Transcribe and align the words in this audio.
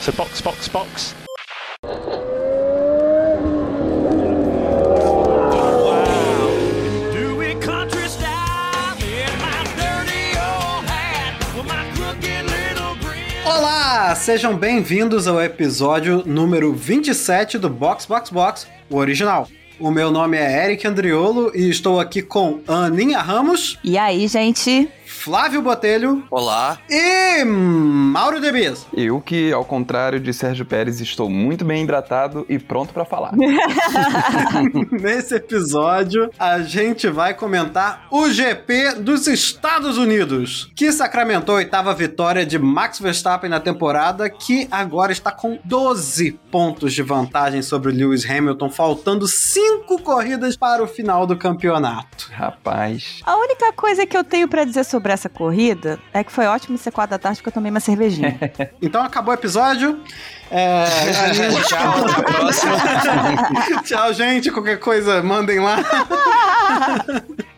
So 0.00 0.12
box, 0.12 0.40
box, 0.40 0.68
box. 0.68 1.14
Olá, 13.44 14.14
sejam 14.14 14.56
bem-vindos 14.56 15.26
ao 15.26 15.40
episódio 15.42 16.22
número 16.26 16.72
27 16.74 17.58
do 17.58 17.68
Box 17.68 18.06
Box 18.06 18.30
Box, 18.30 18.66
o 18.88 18.96
original. 18.96 19.48
O 19.78 19.90
meu 19.90 20.10
nome 20.10 20.36
é 20.36 20.64
Eric 20.66 20.86
Andriolo 20.86 21.50
e 21.54 21.68
estou 21.70 21.98
aqui 21.98 22.20
com 22.20 22.60
Aninha 22.68 23.18
Ramos, 23.18 23.78
E 23.82 23.96
aí, 23.96 24.28
gente? 24.28 24.88
Flávio 25.20 25.60
Botelho 25.60 26.24
Olá. 26.30 26.78
e 26.88 27.44
Mauro 27.44 28.40
Debias. 28.40 28.86
Eu 28.90 29.20
que, 29.20 29.52
ao 29.52 29.66
contrário 29.66 30.18
de 30.18 30.32
Sérgio 30.32 30.64
Pérez, 30.64 30.98
estou 30.98 31.28
muito 31.28 31.62
bem 31.62 31.84
hidratado 31.84 32.46
e 32.48 32.58
pronto 32.58 32.94
pra 32.94 33.04
falar. 33.04 33.32
Nesse 34.90 35.34
episódio, 35.34 36.30
a 36.38 36.60
gente 36.60 37.06
vai 37.06 37.34
comentar 37.34 38.06
o 38.10 38.30
GP 38.30 38.94
dos 38.94 39.26
Estados 39.26 39.98
Unidos, 39.98 40.72
que 40.74 40.90
sacramentou 40.90 41.54
a 41.54 41.58
oitava 41.58 41.94
vitória 41.94 42.46
de 42.46 42.58
Max 42.58 42.98
Verstappen 42.98 43.50
na 43.50 43.60
temporada, 43.60 44.30
que 44.30 44.66
agora 44.70 45.12
está 45.12 45.30
com 45.30 45.58
12 45.62 46.32
pontos 46.50 46.94
de 46.94 47.02
vantagem 47.02 47.60
sobre 47.60 47.92
o 47.92 47.94
Lewis 47.94 48.28
Hamilton, 48.28 48.70
faltando 48.70 49.28
5 49.28 50.00
corridas 50.00 50.56
para 50.56 50.82
o 50.82 50.86
final 50.86 51.26
do 51.26 51.36
campeonato. 51.36 52.30
Rapaz. 52.32 53.20
A 53.26 53.36
única 53.36 53.70
coisa 53.74 54.06
que 54.06 54.16
eu 54.16 54.24
tenho 54.24 54.48
pra 54.48 54.64
dizer 54.64 54.84
sobre 54.84 55.09
essa 55.12 55.28
corrida 55.28 55.98
é 56.12 56.22
que 56.24 56.32
foi 56.32 56.46
ótimo 56.46 56.78
ser 56.78 56.90
quatro 56.90 57.10
da 57.10 57.18
tarde 57.18 57.38
porque 57.38 57.48
eu 57.48 57.52
tomei 57.54 57.70
uma 57.70 57.80
cervejinha. 57.80 58.38
Então 58.82 59.02
acabou 59.02 59.32
o 59.32 59.36
episódio. 59.36 60.00
É, 60.50 61.32
gente- 61.32 61.62
Tchau, 61.68 61.94
até 62.04 62.20
a 62.20 62.22
próxima. 62.22 62.76
Tchau, 63.84 64.12
gente. 64.14 64.50
Qualquer 64.50 64.78
coisa, 64.78 65.22
mandem 65.22 65.60
lá. 65.60 65.78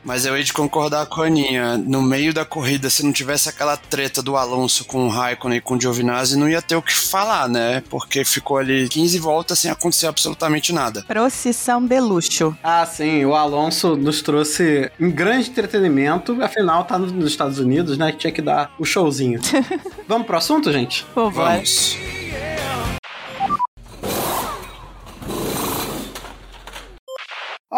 Mas 0.05 0.27
eu 0.27 0.37
hei 0.37 0.43
de 0.43 0.53
concordar 0.53 1.07
com 1.07 1.23
a 1.23 1.27
Aninha. 1.27 1.79
No 1.79 2.03
meio 2.03 2.35
da 2.35 2.45
corrida, 2.45 2.91
se 2.91 3.05
não 3.05 3.13
tivesse 3.13 3.49
aquela 3.49 3.77
treta 3.77 4.21
do 4.21 4.37
Alonso 4.37 4.85
com 4.85 5.07
o 5.07 5.09
Raikkonen 5.09 5.59
e 5.59 5.61
com 5.61 5.77
o 5.77 5.81
Giovinazzi, 5.81 6.37
não 6.37 6.49
ia 6.49 6.61
ter 6.61 6.75
o 6.75 6.83
que 6.83 6.93
falar, 6.93 7.49
né? 7.49 7.85
Porque 7.89 8.25
ficou 8.25 8.59
ali 8.59 8.89
15 8.89 9.19
voltas 9.21 9.61
sem 9.61 9.71
acontecer 9.71 10.09
absolutamente 10.09 10.73
nada. 10.73 11.05
Procissão 11.07 11.85
de 11.87 12.01
luxo. 12.01 12.57
Ah, 12.65 12.85
sim, 12.85 13.25
o 13.25 13.35
Alonso 13.37 13.95
nos 13.97 14.21
trouxe 14.23 14.91
um 15.01 15.09
grande 15.11 15.51
entretenimento. 15.51 16.37
Afinal, 16.43 16.83
tá 16.85 16.99
nos 16.99 17.31
Estados 17.31 17.61
Unidos, 17.61 17.97
né? 17.97 18.11
Tinha 18.13 18.33
que 18.33 18.43
dar 18.43 18.73
o 18.81 18.85
showzinho. 18.85 19.41
Vamos 20.09 20.27
pro 20.27 20.37
assunto, 20.37 20.73
gente? 20.73 21.07
Vamos. 21.15 21.97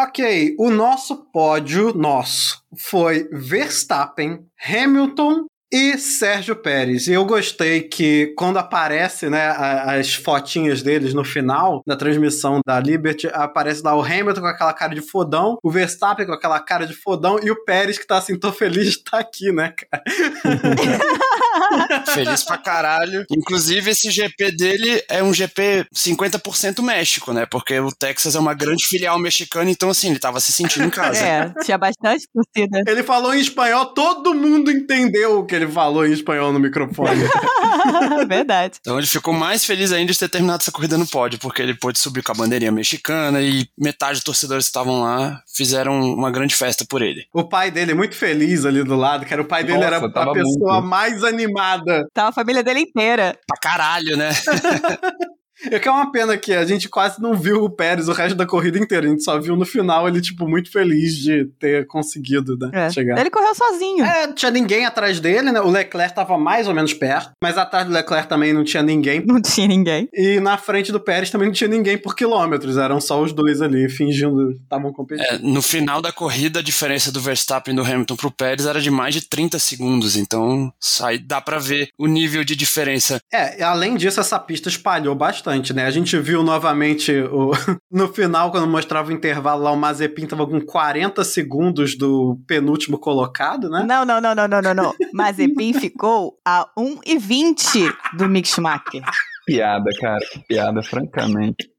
Ok, 0.06 0.54
o 0.58 0.68
nosso 0.68 1.16
pódio, 1.32 1.94
nosso, 1.94 2.62
foi 2.76 3.26
Verstappen, 3.32 4.44
Hamilton 4.62 5.46
e 5.72 5.96
Sérgio 5.96 6.54
Pérez. 6.54 7.08
E 7.08 7.14
eu 7.14 7.24
gostei 7.24 7.80
que 7.80 8.34
quando 8.36 8.58
aparece, 8.58 9.30
né, 9.30 9.48
as 9.48 10.14
fotinhas 10.14 10.82
deles 10.82 11.14
no 11.14 11.24
final 11.24 11.82
da 11.86 11.96
transmissão 11.96 12.60
da 12.66 12.78
Liberty, 12.78 13.28
aparece 13.32 13.82
lá 13.82 13.96
o 13.96 14.02
Hamilton 14.02 14.42
com 14.42 14.46
aquela 14.46 14.74
cara 14.74 14.94
de 14.94 15.00
fodão, 15.00 15.56
o 15.62 15.70
Verstappen 15.70 16.26
com 16.26 16.32
aquela 16.32 16.60
cara 16.60 16.86
de 16.86 16.94
fodão 16.94 17.38
e 17.42 17.50
o 17.50 17.64
Pérez 17.64 17.96
que 17.96 18.06
tá 18.06 18.18
assim, 18.18 18.38
tô 18.38 18.52
feliz 18.52 18.84
de 18.84 18.98
estar 18.98 19.18
aqui, 19.18 19.52
né, 19.52 19.72
cara? 19.72 20.04
Feliz 22.06 22.42
pra 22.42 22.58
caralho. 22.58 23.24
Inclusive, 23.30 23.90
esse 23.90 24.10
GP 24.10 24.52
dele 24.52 25.02
é 25.08 25.22
um 25.22 25.32
GP 25.32 25.86
50% 25.94 26.82
México, 26.82 27.32
né? 27.32 27.46
Porque 27.46 27.78
o 27.78 27.90
Texas 27.90 28.34
é 28.34 28.38
uma 28.38 28.54
grande 28.54 28.84
filial 28.86 29.18
mexicana, 29.18 29.70
então 29.70 29.90
assim, 29.90 30.10
ele 30.10 30.18
tava 30.18 30.40
se 30.40 30.52
sentindo 30.52 30.86
em 30.86 30.90
casa. 30.90 31.18
É, 31.24 31.52
tinha 31.64 31.78
bastante 31.78 32.26
torcida. 32.32 32.82
Ele 32.86 33.02
falou 33.02 33.34
em 33.34 33.40
espanhol, 33.40 33.86
todo 33.86 34.34
mundo 34.34 34.70
entendeu 34.70 35.40
o 35.40 35.46
que 35.46 35.54
ele 35.54 35.66
falou 35.66 36.06
em 36.06 36.12
espanhol 36.12 36.52
no 36.52 36.60
microfone. 36.60 37.22
Verdade. 38.28 38.78
Então 38.80 38.98
ele 38.98 39.06
ficou 39.06 39.32
mais 39.32 39.64
feliz 39.64 39.92
ainda 39.92 40.12
de 40.12 40.18
ter 40.18 40.28
terminado 40.28 40.62
essa 40.62 40.72
corrida 40.72 40.96
no 40.98 41.06
pódio, 41.06 41.38
porque 41.38 41.62
ele 41.62 41.74
pôde 41.74 41.98
subir 41.98 42.22
com 42.22 42.32
a 42.32 42.34
bandeirinha 42.34 42.72
mexicana 42.72 43.40
e 43.40 43.66
metade 43.78 44.14
dos 44.14 44.24
torcedores 44.24 44.66
que 44.66 44.70
estavam 44.70 45.02
lá 45.02 45.42
fizeram 45.54 46.00
uma 46.00 46.30
grande 46.30 46.54
festa 46.54 46.84
por 46.88 47.02
ele. 47.02 47.26
O 47.32 47.44
pai 47.44 47.70
dele 47.70 47.94
muito 47.94 48.14
feliz 48.14 48.64
ali 48.64 48.82
do 48.82 48.96
lado, 48.96 49.26
cara. 49.26 49.42
O 49.42 49.44
pai 49.44 49.62
dele 49.64 49.78
Nossa, 49.78 49.86
era 49.86 49.96
a 49.98 50.32
pessoa 50.32 50.74
muito. 50.74 50.88
mais 50.88 51.24
animada. 51.24 51.73
Tava 52.12 52.28
a 52.28 52.32
família 52.32 52.62
dele 52.62 52.80
inteira. 52.80 53.38
Pra 53.46 53.58
caralho, 53.58 54.16
né? 54.16 54.30
É 55.70 55.78
que 55.78 55.88
é 55.88 55.90
uma 55.90 56.10
pena 56.10 56.36
que 56.36 56.52
a 56.52 56.64
gente 56.64 56.88
quase 56.88 57.20
não 57.20 57.34
viu 57.34 57.64
o 57.64 57.70
Pérez 57.70 58.08
o 58.08 58.12
resto 58.12 58.36
da 58.36 58.46
corrida 58.46 58.78
inteira. 58.78 59.06
A 59.06 59.10
gente 59.10 59.22
só 59.22 59.38
viu 59.38 59.56
no 59.56 59.64
final 59.64 60.08
ele, 60.08 60.20
tipo, 60.20 60.48
muito 60.48 60.70
feliz 60.70 61.16
de 61.16 61.46
ter 61.58 61.86
conseguido, 61.86 62.56
né? 62.58 62.70
É. 62.72 62.90
Chegar. 62.90 63.18
Ele 63.18 63.30
correu 63.30 63.54
sozinho. 63.54 64.04
É, 64.04 64.26
não 64.26 64.34
tinha 64.34 64.50
ninguém 64.50 64.84
atrás 64.84 65.20
dele, 65.20 65.52
né? 65.52 65.60
O 65.60 65.70
Leclerc 65.70 66.14
tava 66.14 66.36
mais 66.38 66.68
ou 66.68 66.74
menos 66.74 66.92
perto, 66.92 67.32
mas 67.42 67.56
atrás 67.56 67.86
do 67.86 67.92
Leclerc 67.92 68.28
também 68.28 68.52
não 68.52 68.64
tinha 68.64 68.82
ninguém. 68.82 69.24
Não 69.24 69.40
tinha 69.40 69.66
ninguém. 69.66 70.08
E 70.12 70.40
na 70.40 70.58
frente 70.58 70.92
do 70.92 71.00
Pérez 71.00 71.30
também 71.30 71.48
não 71.48 71.54
tinha 71.54 71.68
ninguém 71.68 71.96
por 71.96 72.14
quilômetros. 72.14 72.76
Eram 72.76 73.00
só 73.00 73.22
os 73.22 73.32
dois 73.32 73.62
ali, 73.62 73.88
fingindo 73.88 74.52
que 74.52 74.62
estavam 74.62 74.92
competindo. 74.92 75.26
É, 75.26 75.38
no 75.38 75.62
final 75.62 76.02
da 76.02 76.12
corrida, 76.12 76.60
a 76.60 76.62
diferença 76.62 77.10
do 77.10 77.20
Verstappen 77.20 77.72
e 77.72 77.76
do 77.76 77.82
Hamilton 77.82 78.16
pro 78.16 78.30
Pérez 78.30 78.66
era 78.66 78.80
de 78.80 78.90
mais 78.90 79.14
de 79.14 79.22
30 79.22 79.58
segundos, 79.58 80.16
então 80.16 80.72
aí 81.02 81.18
dá 81.18 81.40
pra 81.40 81.58
ver 81.58 81.88
o 81.98 82.06
nível 82.06 82.44
de 82.44 82.56
diferença. 82.56 83.20
É, 83.32 83.62
além 83.62 83.96
disso, 83.96 84.20
essa 84.20 84.38
pista 84.38 84.68
espalhou 84.68 85.14
bastante, 85.14 85.43
né? 85.74 85.86
A 85.86 85.90
gente 85.90 86.16
viu 86.18 86.42
novamente 86.42 87.12
o... 87.12 87.52
no 87.90 88.08
final, 88.08 88.50
quando 88.50 88.66
mostrava 88.66 89.10
o 89.10 89.12
intervalo 89.12 89.62
lá, 89.62 89.70
o 89.70 89.76
Mazepin 89.76 90.26
tava 90.26 90.46
com 90.46 90.60
40 90.60 91.22
segundos 91.24 91.96
do 91.96 92.38
penúltimo 92.46 92.98
colocado, 92.98 93.68
né? 93.68 93.84
Não, 93.86 94.04
não, 94.04 94.20
não, 94.20 94.34
não, 94.34 94.48
não, 94.48 94.62
não, 94.62 94.74
não. 94.74 94.94
Mazepin 95.12 95.72
ficou 95.74 96.38
a 96.44 96.68
1,20 96.78 97.94
do 98.16 98.28
Mick 98.28 98.48
Schumacher. 98.48 99.02
Piada, 99.46 99.90
cara. 100.00 100.24
Que 100.32 100.38
piada, 100.46 100.82
francamente. 100.82 101.73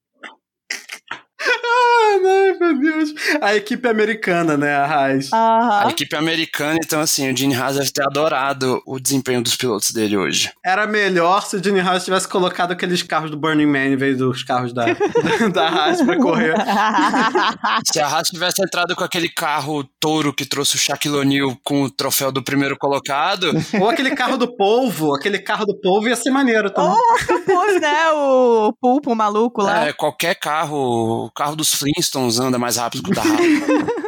Ai, 1.48 2.54
meu 2.60 2.80
Deus. 2.80 3.10
A 3.42 3.56
equipe 3.56 3.88
americana, 3.88 4.58
né, 4.58 4.76
a 4.76 4.86
Haas. 4.86 5.32
A 5.34 5.88
equipe 5.90 6.16
americana, 6.16 6.80
então 6.84 7.00
assim, 7.02 7.32
o 7.32 7.36
Gene 7.36 7.56
Haas 7.56 7.76
deve 7.78 7.92
ter 7.92 8.04
adorado 8.04 8.82
o 8.86 9.00
desempenho 9.00 9.42
dos 9.42 9.56
pilotos 9.56 9.92
dele 9.92 10.18
hoje. 10.18 10.52
Era 10.66 10.88
melhor 10.88 11.46
se 11.46 11.58
o 11.58 11.64
Gene 11.64 11.80
Haas 11.80 12.06
tivesse 12.06 12.28
colocado 12.28 12.72
aqueles 12.72 13.02
carros 13.04 13.32
do 13.32 13.38
Burning 13.38 13.66
Man 13.66 13.86
em 13.88 13.96
vez 13.96 14.18
dos 14.18 14.44
carros 14.44 14.74
da, 14.74 14.86
da 15.54 15.68
Haas 15.70 16.02
pra 16.02 16.18
correr. 16.18 16.56
Se 17.92 18.00
a 18.00 18.08
Haas 18.08 18.30
tivesse 18.30 18.62
entrado 18.64 18.96
com 18.96 19.04
aquele 19.04 19.30
carro 19.30 19.84
touro 20.00 20.34
que 20.34 20.46
trouxe 20.46 20.76
o 20.76 20.80
Shaquille 20.80 21.16
O'Neal 21.18 21.58
com 21.64 21.84
o 21.84 21.90
troféu 21.90 22.32
do 22.32 22.44
primeiro 22.44 22.78
colocado, 22.78 23.52
Ou 23.80 23.90
aquele 23.90 24.16
carro 24.16 24.38
do 24.38 24.56
polvo. 24.56 25.14
Aquele 25.16 25.40
carro 25.40 25.66
do 25.66 25.76
polvo 25.80 26.08
ia 26.08 26.16
ser 26.16 26.30
maneiro 26.32 26.70
também. 26.70 26.92
Ou 26.92 27.40
pus, 27.42 27.82
né? 27.82 28.12
O 28.12 28.74
pulpo 28.80 29.16
maluco 29.16 29.62
lá. 29.62 29.88
é, 29.88 29.94
qualquer 29.94 30.36
carro, 30.36 31.30
carro 31.36 31.56
dos 31.56 31.74
Flintstones 31.74 32.40
anda 32.40 32.58
mais 32.58 32.78
rápido 32.78 33.04
que 33.04 33.12
o 33.12 33.16
da. 33.16 33.22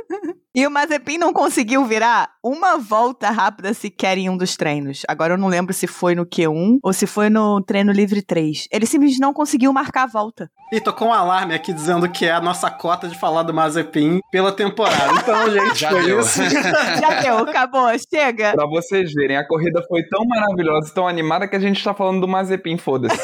E 0.57 0.65
o 0.65 0.71
Mazepin 0.71 1.19
não 1.19 1.31
conseguiu 1.31 1.85
virar 1.85 2.31
uma 2.43 2.79
volta 2.79 3.29
rápida 3.29 3.75
sequer 3.75 4.17
em 4.17 4.27
um 4.27 4.35
dos 4.35 4.57
treinos. 4.57 5.03
Agora 5.07 5.35
eu 5.35 5.37
não 5.37 5.47
lembro 5.47 5.71
se 5.71 5.85
foi 5.85 6.15
no 6.15 6.25
Q1 6.25 6.79
ou 6.81 6.91
se 6.91 7.05
foi 7.05 7.29
no 7.29 7.61
treino 7.61 7.91
livre 7.91 8.23
3. 8.23 8.67
Ele 8.71 8.87
simplesmente 8.87 9.21
não 9.21 9.35
conseguiu 9.35 9.71
marcar 9.71 10.05
a 10.05 10.07
volta. 10.07 10.49
E 10.73 10.81
tocou 10.81 11.09
um 11.09 11.13
alarme 11.13 11.53
aqui 11.53 11.71
dizendo 11.71 12.09
que 12.09 12.25
é 12.25 12.31
a 12.31 12.41
nossa 12.41 12.71
cota 12.71 13.07
de 13.07 13.15
falar 13.15 13.43
do 13.43 13.53
Mazepin 13.53 14.19
pela 14.31 14.51
temporada. 14.51 15.13
Então, 15.21 15.51
gente, 15.51 15.75
Já 15.79 15.91
foi 15.91 16.03
deu. 16.03 16.19
isso. 16.21 16.41
Já 16.49 17.21
deu, 17.21 17.37
acabou, 17.37 17.87
chega. 18.11 18.53
Pra 18.53 18.65
vocês 18.65 19.13
verem, 19.13 19.37
a 19.37 19.47
corrida 19.47 19.85
foi 19.87 20.01
tão 20.07 20.25
maravilhosa, 20.25 20.91
tão 20.91 21.07
animada 21.07 21.47
que 21.47 21.55
a 21.55 21.59
gente 21.59 21.83
tá 21.83 21.93
falando 21.93 22.19
do 22.19 22.27
Mazepin, 22.27 22.77
foda-se. 22.79 23.15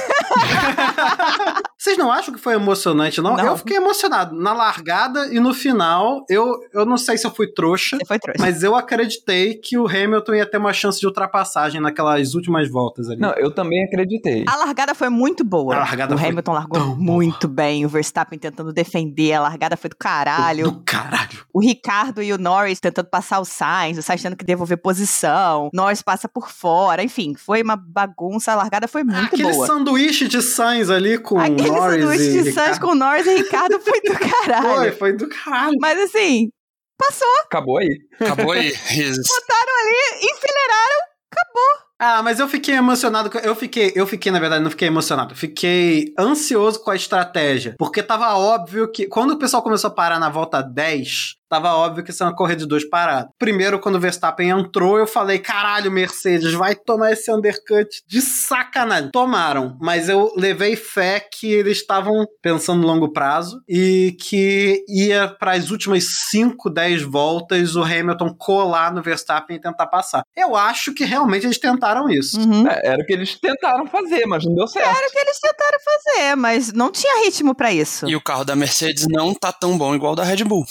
Vocês 1.83 1.97
não 1.97 2.09
acham 2.09 2.33
que 2.33 2.39
foi 2.39 2.53
emocionante, 2.53 3.19
não? 3.19 3.35
Não. 3.35 3.45
Eu 3.45 3.57
fiquei 3.57 3.75
emocionado. 3.75 4.33
Na 4.33 4.53
largada 4.53 5.27
e 5.33 5.37
no 5.41 5.53
final, 5.53 6.23
eu, 6.29 6.57
eu 6.73 6.85
não 6.85 6.95
sei 6.97 7.17
se 7.17 7.27
eu 7.27 7.31
fui 7.31 7.45
trouxa, 7.51 7.97
Você 7.97 8.05
foi 8.05 8.17
trouxa. 8.17 8.41
mas 8.41 8.63
eu 8.63 8.73
acreditei 8.73 9.55
que 9.55 9.77
o 9.77 9.85
Hamilton 9.85 10.35
ia 10.35 10.49
ter 10.49 10.59
uma 10.59 10.71
chance 10.71 10.97
de 10.97 11.05
ultrapassagem 11.05 11.81
naquelas 11.81 12.35
últimas 12.35 12.71
voltas 12.71 13.09
ali. 13.09 13.19
Não, 13.19 13.33
eu 13.33 13.51
também 13.51 13.83
acreditei. 13.83 14.45
A 14.47 14.55
largada 14.55 14.95
foi 14.95 15.09
muito 15.09 15.43
boa. 15.43 15.75
A 15.75 15.79
largada 15.79 16.15
o 16.15 16.17
foi 16.17 16.29
Hamilton 16.29 16.53
largou 16.53 16.95
muito 16.95 17.49
bem. 17.49 17.85
O 17.85 17.89
Verstappen 17.89 18.39
tentando 18.39 18.71
defender. 18.71 19.33
A 19.33 19.41
largada 19.41 19.75
foi 19.75 19.89
do 19.89 19.97
caralho. 19.97 20.71
Do 20.71 20.79
caralho. 20.85 21.43
O 21.53 21.59
Ricardo 21.61 22.23
e 22.23 22.31
o 22.31 22.37
Norris 22.37 22.79
tentando 22.79 23.09
passar 23.09 23.41
o 23.41 23.45
Sainz. 23.45 23.97
O 23.97 24.01
Sainz 24.01 24.21
tendo 24.21 24.37
que 24.37 24.45
devolver 24.45 24.77
posição. 24.77 25.69
Norris 25.73 26.01
passa 26.01 26.29
por 26.29 26.49
fora. 26.49 27.03
Enfim, 27.03 27.35
foi 27.35 27.61
uma 27.61 27.75
bagunça. 27.75 28.53
A 28.53 28.55
largada 28.55 28.87
foi 28.87 29.03
muito 29.03 29.25
Aquele 29.25 29.51
boa. 29.51 29.67
sanduíche 29.67 30.29
de 30.29 30.41
Sainz 30.41 30.89
ali 30.89 31.17
com 31.17 31.37
Aquele 31.37 31.72
Norris 31.73 32.01
sanduíche 32.01 32.23
e 32.23 32.43
de 32.43 32.49
Ricardo. 32.49 32.79
com 32.79 32.95
Norris 32.95 33.27
e 33.27 33.35
Ricardo 33.35 33.79
foi 33.79 34.01
do 34.01 34.13
caralho. 34.19 34.75
Foi, 34.75 34.91
foi 34.91 35.13
do 35.13 35.29
caralho. 35.29 35.77
Mas 35.79 35.99
assim, 35.99 36.49
passou. 36.97 37.27
Acabou 37.45 37.77
aí. 37.77 37.97
Acabou 38.19 38.51
aí. 38.51 38.71
Botaram 38.71 39.73
ali, 39.81 40.17
enfileiraram, 40.21 40.99
acabou. 41.31 41.83
Ah, 41.99 42.21
mas 42.21 42.39
eu 42.39 42.49
fiquei 42.49 42.75
emocionado. 42.75 43.29
Eu 43.43 43.55
fiquei, 43.55 43.93
eu 43.95 44.05
fiquei, 44.05 44.29
na 44.31 44.39
verdade, 44.39 44.61
não 44.61 44.69
fiquei 44.69 44.89
emocionado. 44.89 45.35
Fiquei 45.35 46.13
ansioso 46.19 46.83
com 46.83 46.91
a 46.91 46.95
estratégia. 46.95 47.75
Porque 47.79 48.03
tava 48.03 48.35
óbvio 48.35 48.91
que. 48.91 49.07
Quando 49.07 49.31
o 49.31 49.39
pessoal 49.39 49.63
começou 49.63 49.89
a 49.89 49.93
parar 49.93 50.19
na 50.19 50.27
volta 50.29 50.61
10, 50.61 51.35
tava 51.53 51.75
óbvio 51.75 52.03
que 52.03 52.09
isso 52.09 52.23
é 52.23 52.25
uma 52.25 52.35
corrida 52.35 52.61
de 52.61 52.67
dois 52.67 52.87
parados. 52.87 53.31
Primeiro, 53.37 53.79
quando 53.79 53.95
o 53.95 53.99
Verstappen 53.99 54.49
entrou, 54.49 54.97
eu 54.97 55.05
falei: 55.05 55.37
caralho, 55.37 55.91
Mercedes, 55.91 56.53
vai 56.53 56.75
tomar 56.75 57.11
esse 57.11 57.31
undercut 57.31 58.01
de 58.07 58.21
sacanagem. 58.21 59.11
Tomaram, 59.11 59.77
mas 59.79 60.09
eu 60.09 60.33
levei 60.35 60.75
fé 60.75 61.19
que 61.19 61.51
eles 61.51 61.77
estavam 61.77 62.25
pensando 62.41 62.81
no 62.81 62.87
longo 62.87 63.11
prazo 63.11 63.61
e 63.69 64.15
que 64.19 64.83
ia 64.87 65.27
para 65.27 65.51
as 65.51 65.69
últimas 65.69 66.05
5, 66.31 66.69
10 66.69 67.03
voltas 67.03 67.75
o 67.75 67.83
Hamilton 67.83 68.33
colar 68.37 68.93
no 68.93 69.03
Verstappen 69.03 69.57
e 69.57 69.61
tentar 69.61 69.87
passar. 69.87 70.23
Eu 70.35 70.55
acho 70.55 70.93
que 70.93 71.03
realmente 71.03 71.45
eles 71.45 71.59
tentaram 71.59 72.09
isso. 72.09 72.39
Uhum. 72.39 72.67
É, 72.67 72.81
era 72.87 73.01
o 73.01 73.05
que 73.05 73.13
eles 73.13 73.39
tentaram 73.39 73.85
fazer, 73.85 74.25
mas 74.25 74.43
não 74.45 74.55
deu 74.55 74.67
certo. 74.67 74.87
Era 74.87 75.07
o 75.07 75.11
que 75.11 75.19
eles 75.19 75.39
tentaram 75.39 75.79
fazer, 75.83 76.35
mas 76.35 76.73
não 76.73 76.91
tinha 76.91 77.23
ritmo 77.23 77.53
pra 77.53 77.71
isso. 77.71 78.09
E 78.09 78.15
o 78.15 78.21
carro 78.21 78.43
da 78.43 78.55
Mercedes 78.55 79.05
não 79.07 79.33
tá 79.33 79.51
tão 79.51 79.77
bom 79.77 79.93
igual 79.93 80.13
o 80.13 80.15
da 80.15 80.23
Red 80.23 80.43
Bull. 80.43 80.65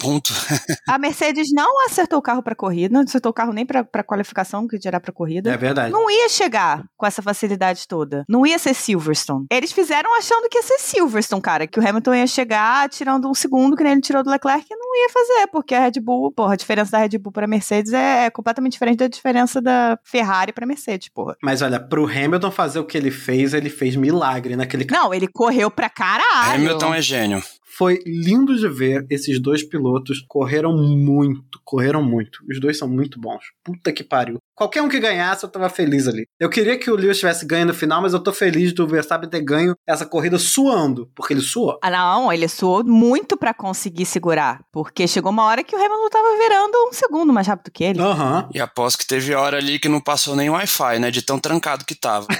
Ponto. 0.00 0.27
A 0.88 0.98
Mercedes 0.98 1.48
não 1.52 1.84
acertou 1.86 2.18
o 2.18 2.22
carro 2.22 2.42
pra 2.42 2.54
corrida, 2.54 2.92
não 2.92 3.02
acertou 3.02 3.30
o 3.30 3.34
carro 3.34 3.52
nem 3.52 3.66
pra, 3.66 3.84
pra 3.84 4.02
qualificação, 4.02 4.66
que 4.66 4.78
dirá 4.78 5.00
pra 5.00 5.12
corrida. 5.12 5.52
É 5.52 5.56
verdade. 5.56 5.92
Não 5.92 6.10
ia 6.10 6.28
chegar 6.28 6.84
com 6.96 7.06
essa 7.06 7.22
facilidade 7.22 7.86
toda. 7.86 8.24
Não 8.28 8.46
ia 8.46 8.58
ser 8.58 8.74
Silverstone. 8.74 9.46
Eles 9.50 9.72
fizeram 9.72 10.16
achando 10.16 10.48
que 10.48 10.58
ia 10.58 10.62
ser 10.62 10.78
Silverstone, 10.78 11.42
cara. 11.42 11.66
Que 11.66 11.78
o 11.78 11.86
Hamilton 11.86 12.14
ia 12.14 12.26
chegar 12.26 12.88
tirando 12.88 13.28
um 13.28 13.34
segundo, 13.34 13.76
que 13.76 13.82
nem 13.82 13.92
ele 13.92 14.00
tirou 14.00 14.22
do 14.22 14.30
Leclerc, 14.30 14.66
e 14.70 14.76
não 14.76 14.96
ia 14.96 15.08
fazer, 15.10 15.46
porque 15.48 15.74
a 15.74 15.80
Red 15.80 16.00
Bull, 16.00 16.32
porra, 16.32 16.54
a 16.54 16.56
diferença 16.56 16.92
da 16.92 16.98
Red 16.98 17.18
Bull 17.18 17.32
pra 17.32 17.46
Mercedes 17.46 17.92
é 17.92 18.30
completamente 18.30 18.72
diferente 18.72 18.98
da 18.98 19.08
diferença 19.08 19.60
da 19.60 19.98
Ferrari 20.04 20.52
pra 20.52 20.66
Mercedes, 20.66 21.08
porra. 21.08 21.36
Mas 21.42 21.62
olha, 21.62 21.80
pro 21.80 22.06
Hamilton 22.06 22.50
fazer 22.50 22.78
o 22.78 22.84
que 22.84 22.96
ele 22.96 23.10
fez, 23.10 23.54
ele 23.54 23.70
fez 23.70 23.96
milagre 23.96 24.56
naquele 24.56 24.84
carro. 24.84 25.04
Não, 25.04 25.14
ele 25.14 25.28
correu 25.28 25.70
pra 25.70 25.88
caralho. 25.88 26.54
Hamilton 26.54 26.94
é 26.94 27.02
gênio. 27.02 27.42
Foi 27.76 28.00
lindo 28.06 28.56
de 28.56 28.68
ver 28.68 29.06
esses 29.10 29.40
dois 29.40 29.62
pilotos 29.62 30.24
correram 30.26 30.76
muito, 30.76 31.60
correram 31.64 32.02
muito. 32.02 32.40
Os 32.50 32.60
dois 32.60 32.78
são 32.78 32.88
muito 32.88 33.20
bons. 33.20 33.44
Puta 33.62 33.92
que 33.92 34.02
pariu. 34.02 34.38
Qualquer 34.54 34.82
um 34.82 34.88
que 34.88 34.98
ganhasse, 34.98 35.44
eu 35.44 35.48
tava 35.48 35.68
feliz 35.68 36.08
ali. 36.08 36.26
Eu 36.40 36.50
queria 36.50 36.76
que 36.76 36.90
o 36.90 36.96
Lewis 36.96 37.18
tivesse 37.18 37.46
ganho 37.46 37.66
no 37.66 37.74
final, 37.74 38.02
mas 38.02 38.12
eu 38.12 38.18
tô 38.18 38.32
feliz 38.32 38.72
do 38.72 38.88
Verstappen 38.88 39.28
ter 39.28 39.40
ganho 39.40 39.76
essa 39.86 40.04
corrida 40.04 40.36
suando, 40.36 41.08
porque 41.14 41.32
ele 41.32 41.40
suou. 41.40 41.78
Ah, 41.80 41.90
não, 41.90 42.32
ele 42.32 42.48
suou 42.48 42.82
muito 42.84 43.36
pra 43.36 43.54
conseguir 43.54 44.04
segurar. 44.04 44.60
Porque 44.72 45.06
chegou 45.06 45.30
uma 45.30 45.44
hora 45.44 45.62
que 45.62 45.76
o 45.76 45.78
Hamilton 45.78 46.08
tava 46.10 46.36
virando 46.36 46.88
um 46.88 46.92
segundo 46.92 47.32
mais 47.32 47.46
rápido 47.46 47.70
que 47.70 47.84
ele. 47.84 48.00
Aham. 48.00 48.48
E 48.52 48.60
aposto 48.60 48.98
que 48.98 49.06
teve 49.06 49.32
hora 49.32 49.58
ali 49.58 49.78
que 49.78 49.88
não 49.88 50.00
passou 50.00 50.34
nem 50.34 50.50
Wi-Fi, 50.50 50.98
né? 50.98 51.12
De 51.12 51.22
tão 51.22 51.38
trancado 51.38 51.84
que 51.84 51.94
tava. 51.94 52.26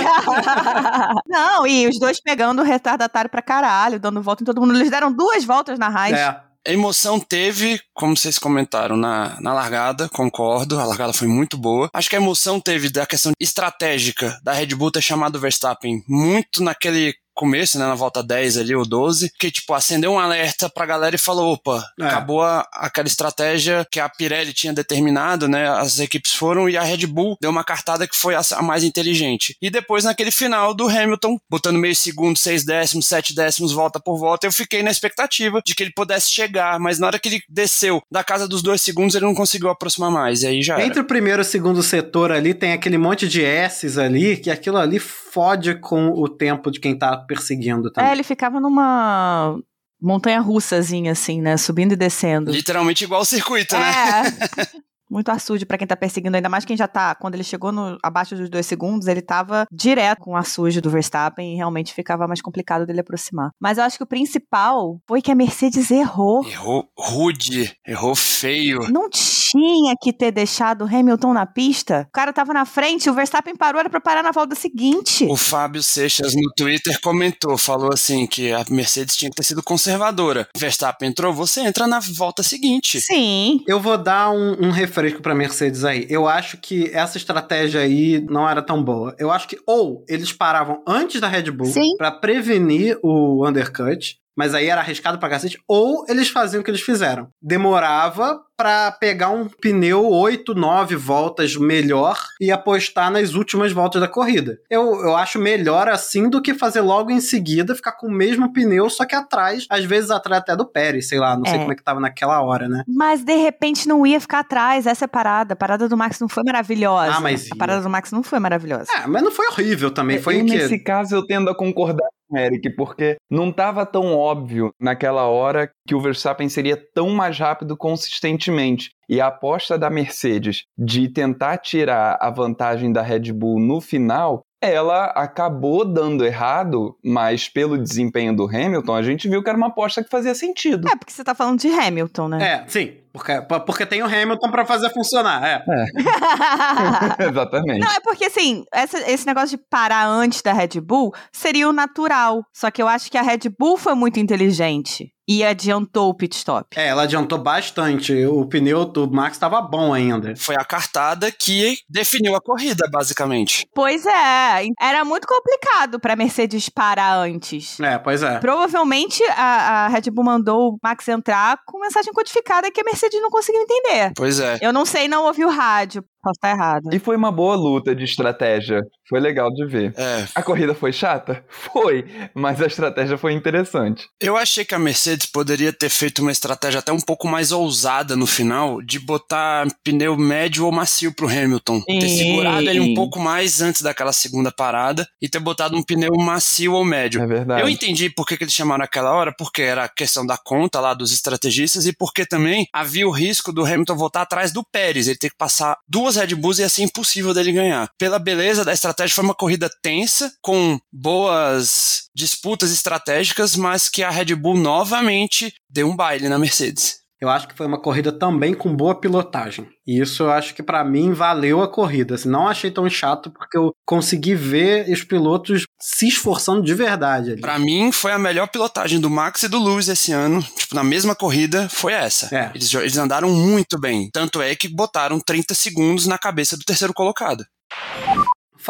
não, 1.26 1.66
e 1.66 1.88
os 1.88 1.98
dois 1.98 2.20
pegando 2.20 2.62
o 2.62 2.64
retardatário 2.64 3.30
pra 3.30 3.42
caralho, 3.42 3.98
dando 3.98 4.22
volta 4.22 4.42
em 4.42 4.46
todo 4.54 4.66
mundo. 4.66 4.78
Eles 4.78 4.90
deram 4.90 5.12
duas 5.12 5.44
voltas 5.44 5.78
na 5.78 5.88
raiz. 5.88 6.16
É. 6.16 6.40
Emoção 6.66 7.18
teve, 7.18 7.80
como 7.94 8.14
vocês 8.14 8.38
comentaram, 8.38 8.94
na, 8.94 9.40
na 9.40 9.54
largada, 9.54 10.10
concordo, 10.10 10.78
a 10.78 10.84
largada 10.84 11.12
foi 11.12 11.26
muito 11.26 11.56
boa. 11.56 11.88
Acho 11.92 12.10
que 12.10 12.16
a 12.16 12.20
emoção 12.20 12.60
teve 12.60 12.90
da 12.90 13.06
questão 13.06 13.32
estratégica 13.40 14.38
da 14.42 14.52
Red 14.52 14.74
Bull 14.74 14.92
ter 14.92 15.00
chamado 15.00 15.36
o 15.36 15.40
Verstappen 15.40 16.02
muito 16.06 16.62
naquele 16.62 17.14
começo, 17.40 17.78
né, 17.78 17.86
na 17.86 17.94
volta 17.94 18.22
10 18.22 18.58
ali, 18.58 18.74
ou 18.74 18.84
12, 18.86 19.32
que, 19.38 19.50
tipo, 19.50 19.72
acendeu 19.72 20.12
um 20.12 20.18
alerta 20.18 20.68
pra 20.68 20.84
galera 20.84 21.16
e 21.16 21.18
falou, 21.18 21.54
opa, 21.54 21.82
É. 21.98 22.04
acabou 22.04 22.42
a- 22.42 22.68
aquela 22.74 23.08
estratégia 23.08 23.86
que 23.90 23.98
a 23.98 24.08
Pirelli 24.10 24.52
tinha 24.52 24.72
determinado, 24.74 25.48
né, 25.48 25.66
as 25.68 25.98
equipes 25.98 26.32
foram 26.34 26.68
e 26.68 26.76
a 26.76 26.82
Red 26.82 27.06
Bull 27.06 27.38
deu 27.40 27.50
uma 27.50 27.64
cartada 27.64 28.06
que 28.06 28.14
foi 28.14 28.34
a, 28.34 28.42
a 28.56 28.62
mais 28.62 28.84
inteligente. 28.84 29.56
E 29.62 29.70
depois, 29.70 30.04
naquele 30.04 30.30
final 30.30 30.74
do 30.74 30.86
Hamilton, 30.86 31.38
botando 31.48 31.78
meio 31.78 31.96
segundo, 31.96 32.36
seis 32.38 32.62
décimos, 32.64 33.06
sete 33.06 33.34
décimos, 33.34 33.72
volta 33.72 33.98
por 33.98 34.18
volta, 34.18 34.46
eu 34.46 34.52
fiquei 34.52 34.82
na 34.82 34.90
expectativa 34.90 35.62
de 35.64 35.74
que 35.74 35.82
ele 35.82 35.92
pudesse 35.96 36.30
chegar, 36.30 36.78
mas 36.78 36.98
na 36.98 37.06
hora 37.06 37.18
que 37.18 37.28
ele 37.28 37.42
desceu 37.48 38.02
da 38.10 38.22
casa 38.22 38.46
dos 38.46 38.62
dois 38.62 38.82
segundos, 38.82 39.14
ele 39.14 39.24
não 39.24 39.34
conseguiu 39.34 39.70
aproximar 39.70 40.10
mais, 40.10 40.42
e 40.42 40.46
aí 40.48 40.62
já 40.62 40.74
era. 40.74 40.84
Entre 40.84 41.00
o 41.00 41.04
primeiro 41.04 41.40
e 41.40 41.44
o 41.44 41.44
segundo 41.44 41.82
setor 41.82 42.32
ali, 42.32 42.52
tem 42.52 42.72
aquele 42.74 42.98
monte 42.98 43.26
de 43.26 43.42
S's 43.42 43.96
ali, 43.96 44.36
que 44.36 44.50
aquilo 44.50 44.76
ali 44.76 44.98
fode 44.98 45.76
com 45.76 46.08
o 46.10 46.28
tempo 46.28 46.70
de 46.70 46.80
quem 46.80 46.96
tá 46.98 47.16
perseguindo 47.34 47.88
É, 47.88 47.92
também. 47.92 48.12
ele 48.12 48.22
ficava 48.24 48.60
numa 48.60 49.58
montanha 50.02 50.40
russazinha, 50.40 51.12
assim, 51.12 51.40
né? 51.40 51.56
Subindo 51.56 51.92
e 51.92 51.96
descendo. 51.96 52.50
Literalmente 52.50 53.04
igual 53.04 53.20
o 53.22 53.24
circuito, 53.24 53.76
né? 53.76 53.82
Muito 55.10 55.30
açude 55.30 55.66
pra 55.66 55.76
quem 55.76 55.86
tá 55.86 55.96
perseguindo, 55.96 56.36
ainda 56.36 56.48
mais 56.48 56.64
quem 56.64 56.76
já 56.76 56.86
tá. 56.86 57.14
Quando 57.14 57.34
ele 57.34 57.44
chegou 57.44 57.72
no, 57.72 57.98
abaixo 58.02 58.36
dos 58.36 58.48
dois 58.48 58.66
segundos, 58.66 59.06
ele 59.06 59.20
tava 59.22 59.66
direto 59.72 60.20
com 60.20 60.32
o 60.32 60.36
açude 60.36 60.80
do 60.80 60.90
Verstappen 60.90 61.52
e 61.52 61.56
realmente 61.56 61.92
ficava 61.92 62.26
mais 62.26 62.40
complicado 62.40 62.86
dele 62.86 63.00
aproximar. 63.00 63.50
Mas 63.60 63.78
eu 63.78 63.84
acho 63.84 63.96
que 63.96 64.04
o 64.04 64.06
principal 64.06 65.00
foi 65.06 65.20
que 65.20 65.30
a 65.30 65.34
Mercedes 65.34 65.90
errou. 65.90 66.44
Errou 66.46 66.88
rude, 66.96 67.74
errou 67.86 68.14
feio. 68.14 68.80
Não 68.90 69.08
tinha 69.10 69.94
que 70.00 70.12
ter 70.12 70.30
deixado 70.30 70.84
o 70.84 70.86
Hamilton 70.86 71.32
na 71.32 71.46
pista. 71.46 72.06
O 72.08 72.12
cara 72.12 72.32
tava 72.32 72.52
na 72.52 72.64
frente, 72.64 73.10
o 73.10 73.14
Verstappen 73.14 73.56
parou, 73.56 73.80
era 73.80 73.90
pra 73.90 74.00
parar 74.00 74.22
na 74.22 74.30
volta 74.30 74.54
seguinte. 74.54 75.24
O 75.24 75.36
Fábio 75.36 75.82
Seixas 75.82 76.34
no 76.34 76.52
Twitter 76.56 77.00
comentou, 77.00 77.58
falou 77.58 77.92
assim 77.92 78.26
que 78.26 78.52
a 78.52 78.64
Mercedes 78.70 79.16
tinha 79.16 79.30
que 79.30 79.36
ter 79.36 79.42
sido 79.42 79.62
conservadora. 79.62 80.48
Verstappen 80.56 81.08
entrou, 81.08 81.32
você 81.32 81.60
entra 81.62 81.86
na 81.86 82.00
volta 82.00 82.42
seguinte. 82.42 83.00
Sim. 83.00 83.62
Eu 83.66 83.80
vou 83.80 83.98
dar 83.98 84.30
um, 84.30 84.56
um 84.60 84.70
refresco 85.00 85.22
pra 85.22 85.34
Mercedes 85.34 85.84
aí. 85.84 86.06
Eu 86.08 86.26
acho 86.26 86.56
que 86.58 86.90
essa 86.92 87.16
estratégia 87.16 87.80
aí 87.80 88.24
não 88.28 88.48
era 88.48 88.62
tão 88.62 88.82
boa. 88.82 89.14
Eu 89.18 89.30
acho 89.30 89.48
que 89.48 89.58
ou 89.66 90.04
eles 90.08 90.32
paravam 90.32 90.82
antes 90.86 91.20
da 91.20 91.28
Red 91.28 91.50
Bull 91.50 91.72
pra 91.96 92.10
prevenir 92.10 92.98
o 93.02 93.46
undercut, 93.46 94.16
mas 94.36 94.54
aí 94.54 94.66
era 94.68 94.80
arriscado 94.80 95.18
pra 95.18 95.28
cacete, 95.28 95.58
ou 95.68 96.04
eles 96.08 96.28
faziam 96.28 96.60
o 96.60 96.64
que 96.64 96.70
eles 96.70 96.80
fizeram. 96.80 97.28
Demorava 97.42 98.40
pra 98.56 98.92
pegar 98.92 99.30
um 99.30 99.48
pneu 99.48 100.06
8, 100.06 100.54
9 100.54 100.94
voltas 100.96 101.56
melhor 101.56 102.18
e 102.40 102.50
apostar 102.52 103.10
nas 103.10 103.34
últimas 103.34 103.72
voltas 103.72 104.00
da 104.02 104.08
corrida. 104.08 104.58
Eu, 104.68 105.00
eu 105.02 105.16
acho 105.16 105.38
melhor 105.38 105.88
assim 105.88 106.28
do 106.28 106.42
que 106.42 106.52
fazer 106.52 106.80
logo 106.82 107.10
em 107.10 107.20
seguida, 107.20 107.74
ficar 107.74 107.92
com 107.92 108.06
o 108.08 108.10
mesmo 108.12 108.52
pneu, 108.52 108.90
só 108.90 109.06
que 109.06 109.14
atrás, 109.14 109.66
às 109.70 109.84
vezes 109.84 110.10
atrás 110.10 110.42
até 110.42 110.54
do 110.54 110.66
Pérez, 110.66 111.08
sei 111.08 111.18
lá, 111.18 111.36
não 111.36 111.44
sei 111.46 111.54
É. 111.54 111.58
como 111.58 111.72
é 111.72 111.74
que 111.76 111.82
tava 111.82 112.00
naquela 112.00 112.42
hora, 112.42 112.68
né? 112.68 112.84
Mas 112.86 113.24
de 113.24 113.34
repente 113.36 113.88
não 113.88 114.06
ia 114.06 114.20
ficar 114.20 114.40
atrás, 114.40 114.86
essa 114.86 115.04
é 115.04 115.06
a 115.06 115.08
parada. 115.08 115.54
A 115.54 115.56
parada 115.56 115.88
do 115.88 115.96
Max 115.96 116.20
não 116.20 116.28
foi 116.28 116.42
maravilhosa. 116.44 117.14
Ah, 117.16 117.20
mas 117.20 117.44
A 117.44 117.46
ia. 117.46 117.58
parada 117.58 117.80
do 117.82 117.88
Max 117.90 118.12
não 118.12 118.22
foi 118.22 118.38
maravilhosa. 118.38 118.86
É, 118.94 119.06
mas 119.06 119.22
não 119.22 119.30
foi 119.30 119.46
horrível 119.48 119.90
também. 119.90 120.18
Foi 120.20 120.36
eu, 120.36 120.42
o 120.42 120.46
quê? 120.46 120.56
nesse 120.58 120.78
caso, 120.78 121.14
eu 121.14 121.26
tendo 121.26 121.48
a 121.48 121.54
concordar 121.56 122.06
Eric, 122.34 122.70
porque 122.76 123.16
não 123.30 123.52
tava 123.52 123.84
tão 123.86 124.14
óbvio 124.16 124.72
naquela 124.80 125.26
hora 125.26 125.70
que 125.86 125.94
o 125.94 126.00
Verstappen 126.00 126.48
seria 126.48 126.76
tão 126.94 127.10
mais 127.10 127.38
rápido 127.38 127.76
consistentemente. 127.76 128.90
E 129.08 129.20
a 129.20 129.26
aposta 129.26 129.76
da 129.76 129.90
Mercedes 129.90 130.64
de 130.78 131.08
tentar 131.08 131.58
tirar 131.58 132.16
a 132.20 132.30
vantagem 132.30 132.92
da 132.92 133.02
Red 133.02 133.32
Bull 133.32 133.58
no 133.58 133.80
final, 133.80 134.42
ela 134.62 135.06
acabou 135.06 135.84
dando 135.84 136.24
errado, 136.24 136.96
mas 137.04 137.48
pelo 137.48 137.78
desempenho 137.78 138.36
do 138.36 138.44
Hamilton, 138.44 138.94
a 138.94 139.02
gente 139.02 139.28
viu 139.28 139.42
que 139.42 139.48
era 139.48 139.56
uma 139.56 139.68
aposta 139.68 140.04
que 140.04 140.10
fazia 140.10 140.34
sentido. 140.34 140.86
É, 140.86 140.96
porque 140.96 141.12
você 141.12 141.24
tá 141.24 141.34
falando 141.34 141.58
de 141.58 141.68
Hamilton, 141.68 142.28
né? 142.28 142.44
É, 142.44 142.68
sim. 142.68 142.99
Porque, 143.12 143.32
porque 143.66 143.84
tem 143.86 144.02
o 144.02 144.06
Hamilton 144.06 144.50
pra 144.50 144.64
fazer 144.64 144.88
funcionar. 144.90 145.42
É. 145.44 145.62
Exatamente. 147.28 147.80
Não, 147.80 147.90
é 147.92 148.00
porque 148.00 148.26
assim, 148.26 148.64
essa- 148.72 148.98
esse 149.10 149.26
negócio 149.26 149.56
de 149.58 149.64
parar 149.68 150.06
antes 150.06 150.42
da 150.42 150.52
Red 150.52 150.80
Bull 150.80 151.12
seria 151.32 151.68
o 151.68 151.72
natural. 151.72 152.44
Só 152.54 152.70
que 152.70 152.80
eu 152.82 152.88
acho 152.88 153.10
que 153.10 153.18
a 153.18 153.22
Red 153.22 153.40
Bull 153.58 153.76
foi 153.76 153.94
muito 153.94 154.18
inteligente 154.20 155.10
e 155.30 155.44
adiantou 155.44 156.08
o 156.08 156.14
pit 156.14 156.36
stop. 156.36 156.76
É, 156.76 156.88
ela 156.88 157.04
adiantou 157.04 157.38
bastante. 157.38 158.12
O 158.26 158.46
pneu 158.46 158.84
do 158.84 159.08
Max 159.08 159.38
tava 159.38 159.62
bom 159.62 159.94
ainda. 159.94 160.34
Foi 160.34 160.56
a 160.56 160.64
cartada 160.64 161.30
que 161.30 161.76
definiu 161.88 162.34
a 162.34 162.40
corrida, 162.40 162.88
basicamente. 162.90 163.64
Pois 163.72 164.04
é, 164.04 164.66
era 164.80 165.04
muito 165.04 165.28
complicado 165.28 166.00
pra 166.00 166.16
Mercedes 166.16 166.68
parar 166.68 167.16
antes. 167.16 167.78
É, 167.78 167.96
pois 167.96 168.24
é. 168.24 168.40
Provavelmente 168.40 169.22
a, 169.36 169.84
a 169.84 169.88
Red 169.88 170.10
Bull 170.10 170.24
mandou 170.24 170.72
o 170.72 170.78
Max 170.82 171.06
entrar 171.06 171.60
com 171.64 171.78
mensagem 171.78 172.12
codificada 172.12 172.68
que 172.68 172.80
a 172.80 172.84
Mercedes 172.84 173.22
não 173.22 173.30
conseguiu 173.30 173.62
entender. 173.62 174.12
Pois 174.16 174.40
é. 174.40 174.58
Eu 174.60 174.72
não 174.72 174.84
sei, 174.84 175.06
não 175.06 175.26
ouvi 175.26 175.44
o 175.44 175.48
rádio. 175.48 176.04
Posso 176.22 176.36
estar 176.36 176.50
errado. 176.50 176.90
E 176.92 176.98
foi 176.98 177.16
uma 177.16 177.32
boa 177.32 177.54
luta 177.54 177.94
de 177.94 178.04
estratégia. 178.04 178.82
Foi 179.08 179.18
legal 179.18 179.50
de 179.50 179.66
ver. 179.66 179.92
É, 179.96 180.26
A 180.34 180.42
corrida 180.42 180.74
foi 180.74 180.92
chata? 180.92 181.44
Foi, 181.50 182.04
mas 182.34 182.60
a 182.60 182.66
estratégia 182.66 183.18
foi 183.18 183.32
interessante. 183.32 184.06
Eu 184.20 184.36
achei 184.36 184.64
que 184.64 184.74
a 184.74 184.78
Mercedes 184.78 185.26
poderia 185.26 185.72
ter 185.72 185.88
feito 185.88 186.20
uma 186.22 186.30
estratégia 186.30 186.78
até 186.78 186.92
um 186.92 187.00
pouco 187.00 187.26
mais 187.28 187.52
ousada 187.52 188.16
no 188.16 188.26
final, 188.26 188.80
de 188.82 188.98
botar 188.98 189.66
pneu 189.84 190.16
médio 190.16 190.64
ou 190.64 190.72
macio 190.72 191.12
pro 191.14 191.28
Hamilton. 191.28 191.80
Ter 191.82 192.08
Sim. 192.08 192.18
segurado 192.18 192.68
ele 192.68 192.80
um 192.80 192.94
pouco 192.94 193.18
mais 193.18 193.60
antes 193.60 193.82
daquela 193.82 194.12
segunda 194.12 194.50
parada 194.52 195.06
e 195.20 195.28
ter 195.28 195.38
botado 195.38 195.76
um 195.76 195.82
pneu 195.82 196.14
macio 196.16 196.72
ou 196.72 196.84
médio. 196.84 197.20
É 197.22 197.26
verdade. 197.26 197.62
Eu 197.62 197.68
entendi 197.68 198.10
por 198.10 198.26
que, 198.26 198.36
que 198.36 198.44
eles 198.44 198.54
chamaram 198.54 198.84
aquela 198.84 199.12
hora, 199.12 199.34
porque 199.36 199.62
era 199.62 199.84
a 199.84 199.88
questão 199.88 200.24
da 200.24 200.38
conta 200.38 200.80
lá 200.80 200.94
dos 200.94 201.12
estrategistas 201.12 201.86
e 201.86 201.92
porque 201.92 202.24
também 202.26 202.66
havia 202.72 203.06
o 203.06 203.12
risco 203.12 203.52
do 203.52 203.64
Hamilton 203.64 203.96
voltar 203.96 204.22
atrás 204.22 204.52
do 204.52 204.64
Pérez, 204.64 205.08
ele 205.08 205.18
ter 205.18 205.30
que 205.30 205.36
passar 205.36 205.76
duas 205.88 206.09
duas 206.10 206.16
Red 206.16 206.34
Bulls 206.34 206.58
ia 206.58 206.68
ser 206.68 206.82
impossível 206.82 207.32
dele 207.32 207.52
ganhar. 207.52 207.90
Pela 207.96 208.18
beleza 208.18 208.64
da 208.64 208.72
estratégia, 208.72 209.14
foi 209.14 209.24
uma 209.24 209.34
corrida 209.34 209.70
tensa, 209.82 210.32
com 210.42 210.78
boas 210.92 212.08
disputas 212.14 212.72
estratégicas, 212.72 213.54
mas 213.54 213.88
que 213.88 214.02
a 214.02 214.10
Red 214.10 214.34
Bull 214.34 214.56
novamente 214.56 215.54
deu 215.68 215.88
um 215.88 215.96
baile 215.96 216.28
na 216.28 216.38
Mercedes. 216.38 217.00
Eu 217.20 217.28
acho 217.28 217.46
que 217.46 217.54
foi 217.54 217.66
uma 217.66 217.80
corrida 217.80 218.10
também 218.10 218.54
com 218.54 218.74
boa 218.74 218.94
pilotagem. 218.94 219.68
E 219.86 220.00
isso 220.00 220.22
eu 220.22 220.30
acho 220.30 220.54
que 220.54 220.62
pra 220.62 220.82
mim 220.82 221.12
valeu 221.12 221.60
a 221.60 221.68
corrida. 221.68 222.14
Assim, 222.14 222.30
não 222.30 222.48
achei 222.48 222.70
tão 222.70 222.88
chato 222.88 223.30
porque 223.30 223.58
eu 223.58 223.72
consegui 223.84 224.34
ver 224.34 224.90
os 224.90 225.04
pilotos 225.04 225.64
se 225.78 226.08
esforçando 226.08 226.62
de 226.62 226.72
verdade. 226.74 227.36
Pra 227.36 227.58
mim, 227.58 227.92
foi 227.92 228.12
a 228.12 228.18
melhor 228.18 228.48
pilotagem 228.48 228.98
do 228.98 229.10
Max 229.10 229.42
e 229.42 229.48
do 229.48 229.62
Lewis 229.62 229.88
esse 229.88 230.12
ano. 230.12 230.42
Tipo, 230.56 230.74
na 230.74 230.82
mesma 230.82 231.14
corrida, 231.14 231.68
foi 231.68 231.92
essa. 231.92 232.34
É. 232.34 232.50
Eles, 232.54 232.72
eles 232.72 232.96
andaram 232.96 233.30
muito 233.30 233.78
bem. 233.78 234.08
Tanto 234.10 234.40
é 234.40 234.54
que 234.54 234.68
botaram 234.68 235.20
30 235.20 235.54
segundos 235.54 236.06
na 236.06 236.16
cabeça 236.16 236.56
do 236.56 236.64
terceiro 236.64 236.94
colocado. 236.94 237.44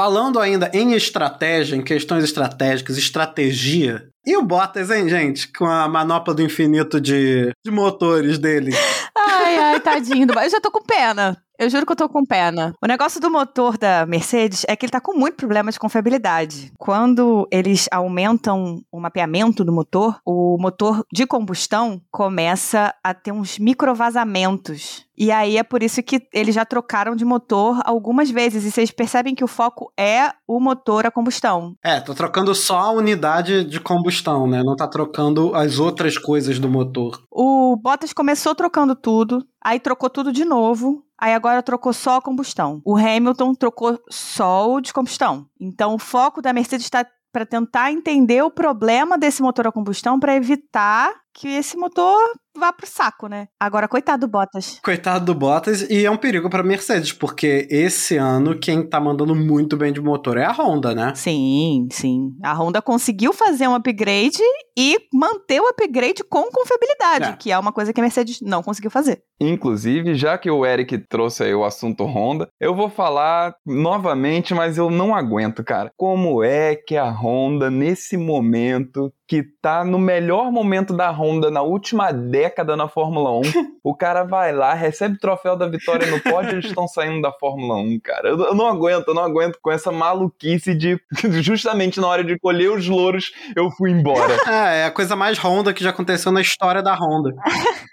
Falando 0.01 0.41
ainda 0.41 0.71
em 0.73 0.95
estratégia, 0.95 1.77
em 1.77 1.83
questões 1.83 2.25
estratégicas, 2.25 2.97
estratégia. 2.97 4.09
E 4.25 4.35
o 4.35 4.41
Bottas, 4.43 4.91
hein, 4.91 5.07
gente? 5.11 5.53
Com 5.53 5.67
a 5.67 5.87
manopla 5.87 6.33
do 6.33 6.41
infinito 6.41 6.99
de, 6.99 7.51
de 7.63 7.71
motores 7.71 8.39
dele. 8.39 8.73
Ai, 9.15 9.59
ai, 9.59 9.70
tadinho 9.79 10.27
do. 10.27 10.39
Eu 10.39 10.51
já 10.51 10.61
tô 10.61 10.71
com 10.71 10.83
pena. 10.83 11.41
Eu 11.61 11.69
juro 11.69 11.85
que 11.85 11.93
eu 11.93 11.97
tô 11.97 12.09
com 12.09 12.25
pena. 12.25 12.75
O 12.83 12.87
negócio 12.87 13.21
do 13.21 13.31
motor 13.31 13.77
da 13.77 14.07
Mercedes 14.07 14.65
é 14.67 14.75
que 14.75 14.87
ele 14.87 14.91
tá 14.91 14.99
com 14.99 15.13
muito 15.13 15.37
problema 15.37 15.71
de 15.71 15.79
confiabilidade. 15.79 16.73
Quando 16.79 17.47
eles 17.53 17.87
aumentam 17.93 18.81
o 18.91 18.99
mapeamento 18.99 19.63
do 19.63 19.71
motor, 19.71 20.19
o 20.25 20.57
motor 20.59 21.05
de 21.13 21.27
combustão 21.27 22.01
começa 22.11 22.95
a 23.05 23.13
ter 23.13 23.31
uns 23.31 23.59
microvazamentos. 23.59 25.05
E 25.19 25.31
aí 25.31 25.59
é 25.59 25.63
por 25.63 25.83
isso 25.83 26.03
que 26.03 26.27
eles 26.33 26.55
já 26.55 26.65
trocaram 26.65 27.15
de 27.15 27.27
motor 27.27 27.79
algumas 27.85 28.31
vezes. 28.31 28.65
E 28.65 28.71
vocês 28.71 28.91
percebem 28.91 29.35
que 29.35 29.45
o 29.45 29.47
foco 29.47 29.93
é 29.95 30.33
o 30.49 30.59
motor 30.59 31.05
a 31.05 31.11
combustão. 31.11 31.75
É, 31.85 32.01
tô 32.01 32.15
trocando 32.15 32.55
só 32.55 32.79
a 32.79 32.91
unidade 32.93 33.65
de 33.65 33.79
combustão, 33.79 34.47
né? 34.47 34.63
Não 34.65 34.75
tá 34.75 34.89
trocando 34.89 35.55
as 35.55 35.79
outras 35.79 36.17
coisas 36.17 36.59
do 36.59 36.71
motor. 36.71 37.23
O 37.31 37.77
Bottas 37.77 38.15
começou 38.15 38.55
trocando 38.55 38.97
tudo, 38.97 39.45
aí 39.71 39.79
trocou 39.79 40.11
tudo 40.11 40.33
de 40.33 40.45
novo. 40.45 41.05
Aí 41.17 41.33
agora 41.33 41.63
trocou 41.63 41.93
só 41.93 42.17
a 42.17 42.23
combustão. 42.23 42.83
O 42.85 42.97
Hamilton 42.97 43.55
trocou 43.55 44.01
só 44.09 44.69
o 44.73 44.81
de 44.81 44.93
combustão. 44.93 45.47
Então 45.61 45.95
o 45.95 45.99
foco 45.99 46.43
da 46.43 46.53
Mercedes 46.53 46.87
está 46.87 47.07
para 47.33 47.47
tentar 47.47 47.93
entender 47.93 48.43
o 48.43 48.51
problema 48.51 49.17
desse 49.17 49.41
motor 49.41 49.69
a 49.69 49.73
combustão 49.73 50.19
para 50.19 50.35
evitar 50.35 51.20
que 51.35 51.49
esse 51.49 51.77
motor 51.77 52.19
vá 52.59 52.73
pro 52.73 52.87
saco, 52.87 53.29
né? 53.29 53.47
Agora, 53.59 53.87
coitado 53.89 54.27
do 54.27 54.31
Bottas. 54.31 54.81
Coitado 54.85 55.25
do 55.25 55.35
Bottas, 55.35 55.83
e 55.89 56.05
é 56.05 56.11
um 56.11 56.17
perigo 56.17 56.51
pra 56.51 56.63
Mercedes, 56.63 57.13
porque 57.13 57.67
esse 57.71 58.17
ano 58.17 58.59
quem 58.59 58.83
tá 58.87 58.99
mandando 59.01 59.35
muito 59.35 59.77
bem 59.77 59.93
de 59.93 60.01
motor 60.01 60.37
é 60.37 60.45
a 60.45 60.53
Honda, 60.53 60.95
né? 60.95 61.13
Sim, 61.15 61.87
sim. 61.93 62.33
A 62.43 62.53
Honda 62.53 62.83
conseguiu 62.83 63.33
fazer 63.33 63.69
um 63.69 63.75
upgrade 63.75 64.43
e 64.77 64.97
manter 65.13 65.61
o 65.61 65.69
upgrade 65.69 66.25
com 66.25 66.51
confiabilidade, 66.51 67.31
É. 67.31 67.37
que 67.37 67.53
é 67.53 67.59
uma 67.59 67.73
coisa 67.73 67.93
que 67.93 68.01
a 68.01 68.03
Mercedes 68.03 68.41
não 68.43 68.63
conseguiu 68.63 68.91
fazer. 68.91 69.23
Inclusive, 69.41 70.15
já 70.17 70.37
que 70.37 70.51
o 70.51 70.67
Eric 70.67 70.99
trouxe 71.09 71.45
aí 71.45 71.55
o 71.55 71.65
assunto 71.65 72.05
Honda, 72.05 72.49
eu 72.61 72.75
vou 72.75 72.91
falar 72.91 73.55
novamente, 73.65 74.53
mas 74.55 74.77
eu 74.77 74.91
não 74.91 75.15
aguento, 75.15 75.63
cara. 75.65 75.91
Como 75.97 76.43
é 76.43 76.75
que 76.77 76.97
a 76.97 77.09
Honda, 77.11 77.71
nesse 77.71 78.17
momento, 78.17 79.13
que 79.31 79.45
tá 79.63 79.85
no 79.85 79.97
melhor 79.97 80.51
momento 80.51 80.93
da 80.93 81.09
Honda 81.09 81.53
na 81.53 81.63
última 81.63 82.11
década 82.11 82.77
na 82.77 82.89
Fórmula 82.89 83.31
1, 83.31 83.43
o 83.81 83.95
cara 83.95 84.25
vai 84.25 84.53
lá, 84.53 84.75
recebe 84.75 85.15
o 85.15 85.21
troféu 85.21 85.55
da 85.55 85.69
vitória 85.69 86.05
no 86.11 86.19
pódio 86.19 86.51
e 86.51 86.55
eles 86.55 86.65
estão 86.65 86.89
saindo 86.89 87.23
da 87.23 87.31
Fórmula 87.31 87.77
1, 87.77 88.01
cara. 88.01 88.29
Eu, 88.29 88.41
eu 88.41 88.55
não 88.57 88.67
aguento, 88.67 89.07
eu 89.07 89.15
não 89.15 89.23
aguento 89.23 89.57
com 89.63 89.71
essa 89.71 89.93
maluquice 89.93 90.75
de 90.75 91.01
justamente 91.41 92.01
na 92.01 92.09
hora 92.09 92.25
de 92.25 92.37
colher 92.41 92.73
os 92.73 92.89
louros, 92.89 93.31
eu 93.55 93.71
fui 93.71 93.93
embora. 93.93 94.37
É, 94.51 94.81
é 94.81 94.85
a 94.87 94.91
coisa 94.91 95.15
mais 95.15 95.39
Honda 95.39 95.73
que 95.73 95.85
já 95.85 95.91
aconteceu 95.91 96.33
na 96.33 96.41
história 96.41 96.83
da 96.83 96.95
Honda. 96.95 97.33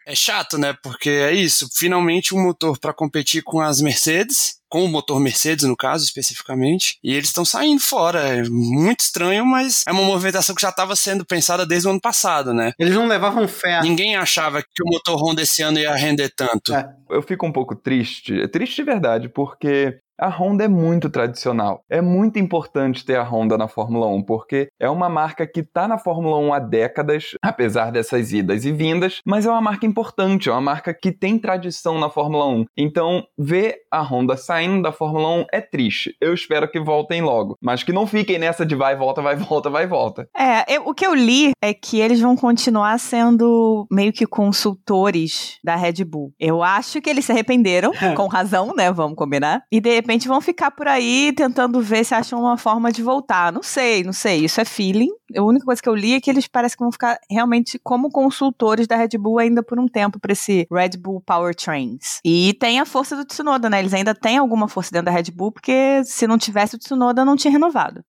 É 0.07 0.15
chato, 0.15 0.57
né? 0.57 0.75
Porque 0.81 1.09
é 1.09 1.31
isso. 1.33 1.67
Finalmente 1.77 2.33
um 2.33 2.41
motor 2.41 2.79
para 2.79 2.93
competir 2.93 3.43
com 3.43 3.59
as 3.59 3.79
Mercedes, 3.79 4.56
com 4.69 4.83
o 4.83 4.87
motor 4.87 5.19
Mercedes 5.19 5.67
no 5.67 5.75
caso 5.75 6.03
especificamente, 6.05 6.97
e 7.03 7.13
eles 7.13 7.29
estão 7.29 7.45
saindo 7.45 7.81
fora. 7.81 8.19
É 8.19 8.43
muito 8.49 9.01
estranho, 9.01 9.45
mas 9.45 9.83
é 9.87 9.91
uma 9.91 10.03
movimentação 10.03 10.55
que 10.55 10.61
já 10.61 10.69
estava 10.69 10.95
sendo 10.95 11.25
pensada 11.25 11.65
desde 11.65 11.87
o 11.87 11.91
ano 11.91 12.01
passado, 12.01 12.53
né? 12.53 12.73
Eles 12.79 12.95
não 12.95 13.07
levavam 13.07 13.47
fé. 13.47 13.81
Ninguém 13.81 14.15
achava 14.15 14.61
que 14.61 14.83
o 14.83 14.89
motor 14.91 15.17
Honda 15.21 15.41
esse 15.41 15.61
ano 15.61 15.79
ia 15.79 15.95
render 15.95 16.31
tanto. 16.35 16.73
É. 16.73 16.87
eu 17.09 17.21
fico 17.21 17.45
um 17.45 17.51
pouco 17.51 17.75
triste, 17.75 18.39
é 18.41 18.47
triste 18.47 18.75
de 18.77 18.83
verdade, 18.83 19.29
porque 19.29 19.99
a 20.19 20.29
Honda 20.29 20.63
é 20.63 20.67
muito 20.67 21.09
tradicional. 21.09 21.83
É 21.89 22.01
muito 22.01 22.39
importante 22.39 23.05
ter 23.05 23.15
a 23.17 23.23
Honda 23.23 23.57
na 23.57 23.67
Fórmula 23.67 24.07
1, 24.07 24.23
porque 24.23 24.67
é 24.79 24.89
uma 24.89 25.09
marca 25.09 25.45
que 25.47 25.59
está 25.61 25.87
na 25.87 25.97
Fórmula 25.97 26.37
1 26.37 26.53
há 26.53 26.59
décadas, 26.59 27.31
apesar 27.43 27.91
dessas 27.91 28.31
idas 28.33 28.65
e 28.65 28.71
vindas, 28.71 29.21
mas 29.25 29.45
é 29.45 29.49
uma 29.49 29.61
marca 29.61 29.85
importante, 29.85 30.49
é 30.49 30.51
uma 30.51 30.61
marca 30.61 30.93
que 30.93 31.11
tem 31.11 31.37
tradição 31.37 31.99
na 31.99 32.09
Fórmula 32.09 32.47
1. 32.47 32.65
Então, 32.77 33.23
ver 33.37 33.75
a 33.91 34.01
Honda 34.01 34.35
saindo 34.37 34.81
da 34.83 34.91
Fórmula 34.91 35.29
1 35.41 35.45
é 35.51 35.61
triste. 35.61 36.15
Eu 36.21 36.33
espero 36.33 36.69
que 36.69 36.79
voltem 36.79 37.21
logo, 37.21 37.55
mas 37.61 37.83
que 37.83 37.93
não 37.93 38.07
fiquem 38.07 38.39
nessa 38.39 38.65
de 38.65 38.75
vai, 38.75 38.95
volta, 38.95 39.21
vai, 39.21 39.35
volta, 39.37 39.69
vai, 39.69 39.87
volta. 39.87 40.27
É, 40.37 40.75
eu- 40.75 40.87
o 40.87 40.93
que 40.93 41.05
eu 41.05 41.13
li 41.13 41.51
é 41.61 41.73
que 41.73 41.99
eles 41.99 42.19
vão 42.19 42.35
continuar 42.35 42.97
sendo 42.99 43.85
meio 43.91 44.11
que 44.13 44.25
consultores 44.25 45.57
da 45.63 45.75
Red 45.75 46.03
Bull. 46.05 46.31
Eu 46.39 46.61
acho 46.63 47.01
que 47.01 47.09
eles 47.09 47.25
se 47.25 47.31
arrependeram, 47.31 47.91
com 48.15 48.27
razão, 48.27 48.73
né? 48.75 48.91
Vamos 48.91 49.15
combinar. 49.15 49.61
E 49.71 49.79
de 49.81 49.89
repente 50.07 50.27
vão 50.27 50.39
ficar 50.39 50.71
por 50.71 50.87
aí 50.87 51.33
tentando 51.35 51.81
ver 51.81 52.05
se 52.05 52.15
acham 52.15 52.39
uma 52.39 52.57
forma 52.57 52.91
de 52.93 53.03
voltar. 53.03 53.51
Não 53.51 53.61
sei, 53.61 54.03
não 54.05 54.13
sei. 54.13 54.45
Isso 54.45 54.61
é 54.61 54.65
feeling. 54.65 55.09
A 55.35 55.43
única 55.43 55.65
coisa 55.65 55.81
que 55.81 55.89
eu 55.89 55.95
li 55.95 56.13
é 56.13 56.21
que 56.21 56.29
eles 56.29 56.47
parecem 56.47 56.77
que 56.77 56.83
vão 56.83 56.91
ficar 56.91 57.19
realmente 57.29 57.77
como 57.83 58.09
consultores 58.09 58.87
da 58.87 58.95
Red 58.95 59.17
Bull 59.19 59.39
ainda 59.39 59.61
por 59.61 59.77
um 59.77 59.85
tempo 59.85 60.17
para 60.17 60.31
esse 60.31 60.65
Red 60.71 60.97
Bull 60.97 61.21
Powertrains. 61.21 62.21
E 62.23 62.53
tem 62.53 62.79
a 62.79 62.85
força 62.85 63.17
do 63.17 63.25
Tsunoda, 63.25 63.69
né? 63.69 63.79
Eles 63.79 63.93
ainda 63.93 64.15
têm 64.15 64.37
alguma 64.37 64.69
força 64.69 64.91
dentro 64.91 65.07
da 65.07 65.11
Red 65.11 65.31
Bull, 65.33 65.51
porque 65.51 66.01
se 66.05 66.25
não 66.25 66.37
tivesse 66.37 66.75
o 66.75 66.79
Tsunoda, 66.79 67.25
não 67.25 67.35
tinha 67.35 67.51
renovado. 67.51 68.01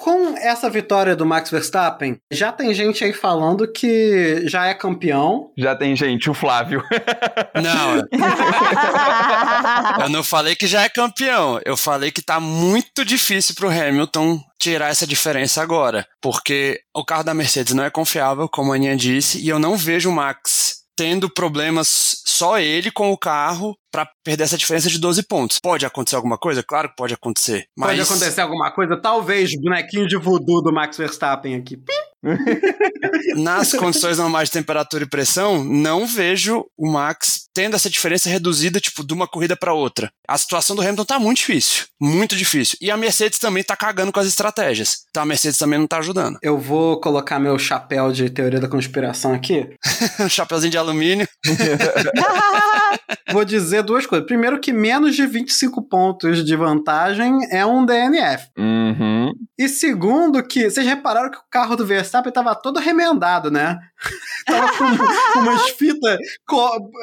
Com 0.00 0.34
essa 0.38 0.70
vitória 0.70 1.14
do 1.14 1.26
Max 1.26 1.50
Verstappen, 1.50 2.16
já 2.30 2.50
tem 2.50 2.72
gente 2.72 3.04
aí 3.04 3.12
falando 3.12 3.70
que 3.70 4.48
já 4.48 4.66
é 4.66 4.72
campeão. 4.72 5.50
Já 5.58 5.76
tem 5.76 5.94
gente, 5.94 6.30
o 6.30 6.32
Flávio. 6.32 6.82
Não, 7.54 7.98
eu 10.02 10.08
não 10.08 10.24
falei 10.24 10.56
que 10.56 10.66
já 10.66 10.82
é 10.82 10.88
campeão. 10.88 11.60
Eu 11.66 11.76
falei 11.76 12.10
que 12.10 12.22
tá 12.22 12.40
muito 12.40 13.04
difícil 13.04 13.54
pro 13.54 13.68
Hamilton 13.68 14.40
tirar 14.58 14.88
essa 14.88 15.06
diferença 15.06 15.62
agora. 15.62 16.06
Porque 16.20 16.80
o 16.94 17.04
carro 17.04 17.24
da 17.24 17.34
Mercedes 17.34 17.74
não 17.74 17.84
é 17.84 17.90
confiável, 17.90 18.48
como 18.48 18.72
a 18.72 18.76
Aninha 18.76 18.96
disse, 18.96 19.38
e 19.38 19.48
eu 19.48 19.58
não 19.58 19.76
vejo 19.76 20.10
o 20.10 20.12
Max 20.12 20.69
tendo 21.00 21.30
problemas 21.30 22.20
só 22.26 22.58
ele 22.58 22.90
com 22.90 23.10
o 23.10 23.16
carro 23.16 23.74
pra 23.90 24.06
perder 24.22 24.44
essa 24.44 24.58
diferença 24.58 24.90
de 24.90 24.98
12 24.98 25.22
pontos. 25.22 25.58
Pode 25.58 25.86
acontecer 25.86 26.14
alguma 26.14 26.36
coisa? 26.36 26.62
Claro 26.62 26.90
que 26.90 26.94
pode 26.94 27.14
acontecer. 27.14 27.64
Mas 27.74 27.88
Pode 27.88 28.02
acontecer 28.02 28.40
alguma 28.42 28.70
coisa? 28.70 29.00
Talvez 29.00 29.50
bonequinho 29.58 30.06
de 30.06 30.18
voodoo 30.18 30.60
do 30.60 30.70
Max 30.70 30.98
Verstappen 30.98 31.54
aqui. 31.54 31.78
nas 33.36 33.72
condições 33.72 34.18
normais 34.18 34.48
de 34.48 34.52
temperatura 34.52 35.04
e 35.04 35.08
pressão, 35.08 35.64
não 35.64 36.06
vejo 36.06 36.66
o 36.76 36.90
Max 36.90 37.48
tendo 37.52 37.74
essa 37.74 37.90
diferença 37.90 38.28
reduzida, 38.28 38.80
tipo, 38.80 39.04
de 39.04 39.12
uma 39.12 39.26
corrida 39.26 39.56
para 39.56 39.72
outra. 39.72 40.10
A 40.28 40.38
situação 40.38 40.76
do 40.76 40.82
Hamilton 40.82 41.04
tá 41.04 41.18
muito 41.18 41.38
difícil. 41.38 41.86
Muito 42.00 42.36
difícil. 42.36 42.78
E 42.80 42.90
a 42.90 42.96
Mercedes 42.96 43.38
também 43.38 43.62
tá 43.62 43.76
cagando 43.76 44.12
com 44.12 44.20
as 44.20 44.26
estratégias. 44.26 45.04
Então 45.10 45.22
a 45.22 45.26
Mercedes 45.26 45.58
também 45.58 45.78
não 45.78 45.86
tá 45.86 45.98
ajudando. 45.98 46.38
Eu 46.42 46.58
vou 46.58 47.00
colocar 47.00 47.38
meu 47.38 47.58
chapéu 47.58 48.12
de 48.12 48.30
teoria 48.30 48.60
da 48.60 48.68
conspiração 48.68 49.34
aqui. 49.34 49.68
um 50.20 50.28
chapeuzinho 50.28 50.70
de 50.70 50.78
alumínio. 50.78 51.28
Vou 53.32 53.44
dizer 53.44 53.82
duas 53.82 54.06
coisas. 54.06 54.26
Primeiro, 54.26 54.58
que 54.58 54.72
menos 54.72 55.14
de 55.14 55.24
25 55.26 55.82
pontos 55.82 56.44
de 56.44 56.56
vantagem 56.56 57.46
é 57.50 57.64
um 57.64 57.86
DNF. 57.86 58.48
Uhum. 58.58 59.32
E 59.58 59.68
segundo, 59.68 60.42
que 60.42 60.68
vocês 60.68 60.84
repararam 60.84 61.30
que 61.30 61.38
o 61.38 61.44
carro 61.50 61.76
do 61.76 61.86
Verstappen 61.86 62.09
tava 62.10 62.54
todo 62.54 62.78
remendado, 62.78 63.50
né? 63.50 63.78
tava 64.46 64.72
com 64.76 64.90
com 65.32 65.40
umas 65.40 65.70
fitas 65.70 66.18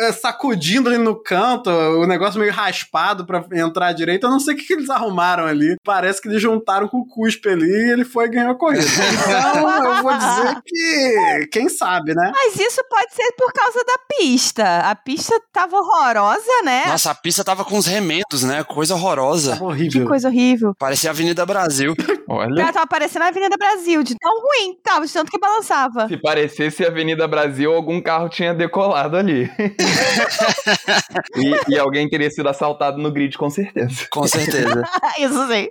eh, 0.02 0.12
sacudindo 0.12 0.90
ali 0.90 0.98
no 0.98 1.22
canto, 1.22 1.70
o 1.70 2.06
negócio 2.06 2.40
meio 2.40 2.52
raspado 2.52 3.26
pra 3.26 3.46
entrar 3.54 3.94
direito. 3.94 4.26
Eu 4.26 4.32
não 4.32 4.40
sei 4.40 4.54
o 4.54 4.58
que, 4.58 4.66
que 4.66 4.74
eles 4.74 4.90
arrumaram 4.90 5.46
ali. 5.46 5.76
Parece 5.84 6.22
que 6.22 6.28
eles 6.28 6.42
juntaram 6.42 6.88
com 6.88 6.98
o 6.98 7.08
cuspe 7.08 7.50
ali 7.50 7.70
e 7.70 7.92
ele 7.92 8.06
foi 8.06 8.26
e 8.26 8.30
ganhou 8.30 8.52
a 8.52 8.56
corrida. 8.56 8.84
Então, 8.84 9.96
eu 9.96 10.04
vou 10.04 10.14
dizer 10.18 10.62
que, 10.66 11.48
quem 11.52 11.70
sabe, 11.70 12.14
né? 12.14 12.32
Mas 12.34 12.56
isso 12.60 12.82
pode 12.90 13.14
ser 13.14 13.32
por 13.38 13.52
causa 13.54 13.84
da 13.84 13.98
pista. 14.18 14.80
A 14.80 14.96
pista 14.96 15.40
tava 15.52 15.78
horrorosa, 15.78 16.62
né? 16.64 16.86
Nossa, 16.88 17.12
a 17.12 17.16
pista 17.16 17.44
tava 17.44 17.64
com 17.64 17.78
os 17.78 17.86
remendos, 17.86 18.44
né? 18.44 18.64
Coisa 18.64 18.96
horrorosa. 18.96 19.52
Tava 19.52 19.60
que 19.60 19.66
horrível. 19.66 20.08
coisa 20.08 20.28
horrível. 20.28 20.76
Parecia 20.78 21.10
a 21.10 21.14
Avenida 21.14 21.46
Brasil. 21.46 21.94
Olha, 22.30 22.62
Ela 22.62 22.74
tava 22.74 22.88
parecendo 22.88 23.26
a 23.26 23.30
Avenida 23.30 23.56
Brasil, 23.58 24.04
de 24.04 24.16
tão 24.18 24.42
ruim 24.42 24.76
que 24.76 24.82
tava, 24.82 24.97
de 25.06 25.14
tanto 25.14 25.32
que 25.32 25.40
balançava. 25.40 26.08
se 26.08 26.18
parecesse 26.18 26.86
Avenida 26.86 27.28
Brasil, 27.28 27.74
algum 27.74 28.02
carro 28.02 28.30
tinha 28.30 28.54
decolado 28.54 29.18
ali. 29.18 29.50
e, 31.36 31.74
e 31.74 31.80
alguém 31.80 32.10
teria 32.10 32.30
sido 32.30 32.48
assaltado 32.50 32.98
no 32.98 33.12
grid, 33.12 33.38
com 33.38 33.50
certeza. 33.50 34.08
Com 34.10 34.28
certeza. 34.28 34.84
Isso 35.20 35.48
sim. 35.48 35.70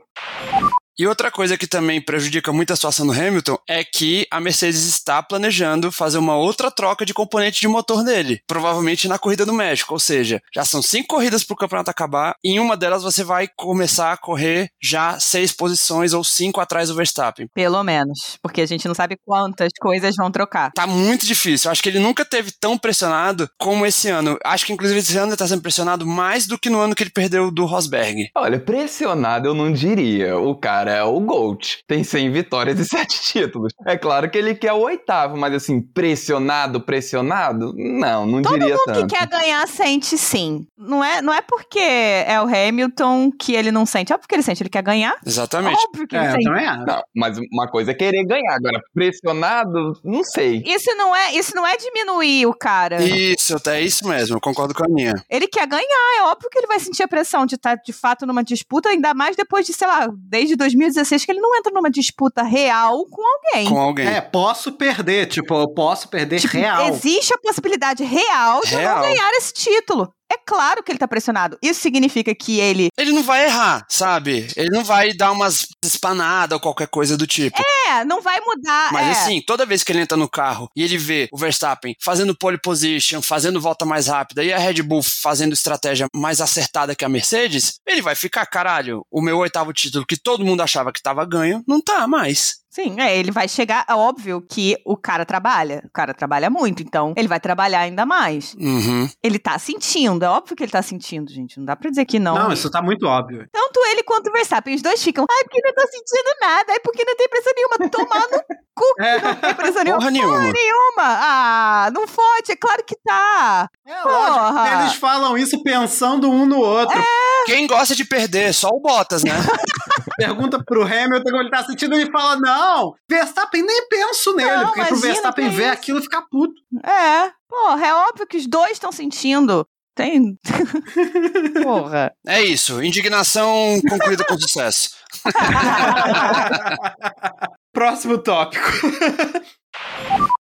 E 0.98 1.06
outra 1.06 1.30
coisa 1.30 1.58
que 1.58 1.66
também 1.66 2.00
prejudica 2.00 2.50
muito 2.54 2.72
a 2.72 2.76
situação 2.76 3.06
do 3.06 3.12
Hamilton 3.12 3.58
é 3.68 3.84
que 3.84 4.26
a 4.30 4.40
Mercedes 4.40 4.86
está 4.86 5.22
planejando 5.22 5.92
fazer 5.92 6.16
uma 6.16 6.36
outra 6.36 6.70
troca 6.70 7.04
de 7.04 7.12
componente 7.12 7.60
de 7.60 7.68
motor 7.68 8.02
dele, 8.02 8.40
provavelmente 8.46 9.06
na 9.06 9.18
corrida 9.18 9.44
do 9.44 9.52
México. 9.52 9.92
Ou 9.92 10.00
seja, 10.00 10.40
já 10.54 10.64
são 10.64 10.80
cinco 10.80 11.08
corridas 11.08 11.44
para 11.44 11.52
o 11.52 11.56
campeonato 11.56 11.90
acabar, 11.90 12.34
e 12.42 12.52
em 12.52 12.60
uma 12.60 12.78
delas 12.78 13.02
você 13.02 13.22
vai 13.22 13.46
começar 13.56 14.10
a 14.10 14.16
correr 14.16 14.70
já 14.82 15.20
seis 15.20 15.52
posições 15.52 16.14
ou 16.14 16.24
cinco 16.24 16.62
atrás 16.62 16.88
do 16.88 16.94
Verstappen. 16.94 17.46
Pelo 17.54 17.82
menos. 17.84 18.38
Porque 18.42 18.62
a 18.62 18.66
gente 18.66 18.88
não 18.88 18.94
sabe 18.94 19.18
quantas 19.22 19.72
coisas 19.78 20.16
vão 20.16 20.30
trocar. 20.30 20.72
Tá 20.72 20.86
muito 20.86 21.26
difícil. 21.26 21.70
Acho 21.70 21.82
que 21.82 21.90
ele 21.90 21.98
nunca 21.98 22.24
teve 22.24 22.52
tão 22.58 22.78
pressionado 22.78 23.50
como 23.58 23.84
esse 23.84 24.08
ano. 24.08 24.38
Acho 24.42 24.64
que 24.64 24.72
inclusive 24.72 25.00
esse 25.00 25.18
ano 25.18 25.28
ele 25.28 25.36
tá 25.36 25.46
sendo 25.46 25.60
pressionado 25.60 26.06
mais 26.06 26.46
do 26.46 26.58
que 26.58 26.70
no 26.70 26.80
ano 26.80 26.94
que 26.94 27.02
ele 27.02 27.10
perdeu 27.10 27.50
do 27.50 27.66
Rosberg. 27.66 28.30
Olha, 28.34 28.58
pressionado 28.58 29.48
eu 29.48 29.54
não 29.54 29.70
diria. 29.70 30.38
O 30.38 30.54
cara 30.54 30.85
é 30.90 31.02
o 31.02 31.18
GOAT. 31.20 31.78
Tem 31.86 32.02
100 32.04 32.30
vitórias 32.30 32.78
e 32.78 32.84
7 32.84 33.22
títulos. 33.32 33.72
É 33.86 33.96
claro 33.96 34.30
que 34.30 34.38
ele 34.38 34.54
quer 34.54 34.72
o 34.72 34.78
oitavo, 34.80 35.36
mas 35.36 35.54
assim, 35.54 35.80
pressionado, 35.80 36.80
pressionado? 36.80 37.72
Não, 37.76 38.26
não 38.26 38.42
Todo 38.42 38.58
diria 38.58 38.74
mundo 38.74 38.84
tanto. 38.86 39.06
que 39.06 39.14
quer 39.16 39.26
ganhar 39.26 39.66
sente 39.68 40.16
sim. 40.18 40.66
Não 40.76 41.02
é, 41.02 41.20
não 41.22 41.32
é 41.32 41.40
porque 41.42 41.78
é 41.78 42.40
o 42.40 42.44
Hamilton 42.44 43.30
que 43.30 43.54
ele 43.54 43.70
não 43.70 43.84
sente. 43.86 44.12
Óbvio 44.12 44.28
que 44.28 44.34
ele 44.34 44.42
sente, 44.42 44.62
ele 44.62 44.70
quer 44.70 44.82
ganhar. 44.82 45.16
Exatamente. 45.24 45.76
Óbvio 45.88 46.06
que 46.06 46.16
ele 46.16 46.24
É, 46.24 46.28
eu 46.28 46.32
sente. 46.32 46.86
Não, 46.86 47.02
mas 47.14 47.38
uma 47.52 47.68
coisa 47.68 47.90
é 47.90 47.94
querer 47.94 48.24
ganhar. 48.24 48.54
Agora, 48.56 48.80
pressionado, 48.94 49.98
não 50.04 50.22
sei. 50.24 50.62
Isso 50.66 50.94
não 50.96 51.14
é, 51.14 51.34
isso 51.34 51.54
não 51.54 51.66
é 51.66 51.76
diminuir 51.76 52.46
o 52.46 52.54
cara. 52.54 53.02
Isso, 53.02 53.56
é 53.68 53.80
isso 53.80 54.06
mesmo, 54.08 54.36
eu 54.36 54.40
concordo 54.40 54.74
com 54.74 54.84
a 54.84 54.88
minha. 54.88 55.14
Ele 55.28 55.46
quer 55.48 55.66
ganhar, 55.66 56.18
é 56.18 56.22
óbvio 56.24 56.48
que 56.50 56.58
ele 56.58 56.66
vai 56.66 56.78
sentir 56.78 57.02
a 57.02 57.08
pressão 57.08 57.46
de 57.46 57.54
estar 57.56 57.76
de 57.76 57.92
fato 57.92 58.26
numa 58.26 58.42
disputa, 58.44 58.88
ainda 58.88 59.14
mais 59.14 59.36
depois 59.36 59.66
de, 59.66 59.72
sei 59.72 59.86
lá, 59.86 60.08
desde 60.16 60.56
2016 60.78 61.24
que 61.24 61.32
ele 61.32 61.40
não 61.40 61.54
entra 61.56 61.72
numa 61.72 61.90
disputa 61.90 62.42
real 62.42 63.04
com 63.06 63.22
alguém. 63.22 63.68
Com 63.68 63.78
alguém. 63.78 64.06
É, 64.06 64.20
posso 64.20 64.72
perder, 64.72 65.26
tipo, 65.26 65.54
eu 65.54 65.68
posso 65.72 66.08
perder 66.08 66.40
Tipo, 66.40 66.56
real. 66.56 66.86
Existe 66.88 67.34
a 67.34 67.38
possibilidade 67.38 68.04
real 68.04 68.60
de 68.62 68.74
eu 68.74 68.78
Real. 68.80 68.96
não 68.96 69.02
ganhar 69.02 69.30
esse 69.32 69.52
título. 69.52 70.12
É 70.30 70.36
claro 70.36 70.82
que 70.82 70.90
ele 70.90 70.98
tá 70.98 71.06
pressionado. 71.06 71.58
Isso 71.62 71.80
significa 71.80 72.34
que 72.34 72.58
ele. 72.58 72.88
Ele 72.98 73.12
não 73.12 73.22
vai 73.22 73.44
errar, 73.44 73.86
sabe? 73.88 74.48
Ele 74.56 74.70
não 74.70 74.84
vai 74.84 75.12
dar 75.12 75.32
umas 75.32 75.66
espanadas 75.84 76.56
ou 76.56 76.60
qualquer 76.60 76.88
coisa 76.88 77.16
do 77.16 77.26
tipo. 77.26 77.62
É, 77.88 78.04
não 78.04 78.20
vai 78.20 78.40
mudar. 78.40 78.92
Mas 78.92 79.06
é. 79.06 79.10
assim, 79.10 79.40
toda 79.40 79.66
vez 79.66 79.84
que 79.84 79.92
ele 79.92 80.00
entra 80.00 80.16
no 80.16 80.28
carro 80.28 80.68
e 80.74 80.82
ele 80.82 80.98
vê 80.98 81.28
o 81.32 81.38
Verstappen 81.38 81.94
fazendo 82.02 82.36
pole 82.36 82.58
position, 82.60 83.22
fazendo 83.22 83.60
volta 83.60 83.84
mais 83.84 84.08
rápida 84.08 84.42
e 84.42 84.52
a 84.52 84.58
Red 84.58 84.82
Bull 84.82 85.02
fazendo 85.02 85.52
estratégia 85.52 86.06
mais 86.14 86.40
acertada 86.40 86.94
que 86.94 87.04
a 87.04 87.08
Mercedes, 87.08 87.74
ele 87.86 88.02
vai 88.02 88.14
ficar, 88.14 88.46
caralho, 88.46 89.04
o 89.10 89.22
meu 89.22 89.38
oitavo 89.38 89.72
título 89.72 90.06
que 90.06 90.16
todo 90.16 90.44
mundo 90.44 90.62
achava 90.62 90.92
que 90.92 91.02
tava 91.02 91.24
ganho, 91.24 91.62
não 91.66 91.80
tá 91.80 92.06
mais. 92.06 92.65
Sim, 92.76 93.00
é, 93.00 93.16
ele 93.16 93.30
vai 93.30 93.48
chegar. 93.48 93.86
É 93.88 93.94
óbvio 93.94 94.42
que 94.46 94.76
o 94.84 94.98
cara 94.98 95.24
trabalha. 95.24 95.82
O 95.86 95.90
cara 95.90 96.12
trabalha 96.12 96.50
muito, 96.50 96.82
então 96.82 97.14
ele 97.16 97.26
vai 97.26 97.40
trabalhar 97.40 97.80
ainda 97.80 98.04
mais. 98.04 98.52
Uhum. 98.60 99.08
Ele 99.22 99.38
tá 99.38 99.58
sentindo, 99.58 100.22
é 100.22 100.28
óbvio 100.28 100.54
que 100.54 100.62
ele 100.62 100.70
tá 100.72 100.82
sentindo, 100.82 101.32
gente. 101.32 101.56
Não 101.58 101.64
dá 101.64 101.74
pra 101.74 101.88
dizer 101.88 102.04
que 102.04 102.18
não. 102.18 102.34
Não, 102.34 102.52
isso 102.52 102.70
tá 102.70 102.82
muito 102.82 103.06
óbvio. 103.06 103.48
Tanto 103.50 103.80
ele 103.86 104.02
quanto 104.02 104.28
o 104.28 104.32
Verstappen, 104.32 104.74
os 104.74 104.82
dois 104.82 105.02
ficam, 105.02 105.24
ai, 105.30 105.44
porque 105.44 105.62
não 105.64 105.72
tô 105.72 105.86
sentindo 105.86 106.36
nada, 106.38 106.72
ai, 106.74 106.80
porque 106.80 107.02
não 107.02 107.16
tem 107.16 107.28
pressão 107.30 107.52
nenhuma. 107.56 107.90
Tomar 107.90 108.26
no 108.30 108.42
cu, 108.74 108.84
É. 109.02 109.22
não 109.22 109.34
tem 109.36 109.54
pressão 109.54 109.82
nenhuma. 109.82 109.98
Porra 110.00 110.10
nenhuma. 110.10 110.38
Nenhuma. 110.52 111.02
Ah, 111.02 111.90
não 111.94 112.06
fode, 112.06 112.52
é 112.52 112.56
claro 112.56 112.84
que 112.84 112.96
tá. 113.02 113.70
É 113.86 114.02
Porra. 114.02 114.50
lógico. 114.50 114.82
Eles 114.82 114.94
falam 114.96 115.38
isso 115.38 115.62
pensando 115.62 116.30
um 116.30 116.44
no 116.44 116.58
outro. 116.58 117.02
Quem 117.46 117.66
gosta 117.66 117.94
de 117.94 118.04
perder? 118.04 118.52
Só 118.52 118.68
o 118.68 118.80
Bottas, 118.80 119.24
né? 119.24 119.32
Pergunta 120.16 120.62
pro 120.64 120.82
Hamilton 120.82 121.30
como 121.30 121.42
ele 121.42 121.50
tá 121.50 121.64
sentindo 121.64 121.94
e 121.94 122.02
ele 122.02 122.10
fala: 122.10 122.36
Não, 122.36 122.94
Verstappen 123.08 123.62
nem 123.62 123.88
penso 123.88 124.34
nele, 124.34 124.50
Não, 124.50 124.66
porque 124.66 124.84
pro 124.84 124.96
Verstappen 124.96 125.46
é 125.46 125.50
ver 125.50 125.64
isso. 125.64 125.72
aquilo 125.72 125.98
e 125.98 126.02
ficar 126.02 126.22
puto. 126.22 126.54
É, 126.84 127.30
porra, 127.48 127.86
é 127.86 127.94
óbvio 127.94 128.26
que 128.26 128.36
os 128.36 128.46
dois 128.46 128.72
estão 128.72 128.92
sentindo. 128.92 129.66
Tem. 129.94 130.36
porra. 131.62 132.12
É 132.26 132.42
isso. 132.42 132.82
Indignação 132.82 133.80
concluída 133.88 134.24
com 134.26 134.38
sucesso. 134.38 134.90
Próximo 137.72 138.18
tópico. 138.18 138.66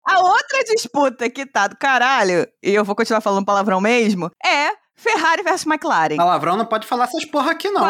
A 0.05 0.19
outra 0.19 0.63
disputa 0.63 1.29
que 1.29 1.45
tá 1.45 1.67
do 1.67 1.75
caralho, 1.77 2.47
e 2.63 2.71
eu 2.71 2.86
vou 2.86 2.95
continuar 2.95 3.21
falando 3.21 3.45
palavrão 3.45 3.81
mesmo, 3.81 4.29
é 4.45 4.69
Ferrari 4.95 5.43
versus 5.43 5.65
McLaren. 5.65 6.17
Palavrão 6.17 6.57
não 6.57 6.65
pode 6.65 6.88
falar 6.88 7.05
essas 7.05 7.25
porra 7.25 7.51
aqui, 7.51 7.69
não. 7.69 7.81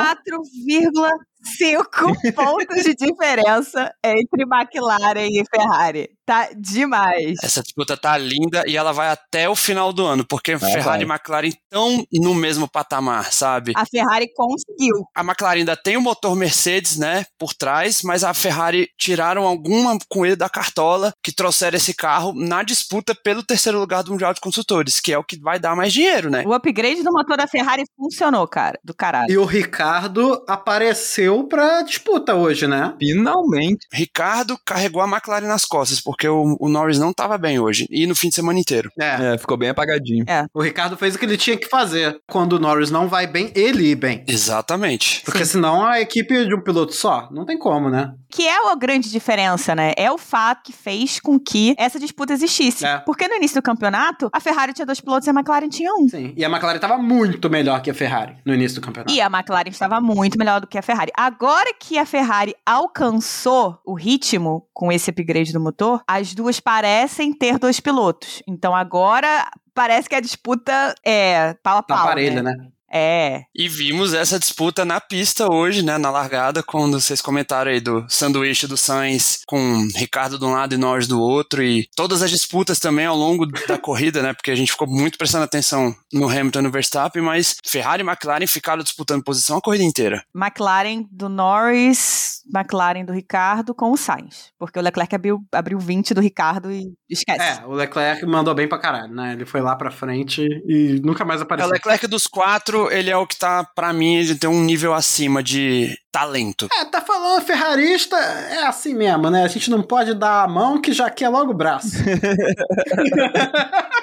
4,5 1.41 2.33
pontos 2.35 2.83
de 2.83 2.95
diferença 2.95 3.93
entre 4.03 4.43
McLaren 4.43 5.27
e 5.27 5.43
Ferrari. 5.53 6.09
Tá 6.25 6.49
demais. 6.55 7.37
Essa 7.43 7.61
disputa 7.61 7.97
tá 7.97 8.17
linda 8.17 8.63
e 8.65 8.77
ela 8.77 8.93
vai 8.93 9.09
até 9.09 9.49
o 9.49 9.55
final 9.55 9.91
do 9.91 10.05
ano, 10.05 10.25
porque 10.25 10.57
Ferrari 10.57 11.03
e 11.03 11.07
McLaren 11.07 11.47
estão 11.47 12.05
no 12.13 12.33
mesmo 12.33 12.69
patamar, 12.69 13.33
sabe? 13.33 13.73
A 13.75 13.85
Ferrari 13.85 14.31
conseguiu. 14.33 15.05
A 15.15 15.21
McLaren 15.21 15.59
ainda 15.59 15.75
tem 15.75 15.97
o 15.97 16.01
motor 16.01 16.35
Mercedes, 16.35 16.97
né, 16.97 17.25
por 17.37 17.53
trás, 17.53 18.01
mas 18.03 18.23
a 18.23 18.33
Ferrari 18.33 18.87
tiraram 18.97 19.43
alguma 19.43 19.97
coelho 20.07 20.37
da 20.37 20.47
cartola 20.47 21.11
que 21.23 21.33
trouxeram 21.33 21.75
esse 21.75 21.93
carro 21.93 22.33
na 22.33 22.63
disputa 22.63 23.13
pelo 23.13 23.43
terceiro 23.43 23.79
lugar 23.79 24.03
do 24.03 24.11
Mundial 24.11 24.33
de 24.33 24.39
Construtores, 24.39 24.99
que 24.99 25.11
é 25.11 25.17
o 25.17 25.23
que 25.23 25.39
vai 25.39 25.59
dar 25.59 25.75
mais 25.75 25.91
dinheiro, 25.91 26.29
né? 26.29 26.43
O 26.45 26.53
upgrade 26.53 27.03
do 27.03 27.11
motor 27.11 27.35
da 27.35 27.47
Ferrari 27.47 27.83
funcionou, 27.97 28.47
cara. 28.47 28.79
Do 28.83 28.93
caralho. 28.93 29.31
E 29.31 29.37
o 29.37 29.45
Ricardo 29.45 30.43
apareceu 30.47 31.30
pra 31.47 31.81
disputa 31.81 32.35
hoje, 32.35 32.67
né? 32.67 32.93
Finalmente. 32.99 33.87
Ricardo 33.91 34.57
carregou 34.65 35.01
a 35.01 35.07
McLaren 35.07 35.47
nas 35.47 35.65
costas, 35.65 36.01
porque 36.01 36.27
o, 36.27 36.57
o 36.59 36.69
Norris 36.69 36.99
não 36.99 37.13
tava 37.13 37.37
bem 37.37 37.59
hoje, 37.59 37.87
e 37.89 38.05
no 38.05 38.15
fim 38.15 38.29
de 38.29 38.35
semana 38.35 38.59
inteiro. 38.59 38.91
É. 38.99 39.33
É, 39.33 39.37
ficou 39.37 39.57
bem 39.57 39.69
apagadinho. 39.69 40.25
O 40.53 40.61
Ricardo 40.61 40.97
fez 40.97 41.15
o 41.15 41.19
que 41.19 41.25
ele 41.25 41.37
tinha 41.37 41.57
que 41.57 41.67
fazer. 41.67 42.19
Quando 42.29 42.53
o 42.53 42.59
Norris 42.59 42.91
não 42.91 43.07
vai 43.07 43.27
bem, 43.27 43.51
ele 43.55 43.91
ir 43.91 43.95
bem. 43.95 44.23
Exatamente. 44.27 45.21
Porque 45.23 45.45
senão 45.45 45.85
a 45.85 46.01
equipe 46.01 46.45
de 46.45 46.55
um 46.55 46.61
piloto 46.61 46.93
só, 46.93 47.29
não 47.31 47.45
tem 47.45 47.57
como, 47.57 47.89
né? 47.89 48.13
Que 48.31 48.47
é 48.47 48.71
a 48.71 48.75
grande 48.75 49.11
diferença, 49.11 49.75
né? 49.75 49.93
É 49.97 50.09
o 50.11 50.17
fato 50.17 50.63
que 50.63 50.73
fez 50.73 51.19
com 51.19 51.39
que 51.39 51.75
essa 51.77 51.99
disputa 51.99 52.33
existisse. 52.33 52.85
É. 52.85 52.99
Porque 52.99 53.27
no 53.27 53.35
início 53.35 53.61
do 53.61 53.63
campeonato, 53.63 54.29
a 54.31 54.39
Ferrari 54.39 54.73
tinha 54.73 54.85
dois 54.85 55.01
pilotos 55.01 55.27
e 55.27 55.29
a 55.29 55.33
McLaren 55.33 55.69
tinha 55.69 55.93
um. 55.93 56.07
Sim. 56.07 56.33
E 56.35 56.43
a 56.45 56.49
McLaren 56.49 56.79
tava 56.79 56.97
muito 56.97 57.49
melhor 57.49 57.81
que 57.81 57.89
a 57.91 57.93
Ferrari 57.93 58.37
no 58.45 58.53
início 58.53 58.79
do 58.79 58.85
campeonato. 58.85 59.13
E 59.13 59.19
a 59.19 59.25
McLaren 59.27 59.69
estava 59.69 59.99
muito 59.99 60.37
melhor 60.37 60.61
do 60.61 60.67
que 60.67 60.77
a 60.77 60.81
Ferrari. 60.81 61.11
Agora 61.15 61.73
que 61.79 61.97
a 61.97 62.05
Ferrari 62.05 62.55
alcançou 62.65 63.79
o 63.85 63.93
ritmo 63.93 64.67
com 64.73 64.91
esse 64.91 65.09
upgrade 65.09 65.51
do 65.51 65.59
motor, 65.59 66.01
as 66.07 66.33
duas 66.33 66.59
parecem 66.59 67.33
ter 67.33 67.57
dois 67.59 67.79
pilotos. 67.79 68.41
Então 68.47 68.75
agora 68.75 69.49
parece 69.73 70.07
que 70.07 70.15
a 70.15 70.19
disputa 70.21 70.93
é 71.05 71.53
pau 71.63 71.79
a 71.79 71.83
Tá 71.83 71.95
pau. 71.95 72.05
parelha, 72.07 72.41
né? 72.43 72.51
né? 72.55 72.67
É. 72.91 73.43
E 73.55 73.67
vimos 73.69 74.13
essa 74.13 74.37
disputa 74.39 74.83
na 74.83 74.99
pista 74.99 75.51
hoje, 75.51 75.83
né, 75.83 75.97
na 75.97 76.09
largada, 76.09 76.61
quando 76.61 76.99
vocês 76.99 77.21
comentaram 77.21 77.71
aí 77.71 77.79
do 77.79 78.05
sanduíche 78.09 78.67
do 78.67 78.75
Sainz 78.77 79.41
com 79.47 79.87
Ricardo 79.95 80.37
de 80.37 80.45
um 80.45 80.51
lado 80.51 80.73
e 80.75 80.77
Norris 80.77 81.07
do 81.07 81.19
outro, 81.21 81.63
e 81.63 81.87
todas 81.95 82.21
as 82.21 82.29
disputas 82.29 82.79
também 82.79 83.05
ao 83.05 83.15
longo 83.15 83.45
da 83.45 83.77
corrida, 83.79 84.21
né, 84.21 84.33
porque 84.33 84.51
a 84.51 84.55
gente 84.55 84.71
ficou 84.71 84.87
muito 84.87 85.17
prestando 85.17 85.43
atenção 85.43 85.95
no 86.11 86.27
Hamilton 86.29 86.59
e 86.59 86.63
no 86.63 86.71
Verstappen, 86.71 87.21
mas 87.21 87.55
Ferrari 87.65 88.03
e 88.03 88.05
McLaren 88.05 88.47
ficaram 88.47 88.83
disputando 88.83 89.23
posição 89.23 89.57
a 89.57 89.61
corrida 89.61 89.83
inteira. 89.83 90.23
McLaren 90.35 91.05
do 91.11 91.29
Norris, 91.29 92.41
McLaren 92.53 93.05
do 93.05 93.13
Ricardo 93.13 93.73
com 93.73 93.91
o 93.91 93.97
Sainz. 93.97 94.51
Porque 94.59 94.77
o 94.77 94.81
Leclerc 94.81 95.15
abriu, 95.15 95.39
abriu 95.51 95.79
20 95.79 96.13
do 96.13 96.21
Ricardo 96.21 96.71
e 96.71 96.93
esquece. 97.09 97.61
É, 97.61 97.65
o 97.65 97.73
Leclerc 97.73 98.25
mandou 98.25 98.53
bem 98.53 98.67
pra 98.67 98.79
caralho, 98.79 99.13
né? 99.13 99.33
Ele 99.33 99.45
foi 99.45 99.61
lá 99.61 99.75
pra 99.75 99.91
frente 99.91 100.45
e 100.67 100.99
nunca 101.03 101.23
mais 101.23 101.39
É, 101.39 101.43
O 101.43 101.45
apareceu. 101.45 101.71
Leclerc 101.71 102.07
dos 102.07 102.27
quatro, 102.27 102.80
ele 102.89 103.09
é 103.09 103.17
o 103.17 103.27
que 103.27 103.37
tá, 103.37 103.65
pra 103.75 103.91
mim, 103.91 104.15
ele 104.15 104.35
tem 104.35 104.49
um 104.49 104.63
nível 104.63 104.93
acima 104.93 105.43
de 105.43 105.93
talento. 106.11 106.67
É, 106.79 106.85
tá 106.85 107.01
falando 107.01 107.43
ferrarista, 107.43 108.15
é 108.15 108.65
assim 108.65 108.93
mesmo, 108.93 109.29
né? 109.29 109.43
A 109.43 109.47
gente 109.47 109.69
não 109.69 109.83
pode 109.83 110.13
dar 110.13 110.43
a 110.43 110.47
mão 110.47 110.79
que 110.79 110.93
já 110.93 111.09
quer 111.09 111.29
logo 111.29 111.51
o 111.51 111.55
braço. 111.55 111.97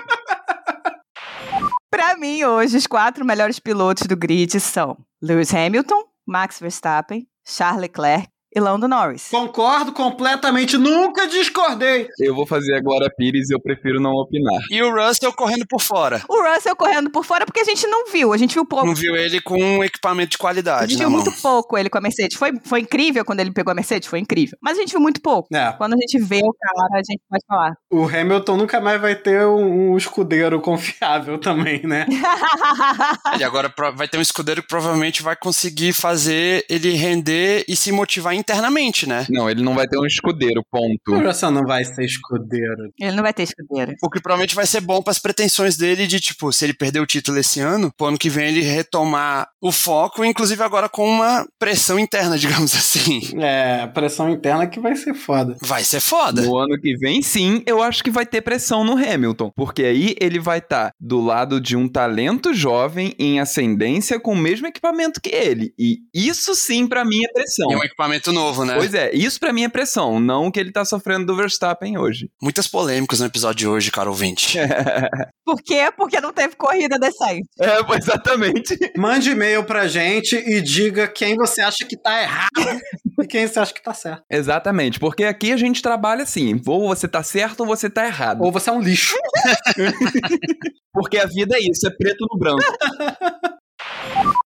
Pra 1.91 2.17
mim, 2.17 2.45
hoje, 2.45 2.77
os 2.77 2.87
quatro 2.87 3.25
melhores 3.25 3.59
pilotos 3.59 4.07
do 4.07 4.17
grid 4.17 4.61
são 4.61 4.97
Lewis 5.23 5.55
Hamilton, 5.55 6.05
Max 6.27 6.61
Verstappen, 6.61 7.27
Charles 7.47 7.81
Leclerc 7.81 8.29
e 8.55 8.61
Lando 8.61 8.89
Norris. 8.89 9.29
Concordo 9.31 9.93
completamente, 9.93 10.77
nunca 10.77 11.27
discordei. 11.27 12.09
Eu 12.19 12.35
vou 12.35 12.47
fazer 12.47 12.75
a 12.77 12.81
Glória 12.81 13.11
Pires 13.15 13.51
e 13.51 13.55
eu 13.55 13.61
prefiro 13.61 14.01
não 14.01 14.13
opinar. 14.13 14.61
E 14.71 14.83
o 14.83 14.91
Russell 14.95 15.33
correndo 15.33 15.67
por 15.69 15.81
fora. 15.81 16.23
O 16.29 16.43
Russell 16.55 16.75
correndo 16.77 17.11
por 17.11 17.25
fora 17.25 17.45
porque 17.45 17.61
a 17.61 17.65
gente 17.65 17.87
não 17.87 18.07
viu, 18.11 18.33
a 18.33 18.37
gente 18.37 18.55
viu 18.55 18.65
pouco. 18.65 18.87
Não 18.87 18.95
viu 18.95 19.17
ele 19.17 19.41
com 19.41 19.57
um 19.61 19.85
equipamento 19.85 20.31
de 20.31 20.37
A 20.37 20.39
qualidade 20.41 20.93
gente 20.93 21.03
na 21.03 21.09
viu 21.09 21.17
mão. 21.17 21.25
muito 21.25 21.41
pouco 21.41 21.77
ele 21.77 21.91
com 21.91 21.99
a 21.99 22.01
Mercedes. 22.01 22.37
Foi, 22.37 22.53
foi 22.65 22.81
incrível 22.81 23.25
quando 23.25 23.41
ele 23.41 23.53
pegou 23.53 23.71
a 23.71 23.75
Mercedes? 23.75 24.09
Foi 24.09 24.19
incrível. 24.19 24.57
Mas 24.63 24.77
a 24.79 24.81
gente 24.81 24.91
viu 24.91 25.01
muito 25.01 25.21
pouco. 25.21 25.49
É, 25.55 25.73
Quando 25.73 25.95
a 25.95 25.97
gente 25.97 26.19
vê 26.19 26.41
o 26.43 26.53
cara, 26.55 26.89
a 26.95 26.99
gente 26.99 27.21
pode 27.29 27.45
falar. 27.47 27.75
o 27.91 28.05
Hamilton 28.05 28.57
nunca 28.57 28.81
mais 28.81 29.01
vai 29.01 29.15
ter 29.15 29.47
um, 29.47 29.93
um 29.93 29.97
escudeiro 29.97 30.61
confiável 30.61 31.39
também, 31.41 31.83
né? 31.87 32.07
E 33.39 33.45
agora 33.45 33.73
vai 33.95 34.09
ter 34.09 34.19
um 34.19 34.23
escudeiro 34.23 34.63
que 34.63 34.69
provavelmente 34.69 35.23
vai 35.23 35.37
conseguir 35.37 35.93
fazer 35.93 36.65
ele 36.69 36.91
render 36.93 37.65
e 37.69 37.77
se 37.77 37.93
motivar 37.93 38.35
internamente, 38.49 39.09
né? 39.09 39.27
Não, 39.29 39.49
ele 39.49 39.63
não 39.63 39.75
vai 39.75 39.87
ter 39.87 39.99
um 39.99 40.07
escudeiro, 40.07 40.61
O 40.61 40.65
ponto. 40.65 41.15
Russell 41.27 41.51
não 41.51 41.65
vai 41.65 41.85
ser 41.85 42.05
escudeiro. 42.05 42.93
ele 42.99 43.17
não 43.17 43.23
vai 43.23 43.33
ter 43.33 43.43
escudeiro. 43.43 43.95
O 44.03 44.11
que 44.11 44.21
provavelmente 44.21 44.55
vai 44.55 44.67
ser 44.67 44.81
bom 44.81 45.03
para 45.03 45.11
as 45.11 45.19
pretensões 45.19 45.77
dele 45.77 46.07
de, 46.07 46.21
tipo, 46.21 46.53
se 46.53 46.65
ele 46.65 46.75
perder 46.75 47.01
o 47.01 47.07
título 47.07 47.39
esse 47.39 47.61
ano, 47.61 47.93
pro 47.97 48.07
ano 48.07 48.19
que 48.19 48.31
vem 48.31 48.49
ele 48.49 48.63
retomar 48.63 49.49
o 49.61 49.71
foco, 49.73 50.25
inclusive 50.25 50.63
agora 50.63 50.89
com 50.89 51.09
uma 51.09 51.47
pressão 51.59 51.99
interna, 51.99 52.37
digamos 52.39 52.75
assim. 52.75 53.21
É, 53.41 53.87
pressão 53.89 54.31
interna 54.31 54.67
que 54.67 54.81
vai 54.81 54.97
ser 54.97 55.15
foda. 55.15 55.57
Vai 55.63 55.85
ser 55.85 56.01
foda. 56.01 56.43
No 56.43 56.57
ano 56.57 56.79
que 56.81 56.97
vem, 56.97 57.23
sim, 57.23 57.63
eu 57.67 57.83
acho 57.83 58.03
que 58.03 58.11
vai 58.11 58.25
ter 58.27 58.41
pressão 58.41 58.85
no 58.85 58.93
Hamilton, 58.97 59.53
porque 59.55 59.83
aí 59.83 60.15
ele 60.21 60.39
vai 60.39 60.59
estar 60.59 60.91
do 61.01 61.21
lado 61.21 61.61
de 61.61 61.77
um 61.77 61.89
talento 61.89 62.53
jovem 62.55 63.15
em 63.19 63.41
ascendência 63.41 64.19
com 64.21 64.33
o 64.33 64.37
mesmo 64.37 64.67
equipamento 64.67 65.21
que 65.21 65.31
ele. 65.31 65.73
E 65.79 65.99
isso 66.15 66.55
sim, 66.55 66.87
pra 66.87 67.05
mim, 67.05 67.25
é 67.25 67.33
pressão. 67.33 67.71
E 67.71 67.77
um 67.77 67.83
equipamento 67.85 68.28
novo, 68.33 68.65
né? 68.65 68.75
Pois 68.77 68.95
é, 68.95 69.11
isso 69.15 69.39
pra 69.39 69.53
mim 69.53 69.65
é 69.65 69.69
pressão, 69.69 70.21
não 70.21 70.47
o 70.47 70.53
que 70.53 70.61
ele 70.61 70.73
tá 70.73 70.85
sofrendo 70.85 71.27
do 71.27 71.37
Verstappen 71.37 71.99
hoje. 71.99 72.31
Muitas 72.43 72.67
polêmicas 72.67 73.21
no 73.21 73.27
episódio 73.27 73.59
de 73.59 73.69
hoje, 73.69 73.91
cara 73.91 74.09
ouvinte. 74.09 74.59
Por 75.45 75.63
quê? 75.63 75.91
Porque 75.97 76.21
não 76.21 76.33
teve 76.33 76.57
corrida 76.57 76.99
decente. 76.99 77.49
É, 77.61 77.79
exatamente. 77.97 78.77
Mande 78.97 79.31
e-mail 79.31 79.65
pra 79.65 79.89
gente 79.89 80.37
e 80.37 80.61
diga 80.61 81.09
quem 81.09 81.37
você 81.37 81.61
acha 81.61 81.85
que 81.89 81.97
tá 81.97 82.23
errado 82.23 82.81
e 83.21 83.27
quem 83.27 83.47
você 83.47 83.59
acha 83.59 83.73
que 83.73 83.83
tá 83.83 83.95
certo. 83.95 84.23
Exatamente, 84.31 85.01
porque 85.01 85.25
aqui 85.25 85.53
a 85.53 85.57
gente 85.57 85.83
trabalha 85.83 86.23
assim, 86.23 86.61
ou 86.67 86.89
você 86.89 87.09
tá 87.09 87.23
certo 87.23 87.61
ou 87.61 87.67
você 87.67 87.89
tá 87.89 88.07
errado. 88.07 88.43
Ou 88.43 88.53
você 88.53 88.71
é 88.71 88.73
um 88.73 88.81
lixo. 88.81 89.17
Porque 90.93 91.19
a 91.19 91.27
vida 91.27 91.57
é 91.57 91.61
isso, 91.61 91.87
é 91.87 91.91
preto 91.91 92.27
no 92.29 92.39
branco. 92.39 92.65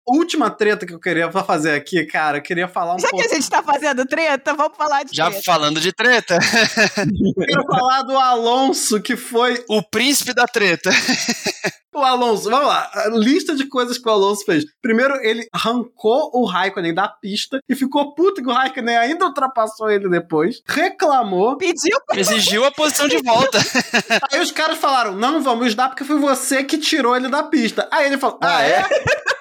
Última 0.08 0.50
treta 0.50 0.86
que 0.86 0.94
eu 0.94 1.00
queria 1.00 1.30
fazer 1.32 1.74
aqui, 1.74 2.04
cara, 2.06 2.38
eu 2.38 2.42
queria 2.42 2.68
falar 2.68 2.94
um 2.94 2.98
Já 2.98 3.08
pouco. 3.08 3.26
que 3.26 3.32
a 3.32 3.34
gente 3.34 3.50
tá 3.50 3.62
fazendo 3.62 4.06
treta, 4.06 4.54
vamos 4.54 4.76
falar 4.76 5.02
de 5.02 5.16
Já 5.16 5.26
treta. 5.28 5.42
falando 5.44 5.80
de 5.80 5.92
treta, 5.92 6.38
Eu 6.96 7.46
quero 7.46 7.64
falar 7.66 8.02
do 8.02 8.16
Alonso, 8.16 9.00
que 9.02 9.16
foi 9.16 9.64
o 9.68 9.82
príncipe 9.82 10.32
da 10.32 10.46
treta. 10.46 10.90
o 12.00 12.04
Alonso. 12.04 12.50
Vamos 12.50 12.68
lá, 12.68 12.90
a 12.94 13.08
lista 13.08 13.54
de 13.54 13.66
coisas 13.68 13.98
que 13.98 14.08
o 14.08 14.12
Alonso 14.12 14.44
fez. 14.44 14.64
Primeiro, 14.80 15.14
ele 15.22 15.46
arrancou 15.52 16.30
o 16.32 16.44
Raikkonen 16.44 16.94
da 16.94 17.08
pista 17.08 17.58
e 17.68 17.74
ficou 17.74 18.14
puto 18.14 18.42
que 18.42 18.48
o 18.48 18.52
Raikkonen 18.52 18.96
ainda 18.96 19.26
ultrapassou 19.26 19.90
ele 19.90 20.08
depois. 20.08 20.60
Reclamou. 20.66 21.56
Pediu 21.56 21.98
pra 22.06 22.18
Exigiu 22.18 22.64
a 22.64 22.70
posição 22.70 23.08
de 23.08 23.18
volta. 23.22 23.58
Aí 24.32 24.40
os 24.40 24.50
caras 24.50 24.78
falaram: 24.78 25.14
não 25.14 25.42
vamos 25.42 25.74
dar 25.74 25.88
porque 25.88 26.04
foi 26.04 26.18
você 26.18 26.64
que 26.64 26.78
tirou 26.78 27.16
ele 27.16 27.28
da 27.28 27.42
pista. 27.42 27.88
Aí 27.90 28.06
ele 28.06 28.18
falou: 28.18 28.38
ah, 28.42 28.62
é? 28.62 28.84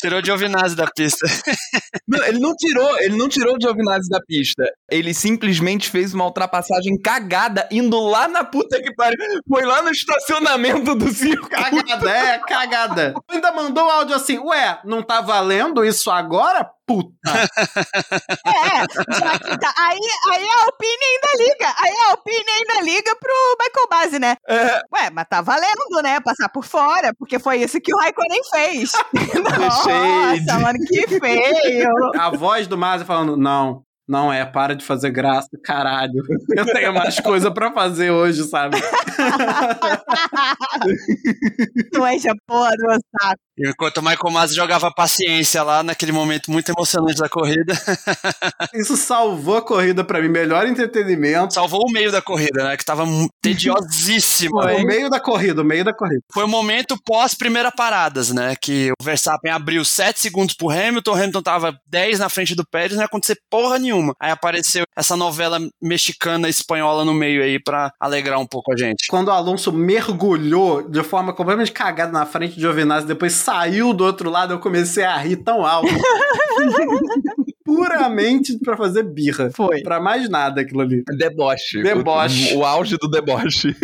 Tirou 0.00 0.20
de 0.20 0.26
Giovinazzi 0.26 0.76
da 0.76 0.86
pista. 0.86 1.26
Não, 2.06 2.22
ele 2.26 2.38
não 2.38 2.54
tirou, 2.54 2.98
ele 3.00 3.16
não 3.16 3.28
tirou 3.28 3.56
o 3.56 3.60
Giovinazzi 3.60 4.10
da 4.10 4.20
pista. 4.20 4.64
Ele 4.90 5.14
simplesmente 5.14 5.88
fez 5.88 6.12
uma 6.12 6.26
ultrapassagem 6.26 7.00
cagada 7.00 7.66
indo 7.70 7.98
lá 7.98 8.28
na 8.28 8.44
puta 8.44 8.80
que 8.82 8.94
pariu. 8.94 9.16
Foi 9.48 9.64
lá 9.64 9.82
no 9.82 9.90
estacionamento 9.90 10.94
do 10.94 11.10
circo. 11.10 11.48
Cagada, 11.70 12.10
é, 12.10 12.38
cagada. 12.38 13.14
Ainda 13.28 13.52
mandou 13.52 13.86
o 13.86 13.90
áudio 13.90 14.14
assim: 14.16 14.38
ué, 14.38 14.78
não 14.84 15.02
tá 15.02 15.20
valendo 15.20 15.84
isso 15.84 16.10
agora? 16.10 16.68
Puta. 16.86 17.14
É, 18.46 19.14
já 19.14 19.38
que 19.38 19.58
tá. 19.58 19.72
Aí, 19.78 19.98
aí 20.30 20.48
a 20.48 20.64
Alpine 20.64 21.04
ainda 21.04 21.44
liga. 21.44 21.74
Aí 21.78 21.96
a 21.96 22.10
Alpine 22.10 22.50
ainda 22.50 22.80
liga 22.82 23.16
pro 23.16 23.56
Michael 23.60 23.88
Base, 23.90 24.18
né? 24.18 24.36
É. 24.48 24.80
Ué, 24.92 25.10
mas 25.10 25.26
tá 25.28 25.40
valendo, 25.40 26.02
né? 26.02 26.20
Passar 26.20 26.48
por 26.48 26.64
fora, 26.64 27.12
porque 27.18 27.38
foi 27.38 27.58
isso 27.58 27.80
que 27.80 27.94
o 27.94 27.98
Raikkonen 27.98 28.40
fez. 28.50 28.92
Nossa, 29.58 30.58
mano, 30.60 30.78
que 30.86 31.06
feio. 31.18 31.90
A 32.18 32.30
voz 32.30 32.66
do 32.66 32.76
Mazzi 32.76 33.04
falando: 33.04 33.36
não. 33.36 33.82
Não 34.06 34.30
é, 34.30 34.44
para 34.44 34.76
de 34.76 34.84
fazer 34.84 35.10
graça, 35.10 35.48
caralho. 35.62 36.22
Eu 36.50 36.66
tenho 36.66 36.92
mais 36.92 37.18
coisa 37.20 37.50
pra 37.50 37.72
fazer 37.72 38.10
hoje, 38.10 38.44
sabe? 38.44 38.76
Não 41.94 42.06
enche 42.08 42.28
a 42.28 42.34
porra 42.46 42.70
do 42.76 42.86
meu 42.86 42.98
saco. 43.20 43.40
Enquanto 43.58 43.98
o 43.98 44.02
Michael 44.02 44.32
Masi 44.32 44.54
jogava 44.54 44.90
paciência 44.90 45.62
lá 45.62 45.82
naquele 45.82 46.12
momento 46.12 46.50
muito 46.50 46.70
emocionante 46.70 47.20
da 47.20 47.28
corrida, 47.28 47.74
Isso 48.74 48.96
salvou 48.96 49.56
a 49.56 49.62
corrida 49.62 50.04
pra 50.04 50.20
mim. 50.20 50.28
Melhor 50.28 50.66
entretenimento. 50.66 51.54
salvou 51.54 51.82
o 51.88 51.92
meio 51.92 52.10
da 52.10 52.20
corrida, 52.20 52.64
né? 52.64 52.76
Que 52.76 52.84
tava 52.84 53.04
tediosíssimo. 53.40 54.60
O 54.60 54.84
meio 54.84 55.08
da 55.08 55.20
corrida, 55.20 55.62
o 55.62 55.64
meio 55.64 55.84
da 55.84 55.94
corrida. 55.94 56.20
Foi 56.32 56.44
o 56.44 56.48
momento 56.48 56.96
pós 57.04 57.34
primeira 57.34 57.70
paradas, 57.70 58.30
né? 58.30 58.54
Que 58.60 58.90
o 59.00 59.04
Verstappen 59.04 59.52
abriu 59.52 59.84
7 59.84 60.20
segundos 60.20 60.54
pro 60.54 60.70
Hamilton, 60.70 61.10
o 61.10 61.14
Hamilton 61.14 61.42
tava 61.42 61.78
10 61.86 62.18
na 62.18 62.28
frente 62.28 62.54
do 62.54 62.66
Pérez, 62.66 62.92
não 62.92 63.02
ia 63.02 63.06
acontecer 63.06 63.38
porra 63.50 63.78
nenhuma. 63.78 64.14
Aí 64.20 64.30
apareceu 64.30 64.84
essa 64.96 65.16
novela 65.16 65.58
mexicana 65.80 66.48
espanhola 66.48 67.04
no 67.04 67.14
meio 67.14 67.42
aí 67.42 67.58
pra 67.62 67.92
alegrar 68.00 68.38
um 68.40 68.46
pouco 68.46 68.72
a 68.72 68.76
gente. 68.76 69.06
Quando 69.08 69.28
o 69.28 69.32
Alonso 69.32 69.72
mergulhou 69.72 70.88
de 70.88 71.02
forma 71.02 71.32
completamente 71.32 71.72
cagada 71.72 72.12
na 72.12 72.26
frente 72.26 72.54
de 72.54 72.60
Giovinazzi, 72.60 73.06
depois 73.06 73.32
saiu 73.44 73.92
do 73.92 74.04
outro 74.04 74.30
lado, 74.30 74.54
eu 74.54 74.58
comecei 74.58 75.04
a 75.04 75.16
rir 75.16 75.36
tão 75.36 75.64
alto. 75.64 75.88
Puramente 77.64 78.58
pra 78.58 78.76
fazer 78.76 79.02
birra. 79.02 79.50
Foi. 79.54 79.82
Pra 79.82 80.00
mais 80.00 80.28
nada 80.28 80.60
aquilo 80.60 80.80
ali. 80.82 81.02
Deboche. 81.16 81.82
Deboche. 81.82 82.54
O, 82.54 82.58
o 82.58 82.64
auge 82.64 82.96
do 82.96 83.08
deboche. 83.08 83.74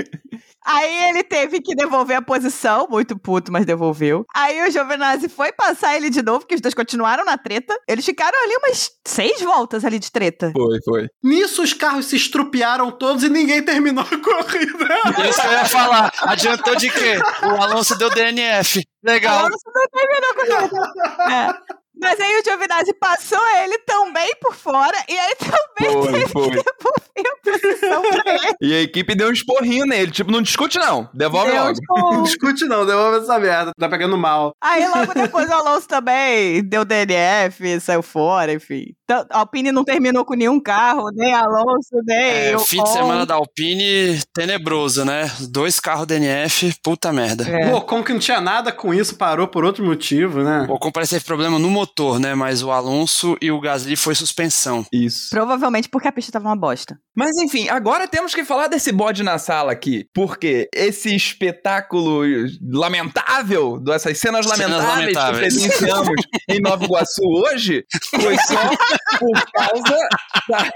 Aí 0.65 1.09
ele 1.09 1.25
teve 1.25 1.61
que 1.61 1.75
devolver 1.75 2.17
a 2.17 2.23
posição, 2.23 2.87
muito 2.89 3.19
puto, 3.19 3.51
mas 3.51 3.65
devolveu. 3.65 4.25
Aí 4.35 4.63
o 4.63 4.71
Giovinazzi 4.71 5.29
foi 5.29 5.53
passar 5.53 5.97
ele 5.97 6.11
de 6.11 6.23
novo, 6.23 6.41
porque 6.41 6.55
os 6.55 6.61
dois 6.61 6.75
continuaram 6.75 7.25
na 7.25 7.39
treta. 7.39 7.75
Eles 7.89 8.05
ficaram 8.05 8.39
ali 8.45 8.55
umas 8.57 8.91
seis 9.07 9.41
voltas 9.41 9.85
ali 9.85 9.99
de 9.99 10.13
treta. 10.13 10.53
Foi, 10.53 10.79
foi. 10.85 11.09
Nisso 11.25 11.63
os 11.63 11.73
carros 11.73 12.07
se 12.07 12.17
estrupiaram 12.17 12.91
todos 12.91 13.25
e 13.25 13.29
ninguém 13.29 13.63
terminou 13.63 14.05
a 14.05 14.19
corrida. 14.19 15.29
Isso 15.29 15.41
que 15.41 15.47
eu 15.47 15.53
ia 15.53 15.65
falar. 15.65 16.13
Adiantou 16.21 16.77
de 16.77 16.91
quê? 16.91 17.19
O 17.43 17.63
Alonso 17.63 17.97
deu 17.97 18.11
DNF. 18.11 18.83
Legal. 19.03 19.47
Alonso 19.47 19.65
não 19.67 19.87
terminou 19.93 20.35
com. 20.35 21.31
É. 21.31 21.81
Mas 22.01 22.19
aí 22.19 22.41
o 22.41 22.43
Giovinazzi 22.43 22.95
passou 22.95 23.39
ele 23.63 23.77
também 23.81 24.35
por 24.41 24.55
fora, 24.55 24.97
e 25.07 25.19
aí 25.19 25.35
também 25.37 25.93
Foi, 25.93 26.13
teve 26.13 26.29
foi. 26.29 26.43
que 26.51 26.65
devolver 26.65 27.27
a 27.27 27.51
posição 27.51 28.03
pra 28.03 28.35
ele. 28.35 28.55
E 28.63 28.75
a 28.75 28.81
equipe 28.81 29.15
deu 29.15 29.29
um 29.29 29.33
esporrinho 29.33 29.85
nele. 29.85 30.11
Tipo, 30.11 30.31
não 30.31 30.41
discute 30.41 30.79
não. 30.79 31.11
Devolve 31.13 31.51
Deu, 31.53 31.63
logo. 31.63 31.75
Não 31.91 32.11
tipo, 32.11 32.23
discute 32.23 32.65
não, 32.67 32.87
devolve 32.87 33.19
essa 33.19 33.39
merda. 33.39 33.73
Tá 33.79 33.89
pegando 33.89 34.17
mal. 34.17 34.53
Aí 34.63 34.87
logo 34.89 35.13
depois 35.13 35.49
o 35.49 35.53
Alonso 35.53 35.87
também 35.87 36.63
deu 36.65 36.85
DNF, 36.85 37.81
saiu 37.81 38.03
fora, 38.03 38.53
enfim. 38.53 38.95
Então, 39.11 39.27
a 39.29 39.41
Alpine 39.41 39.73
não 39.73 39.83
terminou 39.83 40.25
com 40.25 40.35
nenhum 40.35 40.61
carro, 40.61 41.11
nem 41.13 41.35
Alonso, 41.35 41.91
nem 42.07 42.17
É, 42.17 42.57
o 42.57 42.61
fim 42.61 42.81
de 42.81 42.91
semana 42.91 43.27
da 43.27 43.35
Alpine, 43.35 44.23
tenebroso, 44.33 45.05
né? 45.05 45.29
Dois 45.49 45.81
carros 45.81 46.07
DNF, 46.07 46.73
puta 46.81 47.13
merda. 47.13 47.43
É. 47.43 47.73
O 47.73 47.79
Ocon 47.79 48.05
que 48.05 48.13
não 48.13 48.21
tinha 48.21 48.41
nada 48.41 48.71
com 48.71 48.95
isso, 48.95 49.17
parou 49.17 49.49
por 49.49 49.65
outro 49.65 49.85
motivo, 49.85 50.45
né? 50.45 50.65
O 50.69 50.75
Ocon 50.75 50.93
parece 50.93 51.11
que 51.11 51.15
teve 51.17 51.27
problema 51.27 51.59
no 51.59 51.69
motor, 51.69 52.21
né? 52.21 52.37
Mas 52.37 52.63
o 52.63 52.71
Alonso 52.71 53.37
e 53.43 53.51
o 53.51 53.59
Gasly 53.61 53.97
foi 53.97 54.15
suspensão. 54.15 54.87
Isso. 54.93 55.31
Provavelmente 55.31 55.89
porque 55.89 56.07
a 56.07 56.13
pista 56.13 56.31
tava 56.31 56.47
uma 56.49 56.55
bosta. 56.57 56.97
Mas 57.17 57.37
enfim, 57.39 57.69
agora 57.69 58.07
temos 58.07 58.33
que 58.33 58.45
falar 58.45 58.69
desse 58.69 58.93
bode 58.93 59.25
na 59.25 59.39
sala 59.41 59.73
aqui. 59.73 60.07
Porque 60.15 60.69
esse 60.73 61.13
espetáculo 61.13 62.23
lamentável, 62.71 63.81
dessas 63.81 64.17
cenas, 64.19 64.47
Cenas 64.47 64.71
lamentáveis, 64.71 65.15
lamentáveis. 65.17 65.57
que 65.57 65.69
presenciamos 65.69 66.15
em 66.49 66.61
Nova 66.61 66.85
Iguaçu 66.85 67.23
hoje 67.25 67.85
foi 68.21 68.37
só 68.39 68.55
por 69.19 69.53
causa 69.53 70.09
da, 70.49 70.71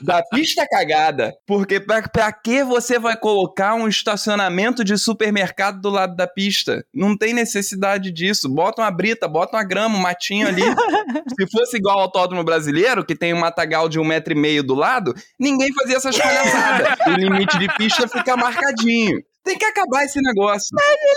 da 0.00 0.22
pista 0.24 0.66
cagada. 0.68 1.32
Porque 1.46 1.80
pra, 1.80 2.02
pra 2.02 2.32
que 2.32 2.64
você 2.64 2.98
vai 2.98 3.16
colocar 3.16 3.74
um 3.74 3.88
estacionamento 3.88 4.84
de 4.84 4.96
supermercado 4.98 5.80
do 5.80 5.90
lado 5.90 6.16
da 6.16 6.26
pista? 6.26 6.84
Não 6.94 7.16
tem 7.16 7.32
necessidade 7.32 8.10
disso. 8.12 8.48
Bota 8.48 8.82
uma 8.82 8.90
brita, 8.90 9.28
bota 9.28 9.56
uma 9.56 9.64
grama, 9.64 9.96
um 9.96 10.00
matinho 10.00 10.48
ali. 10.48 10.62
Se 11.38 11.50
fosse 11.50 11.76
igual 11.76 11.96
ao 11.96 12.02
autódromo 12.02 12.44
brasileiro, 12.44 13.04
que 13.04 13.14
tem 13.14 13.32
um 13.34 13.40
matagal 13.40 13.88
de 13.88 13.98
um 13.98 14.04
metro 14.04 14.32
e 14.32 14.36
meio 14.36 14.62
do 14.62 14.74
lado, 14.74 15.14
ninguém 15.38 15.72
fazia 15.72 15.96
essas 15.96 16.18
palhaçadas. 16.18 16.98
o 17.06 17.10
limite 17.12 17.58
de 17.58 17.68
pista 17.76 18.08
fica 18.08 18.36
marcadinho. 18.36 19.20
Tem 19.44 19.58
que 19.58 19.64
acabar 19.64 20.04
esse 20.04 20.20
negócio. 20.20 20.68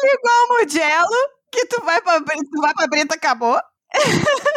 Igual 0.03 0.45
o 0.45 0.63
Mugello, 0.63 1.29
que 1.51 1.65
tu 1.67 1.83
vai 1.83 2.01
pra, 2.01 2.19
tu 2.19 2.61
vai 2.61 2.73
pra 2.73 2.87
Brita, 2.87 3.15
acabou. 3.15 3.59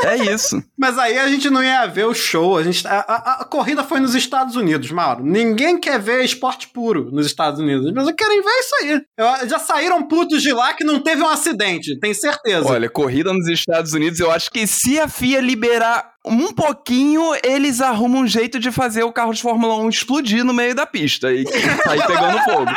É 0.04 0.16
isso. 0.32 0.62
Mas 0.78 0.96
aí 0.98 1.18
a 1.18 1.28
gente 1.28 1.50
não 1.50 1.62
ia 1.62 1.84
ver 1.86 2.06
o 2.06 2.14
show. 2.14 2.56
A, 2.56 2.62
gente, 2.62 2.86
a, 2.86 3.00
a- 3.00 3.38
a 3.40 3.44
corrida 3.44 3.82
foi 3.82 3.98
nos 4.00 4.14
Estados 4.14 4.54
Unidos, 4.56 4.90
Mauro. 4.90 5.24
Ninguém 5.24 5.78
quer 5.78 5.98
ver 6.00 6.24
esporte 6.24 6.68
puro 6.68 7.10
nos 7.12 7.26
Estados 7.26 7.58
Unidos. 7.60 7.90
Mas 7.92 8.06
eu 8.06 8.14
querem 8.14 8.40
ver 8.40 8.50
isso 8.50 8.74
aí. 8.82 9.02
Eu- 9.18 9.48
já 9.48 9.58
saíram 9.58 10.06
putos 10.06 10.40
de 10.42 10.52
lá 10.52 10.72
que 10.72 10.84
não 10.84 11.00
teve 11.00 11.20
um 11.22 11.28
acidente, 11.28 11.98
tem 11.98 12.14
certeza. 12.14 12.66
Olha, 12.66 12.88
corrida 12.88 13.32
nos 13.32 13.48
Estados 13.48 13.92
Unidos, 13.92 14.20
eu 14.20 14.30
acho 14.30 14.50
que 14.50 14.66
se 14.66 14.98
a 15.00 15.08
FIA 15.08 15.40
liberar 15.40 16.12
um 16.28 16.52
pouquinho, 16.52 17.22
eles 17.42 17.80
arrumam 17.80 18.22
um 18.22 18.26
jeito 18.26 18.58
de 18.58 18.70
fazer 18.70 19.02
o 19.02 19.12
carro 19.12 19.32
de 19.32 19.42
Fórmula 19.42 19.76
1 19.76 19.88
explodir 19.88 20.44
no 20.44 20.52
meio 20.52 20.74
da 20.74 20.86
pista 20.86 21.32
e 21.32 21.44
sair 21.46 22.06
pegando 22.06 22.38
fogo. 22.44 22.70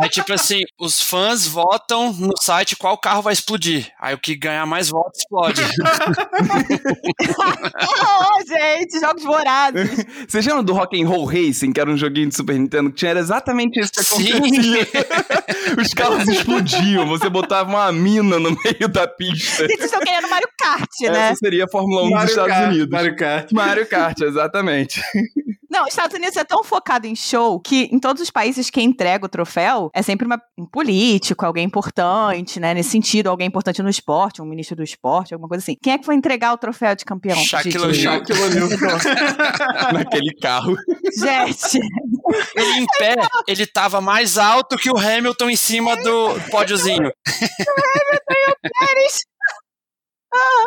Aí, 0.00 0.08
tipo 0.08 0.32
assim, 0.32 0.62
os 0.78 1.02
fãs 1.02 1.46
votam 1.46 2.12
no 2.12 2.32
site 2.40 2.74
qual 2.74 2.96
carro 2.96 3.20
vai 3.20 3.34
explodir. 3.34 3.92
Aí 4.00 4.14
o 4.14 4.18
que 4.18 4.34
ganhar 4.34 4.64
mais 4.64 4.88
votos 4.88 5.20
explode. 5.20 5.60
oh, 7.78 8.44
gente, 8.48 8.98
jogos 8.98 9.22
vorazes. 9.22 10.06
Vocês 10.26 10.46
lembram 10.46 10.64
do 10.64 10.72
Rock 10.72 11.00
and 11.00 11.06
Roll 11.06 11.26
Racing, 11.26 11.72
que 11.72 11.80
era 11.80 11.90
um 11.90 11.98
joguinho 11.98 12.28
de 12.28 12.36
Super 12.36 12.58
Nintendo, 12.58 12.90
que 12.90 12.96
tinha 12.96 13.10
era 13.10 13.20
exatamente 13.20 13.78
isso 13.78 13.92
que 13.92 14.02
Sim. 14.04 14.32
acontecia. 14.32 14.88
Os 15.78 15.92
carros 15.92 16.28
explodiam, 16.28 17.06
você 17.06 17.28
botava 17.28 17.68
uma 17.68 17.92
mina 17.92 18.38
no 18.38 18.56
meio 18.64 18.88
da 18.88 19.06
pista. 19.06 19.66
Vocês 19.66 19.84
estão 19.84 20.00
querendo 20.00 20.30
Mario 20.30 20.48
Kart, 20.58 20.88
né? 21.02 21.28
Essa 21.30 21.36
seria 21.36 21.64
a 21.64 21.68
Fórmula 21.68 22.02
1 22.02 22.04
dos 22.04 22.12
Mario 22.12 22.30
Estados 22.30 22.52
Kart, 22.52 22.68
Unidos. 22.68 22.89
Mario 22.90 23.16
Kart. 23.16 23.50
Mario 23.54 23.86
Kart, 23.86 24.20
exatamente. 24.20 25.00
Não, 25.70 25.82
os 25.84 25.90
Estados 25.90 26.16
Unidos 26.16 26.36
é 26.36 26.42
tão 26.42 26.64
focado 26.64 27.06
em 27.06 27.14
show 27.14 27.60
que 27.60 27.84
em 27.92 28.00
todos 28.00 28.20
os 28.20 28.28
países 28.30 28.70
quem 28.70 28.86
entrega 28.88 29.24
o 29.24 29.28
troféu 29.28 29.88
é 29.94 30.02
sempre 30.02 30.26
uma- 30.26 30.40
um 30.58 30.66
político, 30.66 31.46
alguém 31.46 31.64
importante, 31.64 32.58
né? 32.58 32.74
Nesse 32.74 32.90
sentido, 32.90 33.28
alguém 33.30 33.46
importante 33.46 33.80
no 33.80 33.88
esporte, 33.88 34.42
um 34.42 34.44
ministro 34.44 34.74
do 34.74 34.82
esporte, 34.82 35.32
alguma 35.32 35.48
coisa 35.48 35.62
assim. 35.62 35.76
Quem 35.80 35.92
é 35.92 35.98
que 35.98 36.06
vai 36.06 36.16
entregar 36.16 36.52
o 36.52 36.58
troféu 36.58 36.96
de 36.96 37.04
campeão? 37.04 37.36
Shaquille 37.36 37.78
O'Neal. 37.78 38.20
Naquele 39.94 40.34
carro. 40.40 40.74
Gente, 41.16 41.78
Ele 42.56 42.80
em 42.80 42.86
pé, 42.98 43.14
ele 43.46 43.66
tava 43.66 44.00
mais 44.00 44.38
alto 44.38 44.76
que 44.76 44.90
o 44.90 44.96
Hamilton 44.98 45.50
em 45.50 45.56
cima 45.56 45.96
do 45.96 46.34
pódiozinho. 46.50 47.12
Pérez. 48.78 49.20
Ah, 50.32 50.64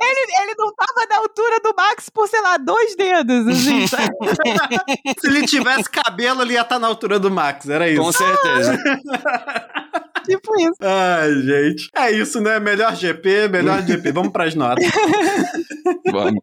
ele, 0.00 0.32
ele 0.42 0.54
não 0.56 0.74
tava 0.74 1.06
na 1.08 1.16
altura 1.18 1.60
do 1.60 1.74
Max 1.76 2.08
por, 2.08 2.28
sei 2.28 2.40
lá, 2.40 2.56
dois 2.56 2.96
dedos, 2.96 3.46
assim? 3.46 3.86
Se 5.20 5.26
ele 5.26 5.46
tivesse 5.46 5.88
cabelo, 5.88 6.42
ele 6.42 6.54
ia 6.54 6.62
estar 6.62 6.78
na 6.78 6.86
altura 6.86 7.18
do 7.18 7.30
Max, 7.30 7.68
era 7.68 7.88
isso. 7.88 8.02
Com 8.02 8.12
certeza. 8.12 8.76
tipo 10.26 10.60
isso. 10.60 10.76
Ai, 10.82 11.32
gente. 11.42 11.90
É 11.94 12.10
isso, 12.10 12.40
né? 12.40 12.58
Melhor 12.58 12.94
GP, 12.94 13.48
melhor 13.48 13.82
GP. 13.82 14.12
Vamos 14.12 14.32
pras 14.32 14.54
notas. 14.54 14.84
Vamos. 16.10 16.42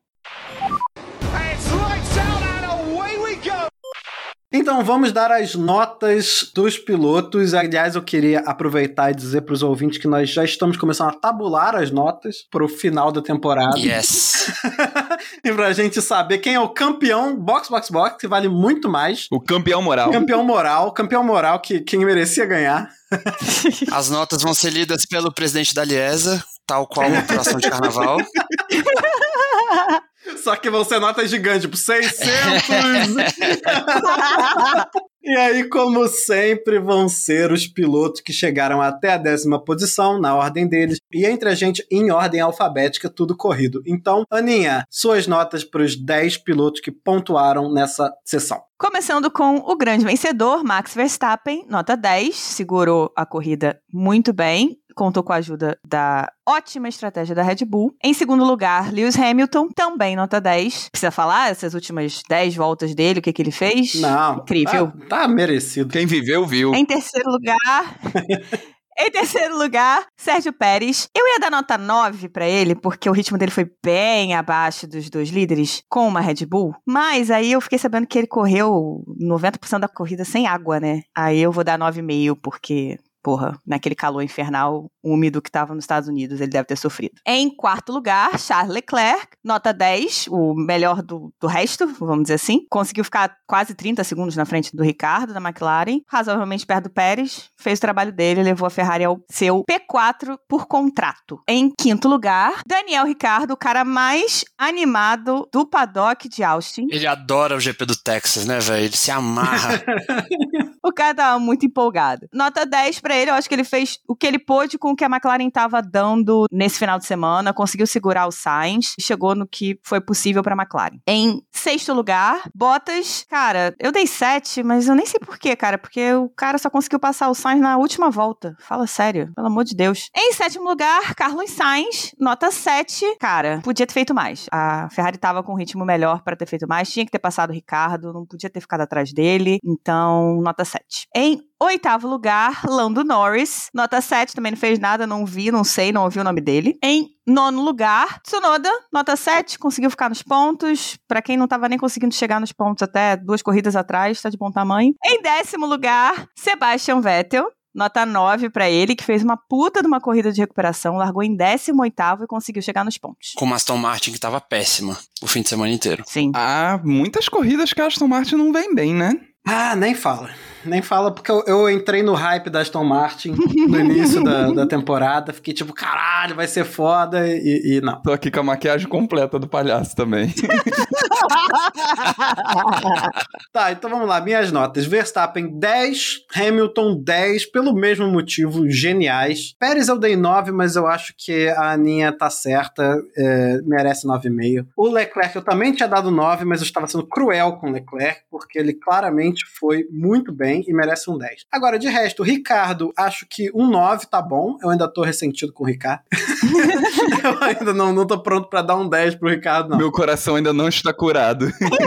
Então 4.58 4.82
vamos 4.86 5.12
dar 5.12 5.34
as 5.34 5.54
notas 5.54 6.50
dos 6.56 6.78
pilotos. 6.78 7.54
Aliás, 7.54 7.96
eu 7.96 8.02
queria 8.02 8.40
aproveitar 8.40 9.12
e 9.12 9.14
dizer 9.14 9.42
para 9.42 9.54
os 9.54 9.62
ouvintes 9.62 9.98
que 9.98 10.08
nós 10.08 10.30
já 10.30 10.46
estamos 10.46 10.78
começando 10.78 11.10
a 11.10 11.14
tabular 11.14 11.76
as 11.76 11.92
notas 11.92 12.38
para 12.50 12.64
o 12.64 12.70
final 12.70 13.12
da 13.12 13.22
temporada. 13.22 13.78
Yes. 13.78 14.50
e 15.44 15.52
pra 15.52 15.74
gente 15.74 16.02
saber 16.02 16.38
quem 16.38 16.56
é 16.56 16.60
o 16.60 16.70
campeão 16.70 17.36
box, 17.36 17.68
box, 17.68 17.92
box, 17.92 18.18
que 18.18 18.30
vale 18.30 18.48
muito 18.48 18.88
mais. 18.88 19.28
O 19.30 19.42
campeão 19.42 19.82
moral. 19.82 20.10
Campeão 20.10 20.42
moral, 20.42 20.94
campeão 20.94 21.22
moral 21.22 21.60
que 21.60 21.82
quem 21.82 22.06
merecia 22.06 22.46
ganhar. 22.46 22.90
As 23.92 24.10
notas 24.10 24.42
vão 24.42 24.54
ser 24.54 24.70
lidas 24.70 25.06
pelo 25.06 25.34
presidente 25.34 25.76
da 25.76 25.84
Liesa, 25.84 26.42
tal 26.66 26.88
qual 26.88 27.10
uma 27.10 27.20
operação 27.20 27.60
de 27.60 27.70
carnaval. 27.70 28.20
Só 30.38 30.56
que 30.56 30.70
vão 30.70 30.84
ser 30.84 31.00
notas 31.00 31.30
gigantes, 31.30 31.62
tipo 31.62 31.78
600. 31.78 32.26
E 35.28 35.36
aí, 35.38 35.68
como 35.68 36.08
sempre, 36.08 36.78
vão 36.78 37.10
ser 37.10 37.52
os 37.52 37.66
pilotos 37.66 38.22
que 38.22 38.32
chegaram 38.32 38.80
até 38.80 39.14
a 39.14 39.18
décima 39.18 39.60
posição, 39.60 40.22
na 40.22 40.36
ordem 40.36 40.68
deles, 40.68 41.00
e 41.12 41.26
entre 41.26 41.50
a 41.50 41.56
gente, 41.56 41.84
em 41.92 42.12
ordem 42.12 42.42
alfabética, 42.42 43.10
tudo 43.10 43.36
corrido. 43.36 43.82
Então, 43.88 44.24
Aninha, 44.30 44.86
suas 44.88 45.26
notas 45.26 45.64
para 45.64 45.82
os 45.82 45.96
10 45.96 46.38
pilotos 46.38 46.80
que 46.80 46.92
pontuaram 46.92 47.74
nessa 47.74 48.14
sessão. 48.24 48.62
Começando 48.78 49.32
com 49.32 49.64
o 49.66 49.76
grande 49.76 50.06
vencedor, 50.06 50.64
Max 50.64 50.94
Verstappen, 50.94 51.66
nota 51.68 51.98
10, 51.98 52.36
segurou 52.36 53.12
a 53.16 53.26
corrida 53.26 53.82
muito 53.92 54.32
bem, 54.32 54.78
contou 54.96 55.24
com 55.24 55.34
a 55.34 55.38
ajuda 55.38 55.78
da 55.86 56.28
ótima 56.48 56.88
estratégia 56.88 57.36
da 57.36 57.44
Red 57.44 57.66
Bull. 57.66 57.94
Em 58.04 58.14
segundo 58.14 58.44
lugar, 58.44 58.92
Lewis 58.92 59.18
Hamilton, 59.18 59.70
também 59.76 60.16
nota 60.16 60.40
10. 60.40 60.90
Precisa 60.90 61.12
falar 61.12 61.52
essas 61.52 61.74
últimas 61.74 62.22
10 62.28 62.56
voltas 62.56 62.96
dele, 62.96 63.20
o 63.20 63.22
que, 63.22 63.34
que 63.34 63.42
ele 63.42 63.52
fez? 63.52 63.96
Não. 63.96 64.38
Incrível. 64.38 64.92
Tá, 65.10 65.22
tá 65.22 65.28
merecido. 65.28 65.90
Quem 65.90 66.06
viveu, 66.06 66.46
viu. 66.46 66.74
Em 66.74 66.86
terceiro 66.86 67.30
lugar. 67.30 68.00
Em 68.98 69.12
terceiro 69.12 69.58
lugar, 69.58 70.06
Sérgio 70.18 70.54
Pérez. 70.54 71.10
Eu 71.14 71.28
ia 71.28 71.38
dar 71.38 71.52
nota 71.52 71.78
9 71.78 72.30
pra 72.30 72.48
ele, 72.48 72.74
porque 72.74 73.10
o 73.10 73.12
ritmo 73.12 73.38
dele 73.38 73.52
foi 73.52 73.70
bem 73.84 74.34
abaixo 74.34 74.88
dos 74.88 75.10
dois 75.10 75.30
líderes 75.30 75.84
com 75.90 76.08
uma 76.08 76.22
Red 76.22 76.46
Bull. 76.46 76.74
Mas 76.88 77.30
aí 77.30 77.52
eu 77.52 77.60
fiquei 77.60 77.78
sabendo 77.78 78.08
que 78.08 78.18
ele 78.18 78.28
correu 78.28 79.04
90% 79.22 79.80
da 79.80 79.90
corrida 79.90 80.24
sem 80.24 80.48
água, 80.48 80.80
né? 80.80 81.02
Aí 81.14 81.42
eu 81.42 81.52
vou 81.52 81.64
dar 81.64 81.78
9,5, 81.78 82.38
porque. 82.42 82.98
Porra, 83.26 83.60
naquele 83.66 83.96
calor 83.96 84.22
infernal 84.22 84.86
úmido 85.04 85.42
que 85.42 85.50
tava 85.50 85.74
nos 85.74 85.84
Estados 85.84 86.08
Unidos, 86.08 86.40
ele 86.40 86.52
deve 86.52 86.66
ter 86.66 86.78
sofrido. 86.78 87.16
Em 87.26 87.50
quarto 87.50 87.92
lugar, 87.92 88.38
Charles 88.38 88.72
Leclerc, 88.72 89.30
nota 89.44 89.74
10, 89.74 90.28
o 90.30 90.54
melhor 90.54 91.02
do, 91.02 91.34
do 91.42 91.48
resto, 91.48 91.88
vamos 92.00 92.26
dizer 92.26 92.36
assim. 92.36 92.68
Conseguiu 92.70 93.04
ficar 93.04 93.36
quase 93.48 93.74
30 93.74 94.04
segundos 94.04 94.36
na 94.36 94.46
frente 94.46 94.76
do 94.76 94.84
Ricardo, 94.84 95.34
da 95.34 95.42
McLaren, 95.42 96.02
razoavelmente 96.08 96.68
perto 96.68 96.84
do 96.84 96.92
Pérez, 96.92 97.50
fez 97.60 97.80
o 97.80 97.82
trabalho 97.82 98.12
dele, 98.12 98.44
levou 98.44 98.68
a 98.68 98.70
Ferrari 98.70 99.04
ao 99.04 99.20
seu 99.32 99.64
P4 99.68 100.38
por 100.48 100.68
contrato. 100.68 101.40
Em 101.50 101.72
quinto 101.76 102.08
lugar, 102.08 102.62
Daniel 102.64 103.08
Ricardo, 103.08 103.54
o 103.54 103.58
cara 103.58 103.84
mais 103.84 104.46
animado 104.56 105.50
do 105.52 105.66
paddock 105.66 106.30
de 106.30 106.44
Austin. 106.44 106.86
Ele 106.92 107.08
adora 107.08 107.56
o 107.56 107.60
GP 107.60 107.88
do 107.88 107.96
Texas, 107.96 108.46
né, 108.46 108.60
velho? 108.60 108.86
Ele 108.86 108.96
se 108.96 109.10
amarra. 109.10 109.82
O 110.86 110.94
cara 110.94 111.16
tava 111.16 111.40
muito 111.40 111.66
empolgado. 111.66 112.28
Nota 112.32 112.64
10 112.64 113.00
pra 113.00 113.15
ele, 113.16 113.32
eu 113.32 113.36
acho 113.36 113.48
que 113.48 113.56
ele 113.56 113.64
fez 113.64 114.00
o 114.08 114.16
que 114.16 114.26
ele 114.26 114.40
pôde 114.40 114.78
com 114.78 114.92
o 114.92 114.96
que 114.96 115.04
a 115.04 115.08
McLaren 115.08 115.50
tava 115.50 115.82
dando 115.82 116.46
nesse 116.52 116.80
final 116.80 116.98
de 116.98 117.06
semana, 117.06 117.54
conseguiu 117.54 117.88
segurar 117.88 118.28
o 118.28 118.32
Sainz 118.32 118.94
e 118.98 119.02
chegou 119.02 119.36
no 119.36 119.48
que 119.48 119.80
foi 119.84 120.02
possível 120.02 120.44
pra 120.44 120.56
McLaren. 120.56 121.00
Em 121.08 121.42
sexto 121.52 121.94
lugar, 121.94 122.42
Bottas, 122.54 123.26
cara, 123.30 123.76
eu 123.80 123.92
dei 123.92 124.08
7, 124.08 124.64
mas 124.64 124.88
eu 124.88 124.96
nem 124.96 125.06
sei 125.06 125.20
porquê, 125.20 125.56
cara, 125.56 125.78
porque 125.78 126.14
o 126.14 126.30
cara 126.30 126.58
só 126.58 126.70
conseguiu 126.70 127.00
passar 127.00 127.30
o 127.30 127.36
Sainz 127.36 127.62
na 127.62 127.78
última 127.78 128.10
volta. 128.10 128.56
Fala 128.60 128.88
sério, 128.88 129.32
pelo 129.36 129.48
amor 129.48 129.64
de 129.64 129.76
Deus. 129.76 130.10
Em 130.16 130.34
sétimo 130.34 130.68
lugar, 130.68 131.16
Carlos 131.16 131.52
Sainz, 131.52 132.14
nota 132.20 132.52
7. 132.52 133.18
Cara, 133.20 133.62
podia 133.64 133.88
ter 133.88 133.94
feito 133.94 134.14
mais. 134.14 134.48
A 134.52 134.90
Ferrari 134.92 135.18
tava 135.18 135.44
com 135.44 135.54
um 135.54 135.58
ritmo 135.58 135.86
melhor 135.86 136.22
pra 136.24 136.36
ter 136.36 136.46
feito 136.46 136.68
mais, 136.68 136.92
tinha 136.92 137.06
que 137.06 137.12
ter 137.12 137.20
passado 137.20 137.50
o 137.50 137.54
Ricardo, 137.54 138.14
não 138.14 138.26
podia 138.26 138.50
ter 138.50 138.62
ficado 138.62 138.82
atrás 138.82 139.14
dele, 139.14 139.60
então 139.64 140.42
nota 140.42 140.66
7. 140.66 141.08
Em 141.16 141.42
oitavo 141.62 142.08
lugar, 142.08 142.62
Lando 142.66 143.04
Norris, 143.04 143.70
nota 143.74 144.02
7, 144.02 144.36
também 144.36 144.52
não 144.52 144.58
fez 144.58 144.80
nada, 144.80 145.08
não 145.08 145.26
vi, 145.26 145.52
não 145.52 145.64
sei, 145.64 145.92
não 145.92 146.04
ouvi 146.04 146.20
o 146.20 146.24
nome 146.24 146.42
dele. 146.42 146.78
Em 146.84 147.10
nono 147.26 147.62
lugar, 147.62 148.22
Tsunoda, 148.22 148.70
nota 148.92 149.16
7, 149.16 149.58
conseguiu 149.58 149.90
ficar 149.90 150.10
nos 150.10 150.22
pontos. 150.22 150.98
Pra 151.08 151.22
quem 151.22 151.38
não 151.38 151.48
tava 151.48 151.70
nem 151.70 151.78
conseguindo 151.78 152.14
chegar 152.14 152.40
nos 152.40 152.52
pontos 152.52 152.84
até 152.84 153.16
duas 153.16 153.42
corridas 153.42 153.76
atrás, 153.76 154.22
tá 154.22 154.30
de 154.30 154.38
bom 154.38 154.52
tamanho. 154.52 154.94
Em 155.04 155.22
décimo 155.22 155.66
lugar, 155.66 156.28
Sebastian 156.36 157.02
Vettel. 157.02 157.48
Nota 157.76 158.06
9 158.06 158.50
pra 158.52 158.70
ele, 158.70 158.96
que 158.96 159.04
fez 159.04 159.22
uma 159.22 159.36
puta 159.36 159.82
de 159.82 159.88
uma 159.88 160.00
corrida 160.00 160.32
de 160.32 160.40
recuperação, 160.40 160.96
largou 160.96 161.22
em 161.22 161.36
18º 161.36 162.24
e 162.24 162.26
conseguiu 162.28 162.62
chegar 162.62 162.86
nos 162.86 162.98
pontos. 162.98 163.34
Com 163.36 163.44
uma 163.44 163.58
Aston 163.58 163.76
Martin 163.76 164.14
que 164.14 164.20
tava 164.20 164.40
péssima 164.40 164.98
o 165.22 165.28
fim 165.28 165.42
de 165.42 165.50
semana 165.50 165.74
inteiro. 165.74 166.02
Sim. 166.08 166.32
Há 166.34 166.80
muitas 166.86 167.28
corridas 167.28 167.74
que 167.74 167.82
a 167.82 167.88
Aston 167.88 168.08
Martin 168.08 168.36
não 168.36 168.54
vem 168.54 168.74
bem, 168.74 168.94
né? 168.94 169.20
Ah, 169.46 169.76
nem 169.76 169.94
fala. 169.94 170.30
Nem 170.66 170.82
fala, 170.82 171.12
porque 171.12 171.32
eu, 171.32 171.44
eu 171.48 171.70
entrei 171.70 172.02
no 172.02 172.14
hype 172.14 172.50
da 172.50 172.62
Aston 172.62 172.84
Martin 172.84 173.36
no 173.68 173.80
início 173.80 174.24
da, 174.24 174.52
da 174.52 174.66
temporada. 174.66 175.34
Fiquei 175.34 175.54
tipo, 175.54 175.74
caralho, 175.74 176.36
vai 176.36 176.48
ser 176.48 176.66
foda. 176.66 177.28
E, 177.28 177.78
e 177.78 177.82
não. 177.82 178.02
Tô 178.02 178.12
aqui 178.12 178.32
com 178.32 178.40
a 178.40 178.44
maquiagem 178.44 178.88
completa 178.88 179.38
do 179.40 179.48
palhaço 179.48 179.96
também. 179.96 180.34
Tá, 183.52 183.72
então 183.72 183.90
vamos 183.90 184.08
lá, 184.08 184.20
minhas 184.20 184.52
notas. 184.52 184.86
Verstappen 184.86 185.58
10, 185.58 186.26
Hamilton 186.36 187.02
10, 187.02 187.52
pelo 187.52 187.74
mesmo 187.74 188.08
motivo, 188.08 188.70
geniais. 188.70 189.56
Pérez 189.58 189.88
eu 189.88 189.98
dei 189.98 190.18
9, 190.18 190.52
mas 190.52 190.76
eu 190.76 190.86
acho 190.88 191.14
que 191.18 191.48
a 191.50 191.72
Aninha 191.72 192.12
tá 192.12 192.30
certa, 192.30 192.98
é, 193.16 193.62
merece 193.64 194.06
9,5. 194.06 194.68
O 194.76 194.90
Leclerc 194.90 195.36
eu 195.36 195.42
também 195.42 195.72
tinha 195.72 195.88
dado 195.88 196.12
9, 196.12 196.44
mas 196.44 196.60
eu 196.60 196.66
estava 196.66 196.88
sendo 196.88 197.08
cruel 197.08 197.54
com 197.54 197.70
o 197.70 197.72
Leclerc, 197.72 198.22
porque 198.30 198.60
ele 198.60 198.74
claramente 198.74 199.46
foi 199.58 199.88
muito 199.90 200.34
bem 200.34 200.66
e 200.68 200.74
merece 200.74 201.10
um 201.10 201.18
10. 201.18 201.46
Agora, 201.52 201.80
de 201.80 201.88
resto, 201.88 202.22
o 202.22 202.26
Ricardo, 202.26 202.92
acho 202.98 203.26
que 203.30 203.50
um 203.56 203.70
9 203.70 204.08
tá 204.08 204.22
bom. 204.22 204.58
Eu 204.62 204.70
ainda 204.70 204.92
tô 204.92 205.02
ressentido 205.02 205.54
com 205.54 205.64
o 205.64 205.68
Ricardo. 205.68 206.02
eu 207.24 207.44
ainda 207.44 207.74
não, 207.74 207.94
não 207.94 208.06
tô 208.06 208.22
pronto 208.22 208.50
pra 208.50 208.62
dar 208.62 208.76
um 208.76 208.90
10 208.90 209.16
pro 209.16 209.30
Ricardo, 209.30 209.70
não. 209.70 209.78
Meu 209.78 209.92
coração 209.92 210.36
ainda 210.36 210.52
não 210.52 210.68
está 210.68 210.94
curado. 210.94 211.15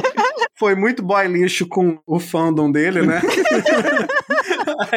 foi 0.59 0.75
muito 0.75 1.03
boy 1.03 1.27
lixo 1.29 1.67
com 1.67 1.99
o 2.07 2.19
fandom 2.19 2.71
dele, 2.71 3.03
né? 3.03 3.23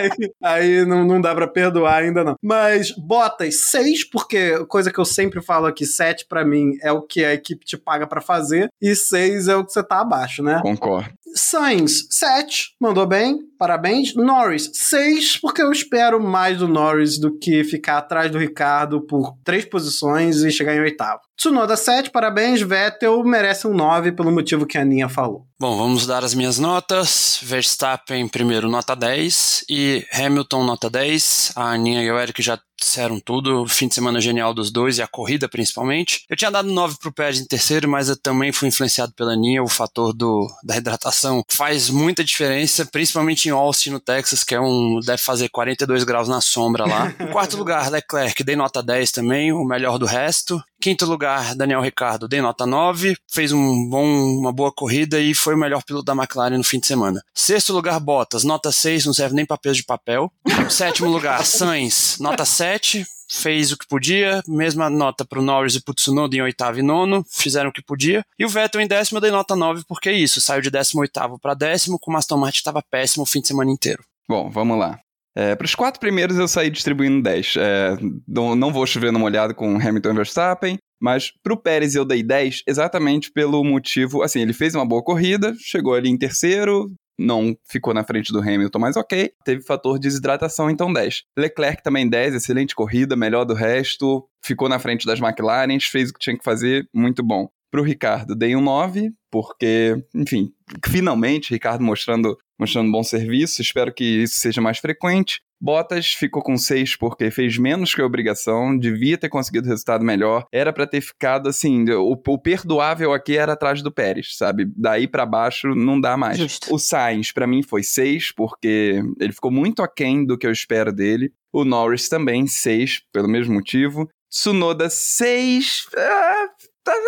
aí 0.43 0.61
aí 0.61 0.85
não, 0.85 1.05
não 1.05 1.19
dá 1.19 1.33
pra 1.33 1.47
perdoar 1.47 2.03
ainda 2.03 2.23
não. 2.23 2.35
Mas 2.41 2.91
Bottas, 2.91 3.69
6, 3.69 4.09
porque 4.09 4.65
coisa 4.65 4.91
que 4.91 4.99
eu 4.99 5.05
sempre 5.05 5.41
falo 5.41 5.65
aqui, 5.65 5.85
7 5.85 6.25
pra 6.27 6.45
mim 6.45 6.77
é 6.81 6.91
o 6.91 7.01
que 7.01 7.23
a 7.23 7.33
equipe 7.33 7.65
te 7.65 7.77
paga 7.77 8.05
pra 8.05 8.21
fazer, 8.21 8.69
e 8.81 8.95
6 8.95 9.47
é 9.47 9.55
o 9.55 9.65
que 9.65 9.71
você 9.71 9.83
tá 9.83 10.01
abaixo, 10.01 10.43
né? 10.43 10.59
Concordo. 10.61 11.09
Sainz, 11.33 12.07
7, 12.09 12.75
mandou 12.79 13.07
bem, 13.07 13.39
parabéns. 13.57 14.13
Norris, 14.15 14.69
6, 14.73 15.37
porque 15.37 15.61
eu 15.61 15.71
espero 15.71 16.21
mais 16.21 16.57
do 16.57 16.67
Norris 16.67 17.17
do 17.17 17.37
que 17.37 17.63
ficar 17.63 17.99
atrás 17.99 18.29
do 18.29 18.37
Ricardo 18.37 19.01
por 19.01 19.37
três 19.43 19.63
posições 19.63 20.43
e 20.43 20.51
chegar 20.51 20.75
em 20.75 20.81
oitavo. 20.81 21.21
Tsunoda, 21.37 21.77
7, 21.77 22.11
parabéns. 22.11 22.61
Vettel 22.61 23.23
merece 23.23 23.65
um 23.65 23.73
9 23.73 24.11
pelo 24.11 24.31
motivo 24.31 24.65
que 24.65 24.77
a 24.77 24.81
Aninha 24.81 25.07
falou. 25.07 25.47
Bom, 25.61 25.77
vamos 25.77 26.07
dar 26.07 26.23
as 26.23 26.33
minhas 26.33 26.57
notas. 26.57 27.39
Verstappen, 27.43 28.27
primeiro, 28.27 28.67
nota 28.67 28.95
10. 28.95 29.65
E 29.69 30.03
Hamilton, 30.11 30.63
nota 30.63 30.89
10. 30.89 31.51
A 31.55 31.73
Aninha 31.73 32.01
e 32.01 32.09
o 32.09 32.17
Eric 32.17 32.41
já 32.41 32.59
disseram 32.81 33.19
tudo. 33.19 33.65
Fim 33.67 33.87
de 33.87 33.95
semana 33.95 34.19
genial 34.19 34.53
dos 34.53 34.71
dois 34.71 34.97
e 34.97 35.01
a 35.01 35.07
corrida, 35.07 35.47
principalmente. 35.47 36.25
Eu 36.29 36.35
tinha 36.35 36.51
dado 36.51 36.69
9 36.71 36.97
pro 36.99 37.11
Pérez 37.11 37.39
em 37.39 37.45
terceiro, 37.45 37.87
mas 37.87 38.09
eu 38.09 38.17
também 38.17 38.51
fui 38.51 38.67
influenciado 38.67 39.13
pela 39.13 39.33
Aninha. 39.33 39.63
O 39.63 39.67
fator 39.67 40.13
do, 40.13 40.47
da 40.63 40.77
hidratação 40.77 41.43
faz 41.49 41.89
muita 41.89 42.23
diferença, 42.23 42.85
principalmente 42.85 43.47
em 43.47 43.51
Austin, 43.51 43.91
no 43.91 43.99
Texas, 43.99 44.43
que 44.43 44.55
é 44.55 44.59
um 44.59 44.99
deve 45.05 45.21
fazer 45.21 45.49
42 45.49 46.03
graus 46.03 46.27
na 46.27 46.41
sombra 46.41 46.85
lá. 46.85 47.13
Em 47.21 47.27
quarto 47.27 47.57
lugar, 47.57 47.89
Leclerc, 47.89 48.43
dei 48.43 48.55
nota 48.55 48.81
10 48.81 49.11
também, 49.11 49.53
o 49.53 49.63
melhor 49.63 49.97
do 49.97 50.05
resto. 50.05 50.61
Quinto 50.81 51.05
lugar, 51.05 51.53
Daniel 51.53 51.79
Ricardo, 51.79 52.27
dei 52.27 52.41
nota 52.41 52.65
9, 52.65 53.15
fez 53.31 53.51
um 53.51 53.87
bom, 53.87 54.03
uma 54.03 54.51
boa 54.51 54.71
corrida 54.71 55.19
e 55.19 55.35
foi 55.35 55.53
o 55.53 55.57
melhor 55.57 55.83
piloto 55.83 56.05
da 56.05 56.13
McLaren 56.13 56.57
no 56.57 56.63
fim 56.63 56.79
de 56.79 56.87
semana. 56.87 57.21
Sexto 57.35 57.71
lugar, 57.71 57.99
Bottas, 57.99 58.43
nota 58.43 58.71
6, 58.71 59.05
não 59.05 59.13
serve 59.13 59.35
nem 59.35 59.45
para 59.45 59.59
peso 59.59 59.75
de 59.75 59.83
papel. 59.83 60.31
Sétimo 60.69 61.09
lugar, 61.09 61.45
Sainz, 61.45 62.17
nota 62.19 62.45
7, 62.45 63.05
fez 63.29 63.71
o 63.71 63.77
que 63.77 63.87
podia, 63.87 64.41
mesma 64.47 64.89
nota 64.89 65.25
pro 65.25 65.41
Norris 65.41 65.75
e 65.75 65.83
pro 65.83 65.93
Tsunoda 65.93 66.35
em 66.35 66.41
oitavo 66.41 66.79
e 66.79 66.81
nono, 66.81 67.25
fizeram 67.29 67.69
o 67.69 67.73
que 67.73 67.81
podia. 67.81 68.23
E 68.37 68.45
o 68.45 68.49
Vettel 68.49 68.81
em 68.81 68.87
décimo 68.87 69.17
eu 69.17 69.21
dei 69.21 69.31
nota 69.31 69.55
9 69.55 69.83
porque 69.87 70.09
é 70.09 70.13
isso, 70.13 70.41
saiu 70.41 70.61
de 70.61 70.71
décimo 70.71 71.01
oitavo 71.01 71.39
para 71.39 71.53
décimo, 71.53 71.99
com 71.99 72.13
o 72.13 72.17
Aston 72.17 72.37
Martin 72.37 72.57
estava 72.57 72.81
péssimo 72.81 73.23
o 73.23 73.25
fim 73.25 73.41
de 73.41 73.47
semana 73.47 73.71
inteiro. 73.71 74.03
Bom, 74.27 74.49
vamos 74.49 74.77
lá. 74.77 74.99
É, 75.35 75.55
para 75.55 75.65
os 75.65 75.75
quatro 75.75 75.99
primeiros 75.99 76.37
eu 76.37 76.47
saí 76.47 76.69
distribuindo 76.69 77.21
10. 77.21 77.53
É, 77.57 77.97
não, 78.27 78.55
não 78.55 78.73
vou 78.73 78.85
chover 78.85 79.11
numa 79.11 79.25
olhada 79.25 79.53
com 79.53 79.77
Hamilton 79.77 80.09
e 80.09 80.15
Verstappen, 80.15 80.77
mas 81.01 81.31
pro 81.41 81.57
Pérez 81.57 81.95
eu 81.95 82.05
dei 82.05 82.21
10 82.21 82.63
exatamente 82.67 83.31
pelo 83.31 83.63
motivo. 83.63 84.21
Assim, 84.21 84.41
ele 84.41 84.53
fez 84.53 84.75
uma 84.75 84.85
boa 84.85 85.01
corrida, 85.01 85.55
chegou 85.59 85.93
ali 85.93 86.09
em 86.09 86.17
terceiro, 86.17 86.91
não 87.19 87.55
ficou 87.69 87.93
na 87.93 88.03
frente 88.03 88.31
do 88.31 88.39
Hamilton, 88.39 88.79
mas 88.79 88.97
ok. 88.97 89.31
Teve 89.43 89.63
fator 89.63 89.99
de 89.99 90.07
desidratação, 90.07 90.69
então 90.69 90.91
10. 90.91 91.23
Leclerc 91.37 91.83
também 91.83 92.09
10, 92.09 92.35
excelente 92.35 92.75
corrida, 92.75 93.15
melhor 93.15 93.45
do 93.45 93.53
resto. 93.53 94.27
Ficou 94.43 94.67
na 94.67 94.79
frente 94.79 95.05
das 95.05 95.19
McLaren, 95.19 95.79
fez 95.79 96.09
o 96.09 96.13
que 96.13 96.19
tinha 96.19 96.37
que 96.37 96.43
fazer, 96.43 96.87
muito 96.93 97.23
bom. 97.23 97.47
Pro 97.71 97.83
Ricardo, 97.83 98.35
dei 98.35 98.55
um 98.55 98.61
9, 98.61 99.11
porque, 99.31 99.95
enfim, 100.13 100.51
finalmente, 100.85 101.53
Ricardo 101.53 101.83
mostrando, 101.83 102.37
mostrando 102.59 102.91
bom 102.91 103.03
serviço. 103.03 103.61
Espero 103.61 103.93
que 103.93 104.03
isso 104.03 104.39
seja 104.39 104.59
mais 104.59 104.79
frequente. 104.79 105.41
Bottas 105.61 106.13
ficou 106.13 106.41
com 106.41 106.57
6 106.57 106.95
porque 106.95 107.29
fez 107.29 107.57
menos 107.57 107.93
que 107.93 108.01
a 108.01 108.05
obrigação, 108.05 108.75
devia 108.75 109.17
ter 109.17 109.29
conseguido 109.29 109.67
resultado 109.67 110.03
melhor. 110.03 110.45
Era 110.51 110.73
para 110.73 110.87
ter 110.87 111.01
ficado 111.01 111.47
assim, 111.47 111.87
o, 111.91 112.19
o, 112.27 112.37
perdoável 112.39 113.13
aqui 113.13 113.37
era 113.37 113.53
atrás 113.53 113.81
do 113.83 113.91
Pérez, 113.91 114.35
sabe? 114.35 114.71
Daí 114.75 115.07
para 115.07 115.25
baixo 115.25 115.75
não 115.75 116.01
dá 116.01 116.17
mais. 116.17 116.37
Justo. 116.37 116.73
O 116.73 116.79
Sainz 116.79 117.31
para 117.31 117.45
mim 117.45 117.61
foi 117.61 117.83
6 117.83 118.31
porque 118.31 119.03
ele 119.19 119.33
ficou 119.33 119.51
muito 119.51 119.83
aquém 119.83 120.25
do 120.25 120.37
que 120.37 120.47
eu 120.47 120.51
espero 120.51 120.91
dele. 120.91 121.31
O 121.53 121.63
Norris 121.63 122.09
também 122.09 122.47
6 122.47 123.03
pelo 123.13 123.27
mesmo 123.27 123.53
motivo. 123.53 124.09
Tsunoda 124.31 124.89
6, 124.89 125.87
ah, 125.97 126.47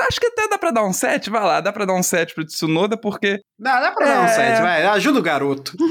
acho 0.08 0.20
que 0.20 0.28
até 0.28 0.48
dá 0.48 0.58
pra 0.58 0.72
dar 0.72 0.84
um 0.84 0.94
7, 0.94 1.30
vai 1.30 1.44
lá, 1.44 1.60
dá 1.62 1.72
pra 1.72 1.86
dar 1.86 1.94
um 1.94 2.04
7 2.04 2.34
pro 2.34 2.46
Tsunoda, 2.46 2.96
porque 2.98 3.40
Dá, 3.60 3.80
dá 3.80 3.92
pra 3.92 4.06
dar 4.06 4.22
um 4.22 4.26
É. 4.26 4.28
7, 4.30 4.62
vai. 4.62 4.86
Ajuda 4.88 5.20
o 5.20 5.24
garoto. 5.24 5.74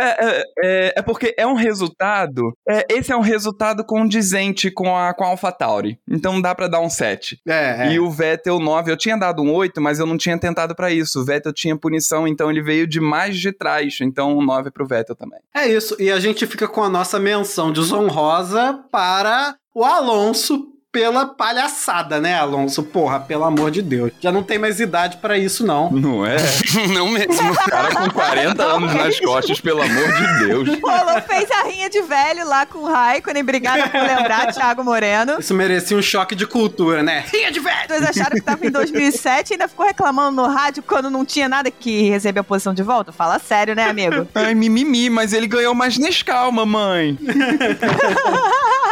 É, 0.00 0.04
é, 0.26 0.42
é- 0.62 0.92
é 0.98 1.02
porque 1.02 1.34
é 1.36 1.44
um 1.46 1.54
resultado. 1.54 2.52
é, 2.68 2.86
esse 2.88 3.10
é 3.12 3.16
um 3.16 3.20
resultado 3.20 3.84
condizente 3.84 4.70
com 4.70 4.96
a, 4.96 5.12
com 5.12 5.24
a 5.24 5.28
AlphaTauri. 5.28 5.98
Então 6.08 6.40
dá 6.40 6.54
pra 6.54 6.68
dar 6.68 6.80
um 6.80 6.88
7. 6.88 7.40
É, 7.46 7.86
é. 7.88 7.92
E 7.92 7.98
o 7.98 8.08
Vettel 8.08 8.60
9, 8.60 8.92
eu 8.92 8.96
tinha 8.96 9.16
dado 9.16 9.42
um 9.42 9.52
8, 9.52 9.80
mas 9.80 9.98
eu 9.98 10.06
não 10.06 10.16
tinha 10.16 10.38
tentado 10.38 10.74
pra 10.74 10.90
isso. 10.92 11.20
O 11.20 11.24
Vettel 11.24 11.52
tinha 11.52 11.76
punição, 11.76 12.28
então 12.28 12.48
ele 12.50 12.62
veio 12.62 12.86
de 12.86 13.00
mais 13.00 13.36
de 13.38 13.50
trás. 13.52 13.98
Então 14.00 14.38
um 14.38 14.42
9 14.44 14.70
pro 14.70 14.86
Vettel 14.86 15.16
também. 15.16 15.40
É 15.54 15.66
isso. 15.66 15.96
E 15.98 16.10
a 16.12 16.20
gente 16.20 16.46
fica 16.46 16.68
com 16.68 16.82
a 16.84 16.88
nossa 16.88 17.18
menção 17.18 17.72
desonrosa 17.72 18.78
para 18.92 19.56
o 19.74 19.84
Alonso 19.84 20.64
pela 20.98 21.26
palhaçada, 21.26 22.20
né, 22.20 22.34
Alonso? 22.34 22.82
Porra, 22.82 23.20
pelo 23.20 23.44
amor 23.44 23.70
de 23.70 23.80
Deus. 23.80 24.10
Já 24.20 24.32
não 24.32 24.42
tem 24.42 24.58
mais 24.58 24.80
idade 24.80 25.18
pra 25.18 25.38
isso, 25.38 25.64
não. 25.64 25.88
Não 25.92 26.26
é? 26.26 26.36
não 26.92 27.08
mesmo. 27.08 27.54
Cara 27.54 27.94
com 27.94 28.10
40 28.10 28.64
anos 28.64 28.92
nas 28.92 29.20
costas, 29.20 29.60
pelo 29.60 29.80
amor 29.80 30.12
de 30.12 30.46
Deus. 30.46 30.68
O 30.82 30.88
Alô 30.88 31.22
fez 31.22 31.48
a 31.52 31.62
rinha 31.68 31.88
de 31.88 32.02
velho 32.02 32.44
lá 32.48 32.66
com 32.66 32.78
o 32.78 32.84
Raikkonen. 32.86 33.44
Obrigada 33.44 33.88
por 33.88 34.00
lembrar, 34.00 34.50
Thiago 34.52 34.82
Moreno. 34.82 35.36
Isso 35.38 35.54
merecia 35.54 35.96
um 35.96 36.02
choque 36.02 36.34
de 36.34 36.48
cultura, 36.48 37.00
né? 37.00 37.24
Rinha 37.32 37.52
de 37.52 37.60
velho! 37.60 37.86
Vocês 37.86 38.02
acharam 38.02 38.36
que 38.36 38.42
tava 38.42 38.66
em 38.66 38.70
2007 38.70 39.50
e 39.50 39.54
ainda 39.54 39.68
ficou 39.68 39.86
reclamando 39.86 40.42
no 40.42 40.48
rádio 40.48 40.82
quando 40.82 41.08
não 41.08 41.24
tinha 41.24 41.48
nada 41.48 41.70
que 41.70 42.08
receber 42.10 42.40
a 42.40 42.44
posição 42.44 42.74
de 42.74 42.82
volta? 42.82 43.12
Fala 43.12 43.38
sério, 43.38 43.76
né, 43.76 43.84
amigo? 43.88 44.26
Ai, 44.34 44.52
mimimi, 44.52 45.08
mas 45.08 45.32
ele 45.32 45.46
ganhou 45.46 45.76
mais 45.76 45.96
Nescau, 45.96 46.50
mamãe. 46.50 47.16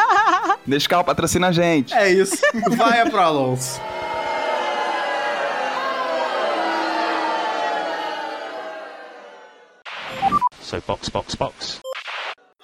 Nescau 0.66 1.04
patrocina 1.04 1.48
a 1.48 1.52
gente. 1.52 1.94
É 1.94 2.10
isso. 2.10 2.36
Vai 2.76 3.08
pro 3.08 3.20
Alonso. 3.20 3.80
So 10.60 10.82
box, 10.84 11.08
box, 11.08 11.34
box. 11.36 11.80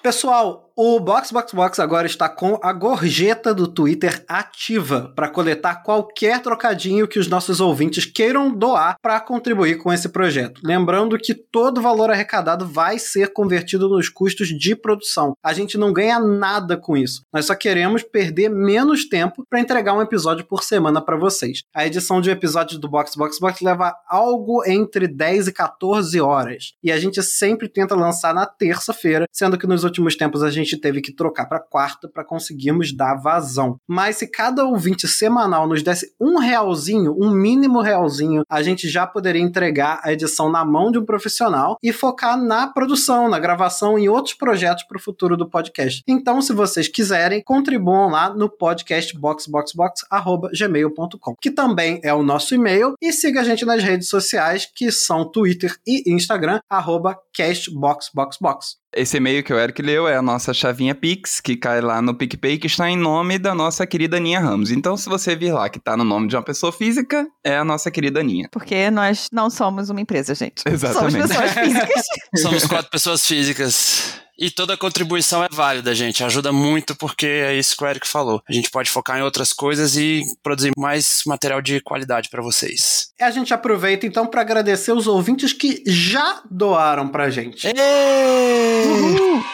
Pessoal, 0.02 0.71
o 0.76 0.98
Box 0.98 1.30
Box 1.30 1.54
Box 1.54 1.80
agora 1.80 2.06
está 2.06 2.28
com 2.28 2.58
a 2.62 2.72
gorjeta 2.72 3.54
do 3.54 3.68
Twitter 3.68 4.24
ativa 4.26 5.12
para 5.14 5.28
coletar 5.28 5.82
qualquer 5.82 6.40
trocadinho 6.40 7.06
que 7.06 7.18
os 7.18 7.28
nossos 7.28 7.60
ouvintes 7.60 8.06
queiram 8.06 8.50
doar 8.50 8.96
para 9.02 9.20
contribuir 9.20 9.76
com 9.76 9.92
esse 9.92 10.08
projeto. 10.08 10.60
Lembrando 10.64 11.18
que 11.18 11.34
todo 11.34 11.82
valor 11.82 12.10
arrecadado 12.10 12.66
vai 12.66 12.98
ser 12.98 13.32
convertido 13.32 13.88
nos 13.88 14.08
custos 14.08 14.48
de 14.48 14.74
produção. 14.74 15.34
A 15.42 15.52
gente 15.52 15.76
não 15.76 15.92
ganha 15.92 16.18
nada 16.18 16.76
com 16.76 16.96
isso. 16.96 17.22
Nós 17.32 17.46
só 17.46 17.54
queremos 17.54 18.02
perder 18.02 18.48
menos 18.48 19.08
tempo 19.08 19.44
para 19.48 19.60
entregar 19.60 19.92
um 19.94 20.02
episódio 20.02 20.46
por 20.46 20.62
semana 20.62 21.00
para 21.00 21.16
vocês. 21.16 21.62
A 21.74 21.86
edição 21.86 22.20
de 22.20 22.30
um 22.30 22.32
episódio 22.32 22.78
do 22.78 22.88
Box 22.88 23.14
Box 23.14 23.38
Box 23.38 23.60
leva 23.60 23.94
algo 24.08 24.64
entre 24.66 25.06
10 25.06 25.48
e 25.48 25.52
14 25.52 26.20
horas. 26.20 26.72
E 26.82 26.90
a 26.90 26.98
gente 26.98 27.22
sempre 27.22 27.68
tenta 27.68 27.94
lançar 27.94 28.34
na 28.34 28.46
terça-feira, 28.46 29.26
sendo 29.30 29.58
que 29.58 29.66
nos 29.66 29.84
últimos 29.84 30.16
tempos 30.16 30.42
a 30.42 30.50
gente 30.50 30.61
teve 30.70 31.00
que 31.00 31.12
trocar 31.12 31.46
para 31.46 31.60
quarta 31.60 32.08
para 32.08 32.24
conseguirmos 32.24 32.92
dar 32.92 33.14
vazão. 33.14 33.76
Mas 33.86 34.16
se 34.16 34.26
cada 34.26 34.64
ouvinte 34.64 35.06
semanal 35.08 35.66
nos 35.66 35.82
desse 35.82 36.14
um 36.20 36.38
realzinho, 36.38 37.16
um 37.18 37.30
mínimo 37.30 37.80
realzinho, 37.80 38.42
a 38.48 38.62
gente 38.62 38.88
já 38.88 39.06
poderia 39.06 39.42
entregar 39.42 40.00
a 40.02 40.12
edição 40.12 40.50
na 40.50 40.64
mão 40.64 40.90
de 40.90 40.98
um 40.98 41.04
profissional 41.04 41.76
e 41.82 41.92
focar 41.92 42.40
na 42.40 42.66
produção, 42.66 43.28
na 43.28 43.38
gravação 43.38 43.98
e 43.98 44.08
outros 44.08 44.34
projetos 44.34 44.84
para 44.84 44.96
o 44.96 45.02
futuro 45.02 45.36
do 45.36 45.46
podcast. 45.48 46.02
Então, 46.06 46.40
se 46.40 46.52
vocês 46.52 46.86
quiserem, 46.88 47.42
contribuam 47.42 48.10
lá 48.10 48.32
no 48.34 48.48
podcast 48.48 49.18
boxboxbox@gmail.com, 49.18 51.34
que 51.40 51.50
também 51.50 52.00
é 52.02 52.14
o 52.14 52.22
nosso 52.22 52.54
e-mail 52.54 52.94
e 53.00 53.12
siga 53.12 53.40
a 53.40 53.44
gente 53.44 53.64
nas 53.64 53.82
redes 53.82 54.08
sociais 54.08 54.68
que 54.74 54.90
são 54.90 55.30
Twitter 55.30 55.76
e 55.86 56.12
Instagram 56.12 56.60
arroba 56.68 57.16
castboxboxbox. 57.34 58.81
Esse 58.94 59.16
e-mail 59.16 59.42
que 59.42 59.52
o 59.52 59.58
Eric 59.58 59.80
leu 59.80 60.06
é 60.06 60.16
a 60.16 60.22
nossa 60.22 60.52
chavinha 60.52 60.94
Pix, 60.94 61.40
que 61.40 61.56
cai 61.56 61.80
lá 61.80 62.02
no 62.02 62.14
PicPay, 62.14 62.58
que 62.58 62.66
está 62.66 62.90
em 62.90 62.96
nome 62.96 63.38
da 63.38 63.54
nossa 63.54 63.86
querida 63.86 64.18
Aninha 64.18 64.38
Ramos. 64.38 64.70
Então, 64.70 64.96
se 64.96 65.08
você 65.08 65.34
vir 65.34 65.52
lá 65.52 65.68
que 65.70 65.78
está 65.78 65.96
no 65.96 66.04
nome 66.04 66.28
de 66.28 66.36
uma 66.36 66.42
pessoa 66.42 66.70
física, 66.70 67.26
é 67.42 67.56
a 67.56 67.64
nossa 67.64 67.90
querida 67.90 68.20
Aninha. 68.20 68.48
Porque 68.52 68.90
nós 68.90 69.28
não 69.32 69.48
somos 69.48 69.88
uma 69.88 70.00
empresa, 70.00 70.34
gente. 70.34 70.62
Exatamente. 70.68 71.26
Somos 71.26 71.28
pessoas 71.28 71.52
físicas. 71.52 72.04
Somos 72.42 72.66
quatro 72.66 72.90
pessoas 72.90 73.26
físicas. 73.26 74.21
E 74.42 74.50
toda 74.50 74.76
contribuição 74.76 75.44
é 75.44 75.48
válida, 75.48 75.94
gente. 75.94 76.24
Ajuda 76.24 76.50
muito 76.50 76.96
porque 76.96 77.26
é 77.26 77.54
isso 77.54 77.76
que 77.76 77.84
o 77.84 77.86
Eric 77.86 78.08
falou. 78.08 78.42
A 78.48 78.52
gente 78.52 78.72
pode 78.72 78.90
focar 78.90 79.16
em 79.16 79.22
outras 79.22 79.52
coisas 79.52 79.96
e 79.96 80.20
produzir 80.42 80.72
mais 80.76 81.22
material 81.24 81.62
de 81.62 81.80
qualidade 81.80 82.28
para 82.28 82.42
vocês. 82.42 83.12
E 83.20 83.22
a 83.22 83.30
gente 83.30 83.54
aproveita 83.54 84.04
então 84.04 84.26
para 84.26 84.40
agradecer 84.40 84.90
os 84.90 85.06
ouvintes 85.06 85.52
que 85.52 85.84
já 85.86 86.42
doaram 86.50 87.06
pra 87.06 87.30
gente. 87.30 87.68
Uhul. 87.68 89.44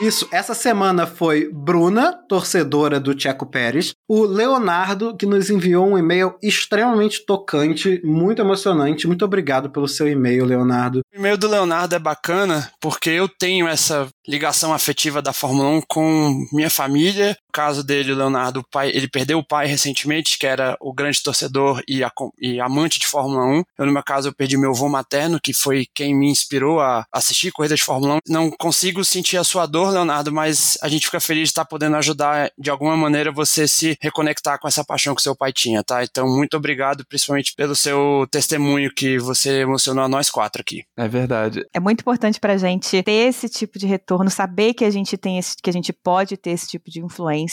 Isso, 0.00 0.28
essa 0.30 0.52
semana 0.52 1.06
foi 1.06 1.50
Bruna, 1.50 2.12
torcedora 2.28 3.00
do 3.00 3.14
Tcheco 3.14 3.46
Pérez, 3.46 3.94
o 4.06 4.24
Leonardo, 4.24 5.16
que 5.16 5.24
nos 5.24 5.48
enviou 5.48 5.86
um 5.88 5.96
e-mail 5.96 6.34
extremamente 6.42 7.24
tocante, 7.24 8.02
muito 8.04 8.42
emocionante. 8.42 9.06
Muito 9.06 9.24
obrigado 9.24 9.70
pelo 9.70 9.88
seu 9.88 10.06
e-mail, 10.06 10.44
Leonardo. 10.44 11.00
O 11.14 11.18
e-mail 11.18 11.38
do 11.38 11.48
Leonardo 11.48 11.94
é 11.94 11.98
bacana 11.98 12.70
porque 12.78 13.08
eu 13.08 13.26
tenho 13.26 13.66
essa 13.66 14.06
ligação 14.28 14.74
afetiva 14.74 15.22
da 15.22 15.32
Fórmula 15.32 15.70
1 15.70 15.82
com 15.88 16.46
minha 16.52 16.70
família. 16.70 17.34
No 17.56 17.62
caso 17.62 17.82
dele, 17.82 18.12
o 18.12 18.16
Leonardo, 18.16 18.60
o 18.60 18.64
pai, 18.70 18.90
ele 18.90 19.08
perdeu 19.08 19.38
o 19.38 19.42
pai 19.42 19.66
recentemente, 19.66 20.38
que 20.38 20.46
era 20.46 20.76
o 20.78 20.92
grande 20.92 21.22
torcedor 21.22 21.82
e, 21.88 22.04
a- 22.04 22.12
e 22.38 22.60
amante 22.60 22.98
de 22.98 23.06
Fórmula 23.06 23.42
1. 23.46 23.62
Eu, 23.78 23.86
no 23.86 23.92
meu 23.92 24.02
caso, 24.02 24.28
eu 24.28 24.34
perdi 24.34 24.58
meu 24.58 24.72
avô 24.72 24.90
materno, 24.90 25.40
que 25.42 25.54
foi 25.54 25.86
quem 25.94 26.14
me 26.14 26.28
inspirou 26.30 26.80
a 26.80 27.06
assistir 27.10 27.50
corridas 27.52 27.78
de 27.78 27.84
Fórmula 27.86 28.16
1. 28.16 28.18
Não 28.28 28.50
consigo 28.50 29.02
sentir 29.06 29.38
a 29.38 29.44
sua 29.44 29.64
dor, 29.64 29.90
Leonardo, 29.90 30.30
mas 30.30 30.76
a 30.82 30.88
gente 30.88 31.06
fica 31.06 31.18
feliz 31.18 31.44
de 31.44 31.48
estar 31.52 31.64
podendo 31.64 31.96
ajudar 31.96 32.50
de 32.58 32.68
alguma 32.68 32.94
maneira 32.94 33.32
você 33.32 33.66
se 33.66 33.96
reconectar 34.02 34.58
com 34.60 34.68
essa 34.68 34.84
paixão 34.84 35.14
que 35.14 35.22
seu 35.22 35.34
pai 35.34 35.50
tinha, 35.50 35.82
tá? 35.82 36.04
Então, 36.04 36.28
muito 36.28 36.58
obrigado, 36.58 37.06
principalmente 37.06 37.54
pelo 37.54 37.74
seu 37.74 38.26
testemunho 38.30 38.92
que 38.94 39.18
você 39.18 39.60
emocionou 39.60 40.04
a 40.04 40.08
nós 40.08 40.28
quatro 40.28 40.60
aqui. 40.60 40.84
É 40.94 41.08
verdade. 41.08 41.64
É 41.72 41.80
muito 41.80 42.00
importante 42.02 42.38
pra 42.38 42.58
gente 42.58 43.02
ter 43.02 43.12
esse 43.28 43.48
tipo 43.48 43.78
de 43.78 43.86
retorno, 43.86 44.28
saber 44.30 44.74
que 44.74 44.84
a 44.84 44.90
gente 44.90 45.16
tem 45.16 45.38
esse, 45.38 45.56
que 45.56 45.70
a 45.70 45.72
gente 45.72 45.90
pode 45.90 46.36
ter 46.36 46.50
esse 46.50 46.68
tipo 46.68 46.90
de 46.90 47.00
influência. 47.00 47.45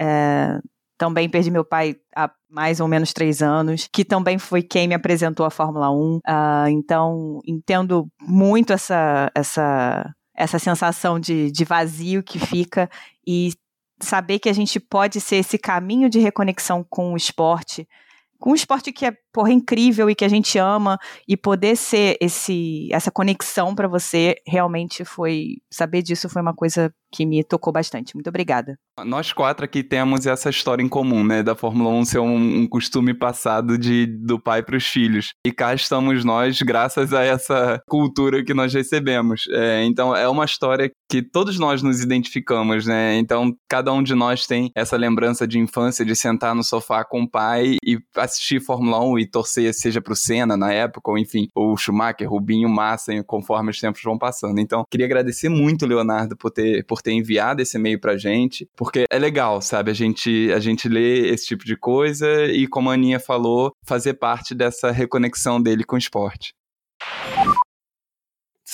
É, 0.00 0.58
também 0.98 1.28
perdi 1.28 1.50
meu 1.50 1.64
pai 1.64 1.96
há 2.14 2.30
mais 2.48 2.80
ou 2.80 2.88
menos 2.88 3.12
três 3.12 3.42
anos, 3.42 3.88
que 3.92 4.04
também 4.04 4.38
foi 4.38 4.62
quem 4.62 4.88
me 4.88 4.94
apresentou 4.94 5.44
a 5.44 5.50
Fórmula 5.50 5.90
1. 5.90 6.20
Ah, 6.26 6.66
então, 6.70 7.40
entendo 7.46 8.08
muito 8.20 8.72
essa, 8.72 9.30
essa, 9.34 10.14
essa 10.34 10.58
sensação 10.58 11.20
de, 11.20 11.50
de 11.50 11.64
vazio 11.64 12.22
que 12.22 12.38
fica 12.38 12.88
e 13.26 13.52
saber 14.00 14.38
que 14.38 14.48
a 14.48 14.52
gente 14.52 14.78
pode 14.80 15.20
ser 15.20 15.36
esse 15.36 15.58
caminho 15.58 16.08
de 16.08 16.18
reconexão 16.18 16.84
com 16.88 17.12
o 17.12 17.16
esporte, 17.16 17.86
com 18.38 18.50
um 18.50 18.54
esporte 18.54 18.92
que 18.92 19.06
é 19.06 19.16
porra, 19.32 19.52
incrível 19.52 20.10
e 20.10 20.14
que 20.14 20.24
a 20.24 20.28
gente 20.28 20.58
ama, 20.58 20.98
e 21.26 21.36
poder 21.36 21.76
ser 21.76 22.16
esse, 22.20 22.88
essa 22.92 23.10
conexão 23.10 23.74
pra 23.74 23.88
você, 23.88 24.36
realmente 24.46 25.04
foi. 25.04 25.56
Saber 25.70 26.02
disso 26.02 26.28
foi 26.28 26.42
uma 26.42 26.54
coisa 26.54 26.92
que 27.12 27.24
me 27.24 27.42
tocou 27.42 27.72
bastante. 27.72 28.14
Muito 28.14 28.28
obrigada. 28.28 28.78
Nós 29.04 29.30
quatro 29.30 29.62
aqui 29.62 29.82
temos 29.82 30.24
essa 30.26 30.48
história 30.48 30.82
em 30.82 30.88
comum, 30.88 31.22
né? 31.22 31.42
Da 31.42 31.54
Fórmula 31.54 31.90
1 31.90 32.04
ser 32.06 32.18
um, 32.18 32.60
um 32.60 32.66
costume 32.66 33.12
passado 33.12 33.76
de, 33.76 34.06
do 34.06 34.40
pai 34.40 34.62
para 34.62 34.76
os 34.76 34.86
filhos. 34.86 35.34
E 35.46 35.52
cá 35.52 35.74
estamos 35.74 36.24
nós, 36.24 36.62
graças 36.62 37.12
a 37.12 37.22
essa 37.22 37.78
cultura 37.86 38.42
que 38.42 38.54
nós 38.54 38.72
recebemos. 38.72 39.44
É, 39.50 39.84
então, 39.84 40.16
é 40.16 40.26
uma 40.26 40.46
história 40.46 40.90
que 41.10 41.22
todos 41.22 41.58
nós 41.58 41.82
nos 41.82 42.00
identificamos, 42.00 42.86
né? 42.86 43.18
Então, 43.18 43.54
cada 43.68 43.92
um 43.92 44.02
de 44.02 44.14
nós 44.14 44.46
tem 44.46 44.70
essa 44.74 44.96
lembrança 44.96 45.46
de 45.46 45.58
infância, 45.58 46.02
de 46.02 46.16
sentar 46.16 46.54
no 46.54 46.64
sofá 46.64 47.04
com 47.04 47.22
o 47.22 47.30
pai 47.30 47.76
e 47.84 47.98
assistir 48.16 48.62
Fórmula 48.62 49.04
1 49.04 49.18
e 49.18 49.26
torcer, 49.26 49.74
seja 49.74 50.00
pro 50.00 50.16
Senna 50.16 50.56
na 50.56 50.72
época, 50.72 51.10
ou 51.10 51.18
enfim, 51.18 51.48
ou 51.54 51.76
Schumacher, 51.76 52.28
Rubinho, 52.28 52.68
Massa, 52.68 53.12
conforme 53.24 53.70
os 53.70 53.78
tempos 53.78 54.00
vão 54.02 54.16
passando. 54.16 54.58
Então, 54.58 54.84
queria 54.90 55.06
agradecer 55.06 55.50
muito, 55.50 55.84
Leonardo, 55.86 56.34
por 56.34 56.50
ter, 56.50 56.84
por 56.86 57.02
ter 57.02 57.12
enviado 57.12 57.60
esse 57.60 57.76
e-mail 57.76 58.00
pra 58.00 58.16
gente, 58.16 58.66
porque 58.86 59.04
é 59.10 59.18
legal, 59.18 59.60
sabe? 59.60 59.90
A 59.90 59.94
gente, 59.94 60.52
a 60.52 60.60
gente 60.60 60.88
lê 60.88 61.28
esse 61.30 61.46
tipo 61.46 61.64
de 61.64 61.76
coisa 61.76 62.44
e, 62.44 62.68
como 62.68 62.88
a 62.88 62.94
Aninha 62.94 63.18
falou, 63.18 63.72
fazer 63.84 64.14
parte 64.14 64.54
dessa 64.54 64.92
reconexão 64.92 65.60
dele 65.60 65.82
com 65.82 65.96
o 65.96 65.98
esporte. 65.98 66.54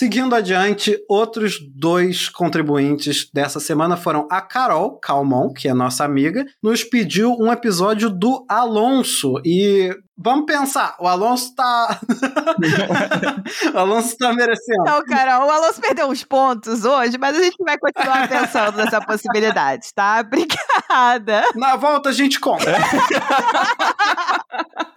Seguindo 0.03 0.35
adiante, 0.35 0.99
outros 1.09 1.61
dois 1.77 2.29
contribuintes 2.29 3.31
dessa 3.33 3.61
semana 3.61 3.97
foram 3.97 4.27
a 4.29 4.41
Carol 4.41 4.99
Calmon, 4.99 5.53
que 5.53 5.69
é 5.69 5.73
nossa 5.73 6.05
amiga, 6.05 6.45
nos 6.61 6.83
pediu 6.83 7.37
um 7.39 7.53
episódio 7.53 8.11
do 8.11 8.45
Alonso. 8.49 9.41
E 9.45 9.97
vamos 10.19 10.47
pensar, 10.47 10.97
o 10.99 11.07
Alonso 11.07 11.55
tá. 11.55 12.01
o 13.73 13.79
Alonso 13.79 14.19
tá 14.19 14.33
merecendo. 14.33 14.81
Então, 14.81 15.05
Carol, 15.05 15.47
o 15.47 15.51
Alonso 15.53 15.81
perdeu 15.81 16.09
uns 16.09 16.25
pontos 16.25 16.85
hoje, 16.85 17.17
mas 17.17 17.39
a 17.39 17.43
gente 17.45 17.63
vai 17.63 17.79
continuar 17.79 18.29
pensando 18.29 18.79
nessa 18.79 19.01
possibilidade, 19.07 19.87
tá? 19.95 20.27
Obrigada. 20.27 21.45
Na 21.55 21.77
volta 21.77 22.09
a 22.09 22.13
gente 22.13 22.41
conta. 22.41 22.73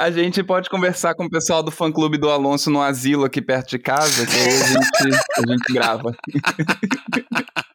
A 0.00 0.10
gente 0.10 0.42
pode 0.42 0.68
conversar 0.68 1.14
com 1.14 1.24
o 1.24 1.30
pessoal 1.30 1.62
do 1.62 1.70
fã-clube 1.70 2.18
do 2.18 2.30
Alonso 2.30 2.70
no 2.70 2.82
asilo 2.82 3.24
aqui 3.24 3.40
perto 3.40 3.70
de 3.70 3.78
casa, 3.78 4.26
que 4.26 4.36
aí 4.36 4.62
a 4.62 4.66
gente, 4.66 5.20
a 5.36 5.52
gente 5.52 5.72
grava. 5.72 6.14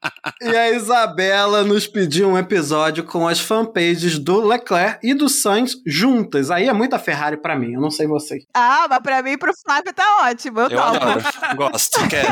E 0.44 0.56
a 0.56 0.72
Isabela 0.72 1.64
nos 1.64 1.88
pediu 1.88 2.30
um 2.30 2.38
episódio 2.38 3.04
com 3.04 3.28
as 3.28 3.40
fanpages 3.40 4.20
do 4.20 4.46
Leclerc 4.46 5.00
e 5.02 5.14
do 5.14 5.30
Sainz 5.30 5.76
juntas. 5.86 6.52
Aí 6.52 6.68
é 6.68 6.74
muita 6.74 7.00
Ferrari 7.00 7.38
pra 7.38 7.56
mim, 7.56 7.74
eu 7.74 7.82
não 7.82 7.90
sei 7.90 8.08
vocês. 8.08 8.44
Ah, 8.54 8.86
mas 8.90 9.00
pra 9.00 9.22
mim 9.22 9.32
e 9.32 9.38
pro 9.38 9.54
Flávio 9.66 9.94
tá 9.94 10.28
ótimo. 10.28 10.60
Eu, 10.60 10.70
Eu 10.70 10.84
adoro, 10.84 11.22
gosto, 11.56 12.08
quero. 12.08 12.28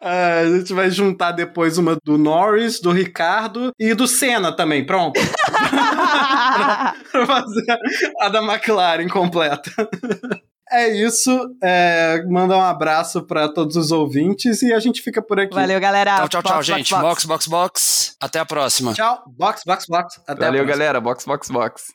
Ah, 0.00 0.38
a 0.40 0.58
gente 0.58 0.72
vai 0.72 0.90
juntar 0.90 1.32
depois 1.32 1.78
uma 1.78 1.96
do 2.04 2.16
Norris, 2.16 2.80
do 2.80 2.90
Ricardo 2.92 3.72
e 3.78 3.94
do 3.94 4.06
Senna 4.06 4.54
também, 4.54 4.84
pronto. 4.84 5.20
pra 7.10 7.26
fazer 7.26 7.78
a 8.20 8.28
da 8.28 8.42
McLaren 8.42 9.08
completa. 9.08 9.70
É 10.70 10.88
isso. 10.88 11.30
É, 11.62 12.22
mandar 12.28 12.56
um 12.56 12.62
abraço 12.62 13.22
pra 13.22 13.48
todos 13.48 13.76
os 13.76 13.90
ouvintes 13.90 14.62
e 14.62 14.72
a 14.72 14.78
gente 14.78 15.02
fica 15.02 15.20
por 15.20 15.40
aqui. 15.40 15.54
Valeu, 15.54 15.80
galera. 15.80 16.16
Tchau, 16.16 16.28
tchau, 16.28 16.42
tchau, 16.42 16.52
Box, 16.54 16.66
gente. 16.66 16.90
box, 16.92 17.02
Box, 17.02 17.24
box, 17.26 17.46
box. 17.48 18.16
Até 18.20 18.38
a 18.38 18.46
próxima. 18.46 18.94
Tchau. 18.94 19.22
Box, 19.26 19.62
box, 19.64 19.86
box. 19.86 20.20
Até 20.26 20.44
a 20.44 20.46
Valeu, 20.46 20.64
galera. 20.64 21.00
Box, 21.00 21.24
box, 21.24 21.50
box. 21.50 21.92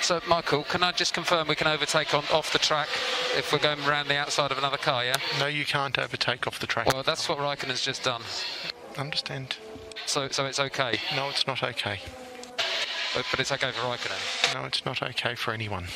So, 0.00 0.20
Michael, 0.28 0.62
can 0.64 0.82
I 0.82 0.92
just 0.92 1.14
confirm 1.14 1.48
we 1.48 1.56
can 1.56 1.66
overtake 1.66 2.14
on 2.14 2.22
off 2.32 2.52
the 2.52 2.58
track 2.58 2.88
if 3.36 3.50
we're 3.52 3.58
going 3.58 3.80
around 3.88 4.08
the 4.08 4.16
outside 4.16 4.52
of 4.52 4.58
another 4.58 4.76
car, 4.76 5.04
yeah? 5.04 5.16
No, 5.40 5.46
you 5.46 5.64
can't 5.64 5.98
overtake 5.98 6.46
off 6.46 6.60
the 6.60 6.66
track. 6.66 6.86
Well, 6.92 7.02
that's 7.02 7.28
what 7.28 7.38
Raikkonen's 7.38 7.82
just 7.82 8.04
done. 8.04 8.22
Understand? 8.98 9.56
So, 10.04 10.28
so 10.28 10.44
it's 10.44 10.60
okay. 10.60 11.00
No, 11.16 11.28
it's 11.30 11.46
not 11.46 11.62
okay. 11.62 12.00
But, 13.14 13.24
but 13.30 13.40
it's 13.40 13.50
okay 13.50 13.70
for 13.72 13.86
Raikkonen. 13.86 14.54
No, 14.54 14.66
it's 14.66 14.84
not 14.84 15.02
okay 15.02 15.34
for 15.34 15.52
anyone. 15.52 15.86